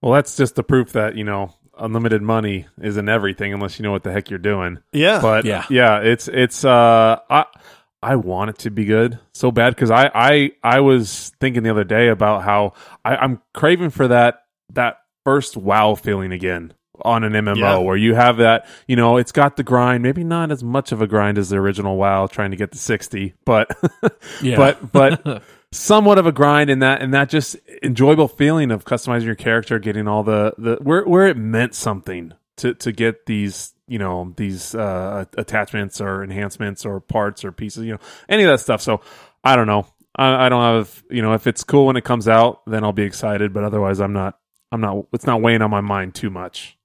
Well, 0.02 0.14
that's 0.14 0.38
just 0.38 0.56
the 0.56 0.64
proof 0.64 0.94
that, 0.94 1.16
you 1.18 1.26
know, 1.26 1.54
unlimited 1.80 2.22
money 2.22 2.68
isn't 2.82 3.10
everything 3.10 3.54
unless 3.54 3.80
you 3.80 3.84
know 3.84 3.92
what 3.92 4.04
the 4.04 4.12
heck 4.12 4.30
you're 4.30 4.40
doing. 4.40 4.80
Yeah. 4.92 5.22
But 5.22 5.46
Yeah. 5.46 5.66
yeah, 5.70 6.00
it's 6.00 6.28
it's 6.28 6.64
uh 6.66 7.18
I 7.30 7.46
I 8.02 8.16
want 8.16 8.52
it 8.52 8.58
to 8.60 8.70
be 8.72 8.86
good 8.86 9.20
so 9.34 9.52
bad 9.52 9.76
because 9.76 9.92
I 9.92 10.10
I 10.14 10.52
I 10.64 10.80
was 10.82 11.32
thinking 11.40 11.64
the 11.64 11.72
other 11.72 11.84
day 11.84 12.10
about 12.10 12.44
how 12.44 12.74
I, 13.04 13.16
I'm 13.18 13.42
craving 13.54 13.90
for 13.90 14.08
that 14.10 14.44
that 14.74 14.98
first 15.26 15.58
wow 15.58 15.96
feeling 15.96 16.32
again 16.32 16.74
on 17.02 17.24
an 17.24 17.32
MMO 17.34 17.56
Yeah. 17.58 17.78
where 17.78 17.96
you 17.98 18.14
have 18.16 18.38
that 18.38 18.68
you 18.88 18.96
know 18.96 19.18
it's 19.18 19.32
got 19.32 19.56
the 19.58 19.64
grind 19.64 20.04
maybe 20.04 20.24
not 20.24 20.52
as 20.52 20.64
much 20.64 20.92
of 20.92 21.02
a 21.02 21.08
grind 21.08 21.38
as 21.38 21.50
the 21.50 21.58
original 21.58 21.98
WoW 21.98 22.28
trying 22.28 22.52
to 22.52 22.58
get 22.58 22.72
to 22.74 22.78
sixty 22.78 23.34
but 23.46 23.70
Yeah. 24.42 24.58
but 24.58 24.92
but 24.92 25.44
somewhat 25.72 26.18
of 26.18 26.26
a 26.26 26.32
grind 26.32 26.70
in 26.70 26.80
that 26.80 27.02
and 27.02 27.14
that 27.14 27.30
just 27.30 27.56
enjoyable 27.84 28.28
feeling 28.28 28.72
of 28.72 28.86
customizing 28.86 29.26
your 29.26 29.36
character 29.36 29.78
getting 29.78 30.08
all 30.08 30.24
the 30.24 30.54
the 30.58 30.78
where 30.82 31.04
where 31.06 31.28
it 31.28 31.38
meant 31.38 31.76
something 31.76 32.34
to 32.58 32.74
to 32.74 32.92
get 32.92 33.26
these 33.28 33.74
you 33.88 34.00
know 34.00 34.34
these 34.38 34.74
uh 34.74 35.26
attachments 35.38 36.02
or 36.02 36.24
enhancements 36.24 36.86
or 36.86 37.00
parts 37.00 37.46
or 37.46 37.52
pieces 37.52 37.86
you 37.86 37.92
know 37.92 38.00
any 38.28 38.44
of 38.44 38.50
that 38.50 38.60
stuff. 38.60 38.82
So 38.82 39.02
i 39.44 39.56
don't 39.56 39.68
know. 39.68 39.86
I, 40.16 40.48
I 40.48 40.50
don't 40.50 40.62
have 40.62 41.04
you 41.10 41.22
know 41.22 41.34
if 41.34 41.46
it's 41.46 41.64
cool 41.64 41.86
when 41.86 41.98
it 41.98 42.04
comes 42.04 42.28
out 42.28 42.62
then 42.66 42.84
i'll 42.84 42.92
be 42.92 43.04
excited 43.04 43.54
but 43.54 43.64
otherwise 43.64 44.02
i'm 44.02 44.12
not 44.12 44.40
i'm 44.72 44.82
not 44.82 45.06
it's 45.14 45.26
not 45.26 45.42
weighing 45.42 45.62
on 45.62 45.70
my 45.70 45.82
mind 45.82 46.16
too 46.16 46.30
much. 46.30 46.78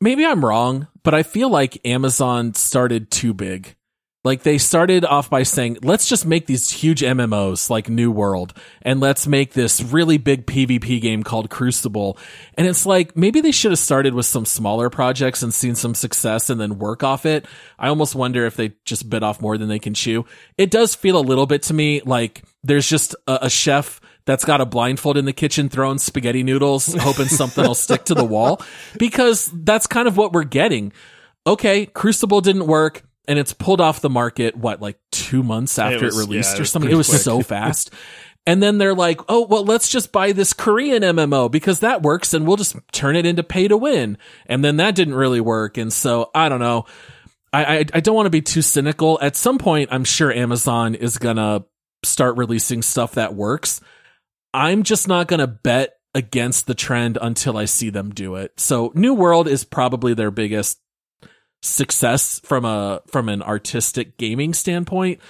Maybe 0.00 0.26
I'm 0.26 0.44
wrong, 0.44 0.88
but 1.04 1.14
I 1.14 1.22
feel 1.22 1.48
like 1.48 1.80
Amazon 1.86 2.54
started 2.54 3.12
too 3.12 3.32
big. 3.32 3.76
Like 4.24 4.44
they 4.44 4.56
started 4.58 5.04
off 5.04 5.28
by 5.28 5.42
saying, 5.42 5.78
let's 5.82 6.08
just 6.08 6.24
make 6.24 6.46
these 6.46 6.70
huge 6.70 7.00
MMOs 7.00 7.68
like 7.68 7.88
New 7.88 8.12
World 8.12 8.54
and 8.80 9.00
let's 9.00 9.26
make 9.26 9.52
this 9.52 9.82
really 9.82 10.16
big 10.16 10.46
PvP 10.46 11.00
game 11.00 11.24
called 11.24 11.50
Crucible. 11.50 12.16
And 12.54 12.68
it's 12.68 12.86
like, 12.86 13.16
maybe 13.16 13.40
they 13.40 13.50
should 13.50 13.72
have 13.72 13.80
started 13.80 14.14
with 14.14 14.26
some 14.26 14.44
smaller 14.44 14.90
projects 14.90 15.42
and 15.42 15.52
seen 15.52 15.74
some 15.74 15.96
success 15.96 16.50
and 16.50 16.60
then 16.60 16.78
work 16.78 17.02
off 17.02 17.26
it. 17.26 17.46
I 17.80 17.88
almost 17.88 18.14
wonder 18.14 18.46
if 18.46 18.54
they 18.54 18.74
just 18.84 19.10
bit 19.10 19.24
off 19.24 19.40
more 19.40 19.58
than 19.58 19.68
they 19.68 19.80
can 19.80 19.92
chew. 19.94 20.24
It 20.56 20.70
does 20.70 20.94
feel 20.94 21.18
a 21.18 21.20
little 21.20 21.46
bit 21.46 21.62
to 21.64 21.74
me 21.74 22.00
like 22.02 22.44
there's 22.62 22.88
just 22.88 23.16
a, 23.26 23.46
a 23.46 23.50
chef 23.50 24.00
that's 24.24 24.44
got 24.44 24.60
a 24.60 24.66
blindfold 24.66 25.16
in 25.16 25.24
the 25.24 25.32
kitchen 25.32 25.68
throwing 25.68 25.98
spaghetti 25.98 26.44
noodles, 26.44 26.94
hoping 27.00 27.26
something 27.26 27.64
will 27.64 27.74
stick 27.74 28.04
to 28.04 28.14
the 28.14 28.24
wall 28.24 28.62
because 28.98 29.50
that's 29.52 29.88
kind 29.88 30.06
of 30.06 30.16
what 30.16 30.32
we're 30.32 30.44
getting. 30.44 30.92
Okay, 31.44 31.86
Crucible 31.86 32.40
didn't 32.40 32.68
work 32.68 33.02
and 33.28 33.38
it's 33.38 33.52
pulled 33.52 33.80
off 33.80 34.00
the 34.00 34.10
market, 34.10 34.56
what, 34.56 34.80
like 34.80 34.98
two 35.10 35.42
months 35.42 35.78
after 35.78 35.98
it, 35.98 36.02
was- 36.02 36.18
released 36.18 36.52
yeah, 36.52 36.58
or 36.58 36.60
was 36.60 36.70
something? 36.70 36.90
It 36.90 36.96
was 36.96 37.08
quick. 37.08 37.20
so 37.22 37.40
fast. 37.42 37.90
And 38.44 38.60
then 38.60 38.78
they're 38.78 38.94
like, 38.94 39.20
oh, 39.28 39.46
well, 39.46 39.64
let's 39.64 39.88
just 39.88 40.10
buy 40.10 40.32
this 40.32 40.52
Korean 40.52 41.02
MMO 41.02 41.48
because 41.48 41.80
that 41.80 42.02
works 42.02 42.34
and 42.34 42.44
we'll 42.44 42.56
just 42.56 42.76
turn 42.90 43.14
it 43.14 43.24
into 43.24 43.44
pay 43.44 43.68
to 43.68 43.76
win. 43.76 44.18
And 44.46 44.64
then 44.64 44.78
that 44.78 44.96
didn't 44.96 45.14
really 45.14 45.40
work. 45.40 45.78
And 45.78 45.92
so 45.92 46.30
I 46.34 46.48
don't 46.48 46.58
know. 46.58 46.86
I, 47.52 47.64
I, 47.64 47.84
I 47.94 48.00
don't 48.00 48.16
want 48.16 48.26
to 48.26 48.30
be 48.30 48.42
too 48.42 48.62
cynical. 48.62 49.16
At 49.22 49.36
some 49.36 49.58
point, 49.58 49.90
I'm 49.92 50.02
sure 50.02 50.32
Amazon 50.32 50.96
is 50.96 51.18
going 51.18 51.36
to 51.36 51.64
start 52.04 52.36
releasing 52.36 52.82
stuff 52.82 53.12
that 53.14 53.34
works. 53.34 53.80
I'm 54.52 54.82
just 54.82 55.06
not 55.06 55.28
going 55.28 55.38
to 55.38 55.46
bet 55.46 55.94
against 56.14 56.66
the 56.66 56.74
trend 56.74 57.18
until 57.20 57.56
I 57.56 57.66
see 57.66 57.90
them 57.90 58.10
do 58.10 58.34
it. 58.34 58.58
So 58.58 58.90
New 58.96 59.14
World 59.14 59.46
is 59.46 59.64
probably 59.64 60.14
their 60.14 60.30
biggest 60.32 60.80
success 61.62 62.40
from 62.44 62.64
a 62.64 63.02
from 63.06 63.28
an 63.28 63.42
artistic 63.42 64.18
gaming 64.18 64.52
standpoint. 64.52 65.20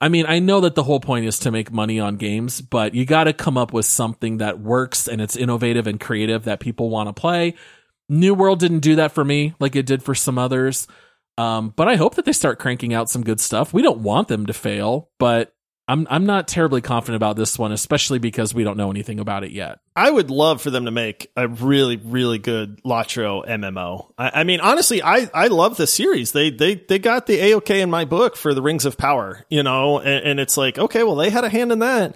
I 0.00 0.08
mean, 0.08 0.26
I 0.26 0.40
know 0.40 0.60
that 0.62 0.74
the 0.74 0.82
whole 0.82 0.98
point 0.98 1.26
is 1.26 1.38
to 1.40 1.52
make 1.52 1.70
money 1.70 2.00
on 2.00 2.16
games, 2.16 2.60
but 2.60 2.92
you 2.92 3.04
got 3.04 3.24
to 3.24 3.32
come 3.32 3.56
up 3.56 3.72
with 3.72 3.86
something 3.86 4.38
that 4.38 4.58
works 4.58 5.06
and 5.06 5.20
it's 5.20 5.36
innovative 5.36 5.86
and 5.86 6.00
creative 6.00 6.44
that 6.44 6.58
people 6.58 6.90
want 6.90 7.08
to 7.08 7.12
play. 7.12 7.54
New 8.08 8.34
World 8.34 8.58
didn't 8.58 8.80
do 8.80 8.96
that 8.96 9.12
for 9.12 9.24
me 9.24 9.54
like 9.60 9.76
it 9.76 9.86
did 9.86 10.02
for 10.02 10.14
some 10.14 10.38
others. 10.38 10.88
Um, 11.38 11.72
but 11.76 11.88
I 11.88 11.94
hope 11.94 12.16
that 12.16 12.24
they 12.24 12.32
start 12.32 12.58
cranking 12.58 12.92
out 12.92 13.08
some 13.08 13.22
good 13.22 13.40
stuff. 13.40 13.72
We 13.72 13.82
don't 13.82 14.00
want 14.00 14.28
them 14.28 14.46
to 14.46 14.52
fail, 14.52 15.08
but 15.18 15.54
I'm 15.88 16.06
I'm 16.08 16.26
not 16.26 16.46
terribly 16.46 16.80
confident 16.80 17.16
about 17.16 17.36
this 17.36 17.58
one, 17.58 17.72
especially 17.72 18.18
because 18.18 18.54
we 18.54 18.62
don't 18.62 18.76
know 18.76 18.90
anything 18.90 19.18
about 19.18 19.42
it 19.42 19.50
yet. 19.50 19.80
I 19.96 20.10
would 20.10 20.30
love 20.30 20.62
for 20.62 20.70
them 20.70 20.84
to 20.84 20.90
make 20.90 21.30
a 21.36 21.48
really, 21.48 21.96
really 21.96 22.38
good 22.38 22.80
LOTRO 22.84 23.46
MMO. 23.46 24.12
I, 24.16 24.30
I 24.40 24.44
mean, 24.44 24.60
honestly, 24.60 25.02
I, 25.02 25.28
I 25.34 25.48
love 25.48 25.76
the 25.76 25.86
series. 25.86 26.32
They 26.32 26.50
they 26.50 26.76
they 26.76 26.98
got 26.98 27.26
the 27.26 27.38
AOK 27.38 27.70
in 27.70 27.90
my 27.90 28.04
book 28.04 28.36
for 28.36 28.54
the 28.54 28.62
Rings 28.62 28.84
of 28.84 28.96
Power, 28.96 29.44
you 29.50 29.62
know, 29.62 29.98
and, 29.98 30.24
and 30.24 30.40
it's 30.40 30.56
like, 30.56 30.78
okay, 30.78 31.02
well, 31.02 31.16
they 31.16 31.30
had 31.30 31.44
a 31.44 31.48
hand 31.48 31.72
in 31.72 31.80
that. 31.80 32.14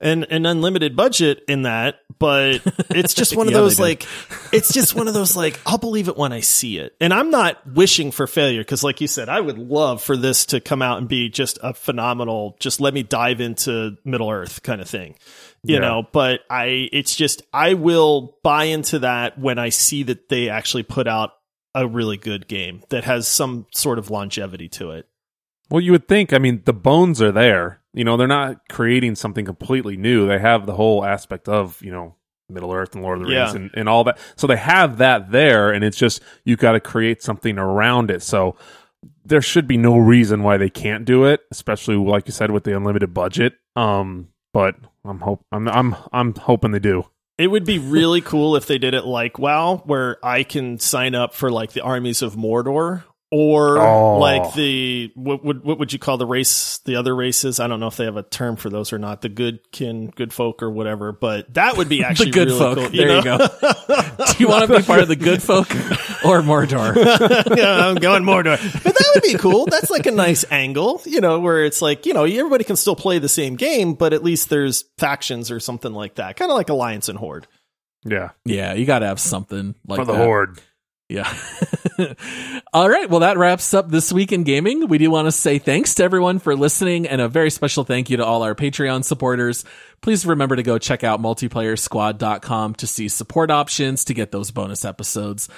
And 0.00 0.24
an 0.30 0.44
unlimited 0.46 0.94
budget 0.96 1.42
in 1.48 1.62
that, 1.62 1.96
but 2.18 2.60
it's 2.90 3.14
just 3.14 3.34
one 3.36 3.46
of 3.46 3.52
Yeah, 3.52 3.60
those 3.60 3.80
like 3.80 4.06
it's 4.52 4.72
just 4.72 4.94
one 4.94 5.08
of 5.08 5.14
those 5.14 5.34
like 5.36 5.58
I'll 5.64 5.78
believe 5.78 6.08
it 6.08 6.16
when 6.16 6.32
I 6.32 6.40
see 6.40 6.78
it. 6.78 6.94
And 7.00 7.14
I'm 7.14 7.30
not 7.30 7.66
wishing 7.66 8.10
for 8.10 8.26
failure 8.26 8.60
because 8.60 8.84
like 8.84 9.00
you 9.00 9.06
said, 9.08 9.28
I 9.28 9.40
would 9.40 9.58
love 9.58 10.02
for 10.02 10.16
this 10.16 10.46
to 10.46 10.60
come 10.60 10.82
out 10.82 10.98
and 10.98 11.08
be 11.08 11.28
just 11.28 11.58
a 11.62 11.72
phenomenal 11.74 12.56
just 12.60 12.80
let 12.80 12.92
me 12.94 13.02
dive 13.02 13.40
into 13.40 13.96
Middle 14.04 14.30
Earth 14.30 14.62
kind 14.62 14.80
of 14.80 14.88
thing. 14.88 15.16
You 15.62 15.74
Yeah. 15.76 15.80
know, 15.80 16.02
but 16.12 16.40
I 16.50 16.88
it's 16.92 17.16
just 17.16 17.42
I 17.52 17.74
will 17.74 18.38
buy 18.42 18.64
into 18.64 18.98
that 19.00 19.38
when 19.38 19.58
I 19.58 19.70
see 19.70 20.02
that 20.04 20.28
they 20.28 20.48
actually 20.48 20.82
put 20.84 21.06
out 21.08 21.30
a 21.74 21.86
really 21.86 22.16
good 22.16 22.48
game 22.48 22.82
that 22.90 23.04
has 23.04 23.28
some 23.28 23.66
sort 23.74 23.98
of 23.98 24.10
longevity 24.10 24.68
to 24.70 24.92
it. 24.92 25.06
Well, 25.68 25.80
you 25.80 25.92
would 25.92 26.06
think. 26.08 26.32
I 26.32 26.38
mean, 26.38 26.62
the 26.64 26.72
bones 26.72 27.20
are 27.20 27.32
there. 27.32 27.80
You 27.96 28.04
know, 28.04 28.16
they're 28.16 28.28
not 28.28 28.68
creating 28.68 29.16
something 29.16 29.44
completely 29.44 29.96
new. 29.96 30.28
They 30.28 30.38
have 30.38 30.66
the 30.66 30.74
whole 30.74 31.04
aspect 31.04 31.48
of 31.48 31.82
you 31.82 31.90
know 31.90 32.14
Middle 32.48 32.72
Earth 32.72 32.94
and 32.94 33.02
Lord 33.02 33.18
of 33.18 33.24
the 33.26 33.34
Rings 33.34 33.54
Yeah. 33.54 33.60
and, 33.60 33.70
and 33.74 33.88
all 33.88 34.04
that. 34.04 34.18
So 34.36 34.46
they 34.46 34.56
have 34.56 34.98
that 34.98 35.32
there, 35.32 35.72
and 35.72 35.82
it's 35.82 35.96
just 35.96 36.22
you 36.44 36.54
got 36.56 36.72
to 36.72 36.80
create 36.80 37.22
something 37.22 37.58
around 37.58 38.10
it. 38.10 38.22
So 38.22 38.54
there 39.24 39.42
should 39.42 39.66
be 39.66 39.76
no 39.76 39.96
reason 39.96 40.42
why 40.42 40.56
they 40.56 40.70
can't 40.70 41.04
do 41.04 41.24
it, 41.24 41.40
especially 41.50 41.96
like 41.96 42.26
you 42.28 42.32
said 42.32 42.50
with 42.52 42.62
the 42.64 42.76
unlimited 42.76 43.12
budget. 43.12 43.54
Um, 43.74 44.28
but 44.52 44.76
I'm 45.04 45.20
hope 45.20 45.44
I'm 45.50 45.66
I'm 45.68 45.96
I'm 46.12 46.34
hoping 46.34 46.70
they 46.72 46.78
do. 46.78 47.04
It 47.38 47.48
would 47.48 47.64
be 47.66 47.78
really 47.78 48.20
cool 48.22 48.56
if 48.56 48.66
they 48.66 48.78
did 48.78 48.94
it 48.94 49.04
like 49.04 49.38
WoW, 49.38 49.82
where 49.84 50.16
I 50.24 50.42
can 50.42 50.78
sign 50.78 51.14
up 51.14 51.34
for 51.34 51.50
like 51.50 51.72
the 51.72 51.82
armies 51.82 52.22
of 52.22 52.34
Mordor, 52.34 53.04
or 53.32 53.78
Oh. 53.78 54.18
like 54.18 54.54
the 54.54 55.10
what 55.16 55.44
would 55.44 55.64
what 55.64 55.78
would 55.80 55.92
you 55.92 55.98
call 55.98 56.16
the 56.16 56.26
race? 56.26 56.78
The 56.84 56.94
other 56.96 57.14
races? 57.14 57.58
I 57.58 57.66
don't 57.66 57.80
know 57.80 57.88
if 57.88 57.96
they 57.96 58.04
have 58.04 58.16
a 58.16 58.22
term 58.22 58.54
for 58.56 58.70
those 58.70 58.92
or 58.92 58.98
not. 58.98 59.20
The 59.22 59.28
good 59.28 59.60
kin, 59.72 60.10
good 60.10 60.32
folk, 60.32 60.62
or 60.62 60.70
whatever. 60.70 61.10
But 61.12 61.52
that 61.54 61.76
would 61.76 61.88
be 61.88 62.04
actually 62.04 62.26
the 62.26 62.32
good 62.32 62.46
really 62.48 62.58
folk. 62.58 62.78
Cool, 62.78 62.88
There 62.90 63.16
you 63.18 63.24
know? 63.24 63.38
Do 64.26 64.34
you 64.38 64.48
want 64.48 64.68
to 64.70 64.76
be 64.78 64.82
part 64.84 65.00
of 65.00 65.08
the 65.08 65.16
good 65.16 65.42
folk 65.42 65.68
or 66.24 66.40
Mordor? 66.42 66.94
yeah, 67.56 67.86
I'm 67.88 67.96
going 67.96 68.22
Mordor. 68.22 68.58
But 68.84 68.94
that 68.94 69.10
would 69.14 69.22
be 69.24 69.34
cool. 69.38 69.66
That's 69.66 69.90
like 69.90 70.06
a 70.06 70.12
nice 70.12 70.44
angle, 70.50 71.02
you 71.04 71.20
know, 71.20 71.40
where 71.40 71.64
it's 71.64 71.82
like, 71.82 72.06
you 72.06 72.14
know, 72.14 72.24
everybody 72.24 72.62
can 72.64 72.76
still 72.76 72.96
play 72.96 73.18
the 73.18 73.28
same 73.28 73.56
game, 73.56 73.94
but 73.94 74.12
at 74.12 74.22
least 74.22 74.48
there's 74.50 74.84
factions 74.98 75.50
or 75.50 75.58
something 75.58 75.92
like 75.92 76.14
that. 76.16 76.36
Kind 76.36 76.50
of 76.50 76.56
like 76.56 76.68
Alliance 76.68 77.08
and 77.08 77.18
Horde. 77.18 77.46
Yeah, 78.04 78.30
Yeah, 78.44 78.74
you 78.74 78.86
got 78.86 79.00
to 79.00 79.06
have 79.06 79.18
something 79.18 79.74
like 79.86 79.98
for 79.98 80.04
the 80.04 80.12
that. 80.12 80.24
horde. 80.24 80.60
Yeah. 81.08 81.32
All 82.72 82.88
right. 82.90 83.08
Well, 83.08 83.20
that 83.20 83.38
wraps 83.38 83.72
up 83.74 83.88
this 83.88 84.12
week 84.12 84.32
in 84.32 84.42
gaming. 84.42 84.88
We 84.88 84.98
do 84.98 85.10
want 85.10 85.26
to 85.26 85.32
say 85.32 85.58
thanks 85.58 85.94
to 85.94 86.04
everyone 86.04 86.40
for 86.40 86.56
listening 86.56 87.06
and 87.06 87.20
a 87.20 87.28
very 87.28 87.50
special 87.50 87.84
thank 87.84 88.10
you 88.10 88.16
to 88.16 88.24
all 88.26 88.42
our 88.42 88.54
Patreon 88.56 89.04
supporters. 89.04 89.64
Please 90.00 90.26
remember 90.26 90.56
to 90.56 90.62
go 90.64 90.78
check 90.78 91.04
out 91.04 91.20
multiplayer 91.20 91.76
multiplayersquad.com 91.76 92.74
to 92.74 92.86
see 92.86 93.08
support 93.08 93.50
options 93.50 94.04
to 94.04 94.14
get 94.14 94.32
those 94.32 94.50
bonus 94.50 94.84
episodes. 94.84 95.48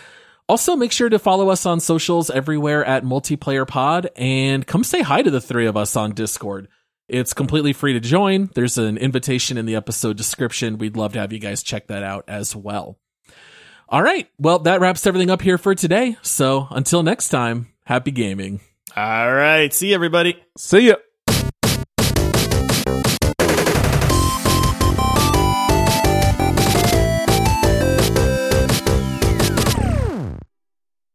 Also, 0.48 0.76
make 0.76 0.92
sure 0.92 1.08
to 1.08 1.18
follow 1.18 1.50
us 1.50 1.66
on 1.66 1.80
socials 1.80 2.30
everywhere 2.30 2.84
at 2.84 3.04
Multiplayer 3.04 3.66
Pod 3.66 4.10
and 4.16 4.66
come 4.66 4.82
say 4.82 5.02
hi 5.02 5.20
to 5.20 5.30
the 5.30 5.40
three 5.42 5.66
of 5.66 5.76
us 5.76 5.94
on 5.96 6.12
Discord. 6.12 6.68
It's 7.06 7.34
completely 7.34 7.72
free 7.72 7.94
to 7.94 8.00
join. 8.00 8.50
There's 8.54 8.78
an 8.78 8.96
invitation 8.96 9.58
in 9.58 9.66
the 9.66 9.76
episode 9.76 10.16
description. 10.16 10.78
We'd 10.78 10.96
love 10.96 11.14
to 11.14 11.20
have 11.20 11.32
you 11.32 11.38
guys 11.38 11.62
check 11.62 11.88
that 11.88 12.02
out 12.02 12.24
as 12.28 12.54
well. 12.56 12.98
All 13.88 14.02
right. 14.02 14.28
Well, 14.38 14.58
that 14.60 14.80
wraps 14.80 15.06
everything 15.06 15.30
up 15.30 15.40
here 15.42 15.56
for 15.58 15.74
today. 15.74 16.16
So 16.22 16.68
until 16.70 17.02
next 17.02 17.30
time, 17.30 17.72
happy 17.84 18.10
gaming. 18.10 18.60
All 18.96 19.32
right. 19.32 19.72
See 19.72 19.88
you, 19.88 19.94
everybody. 19.94 20.42
See 20.56 20.88
ya. 20.88 20.96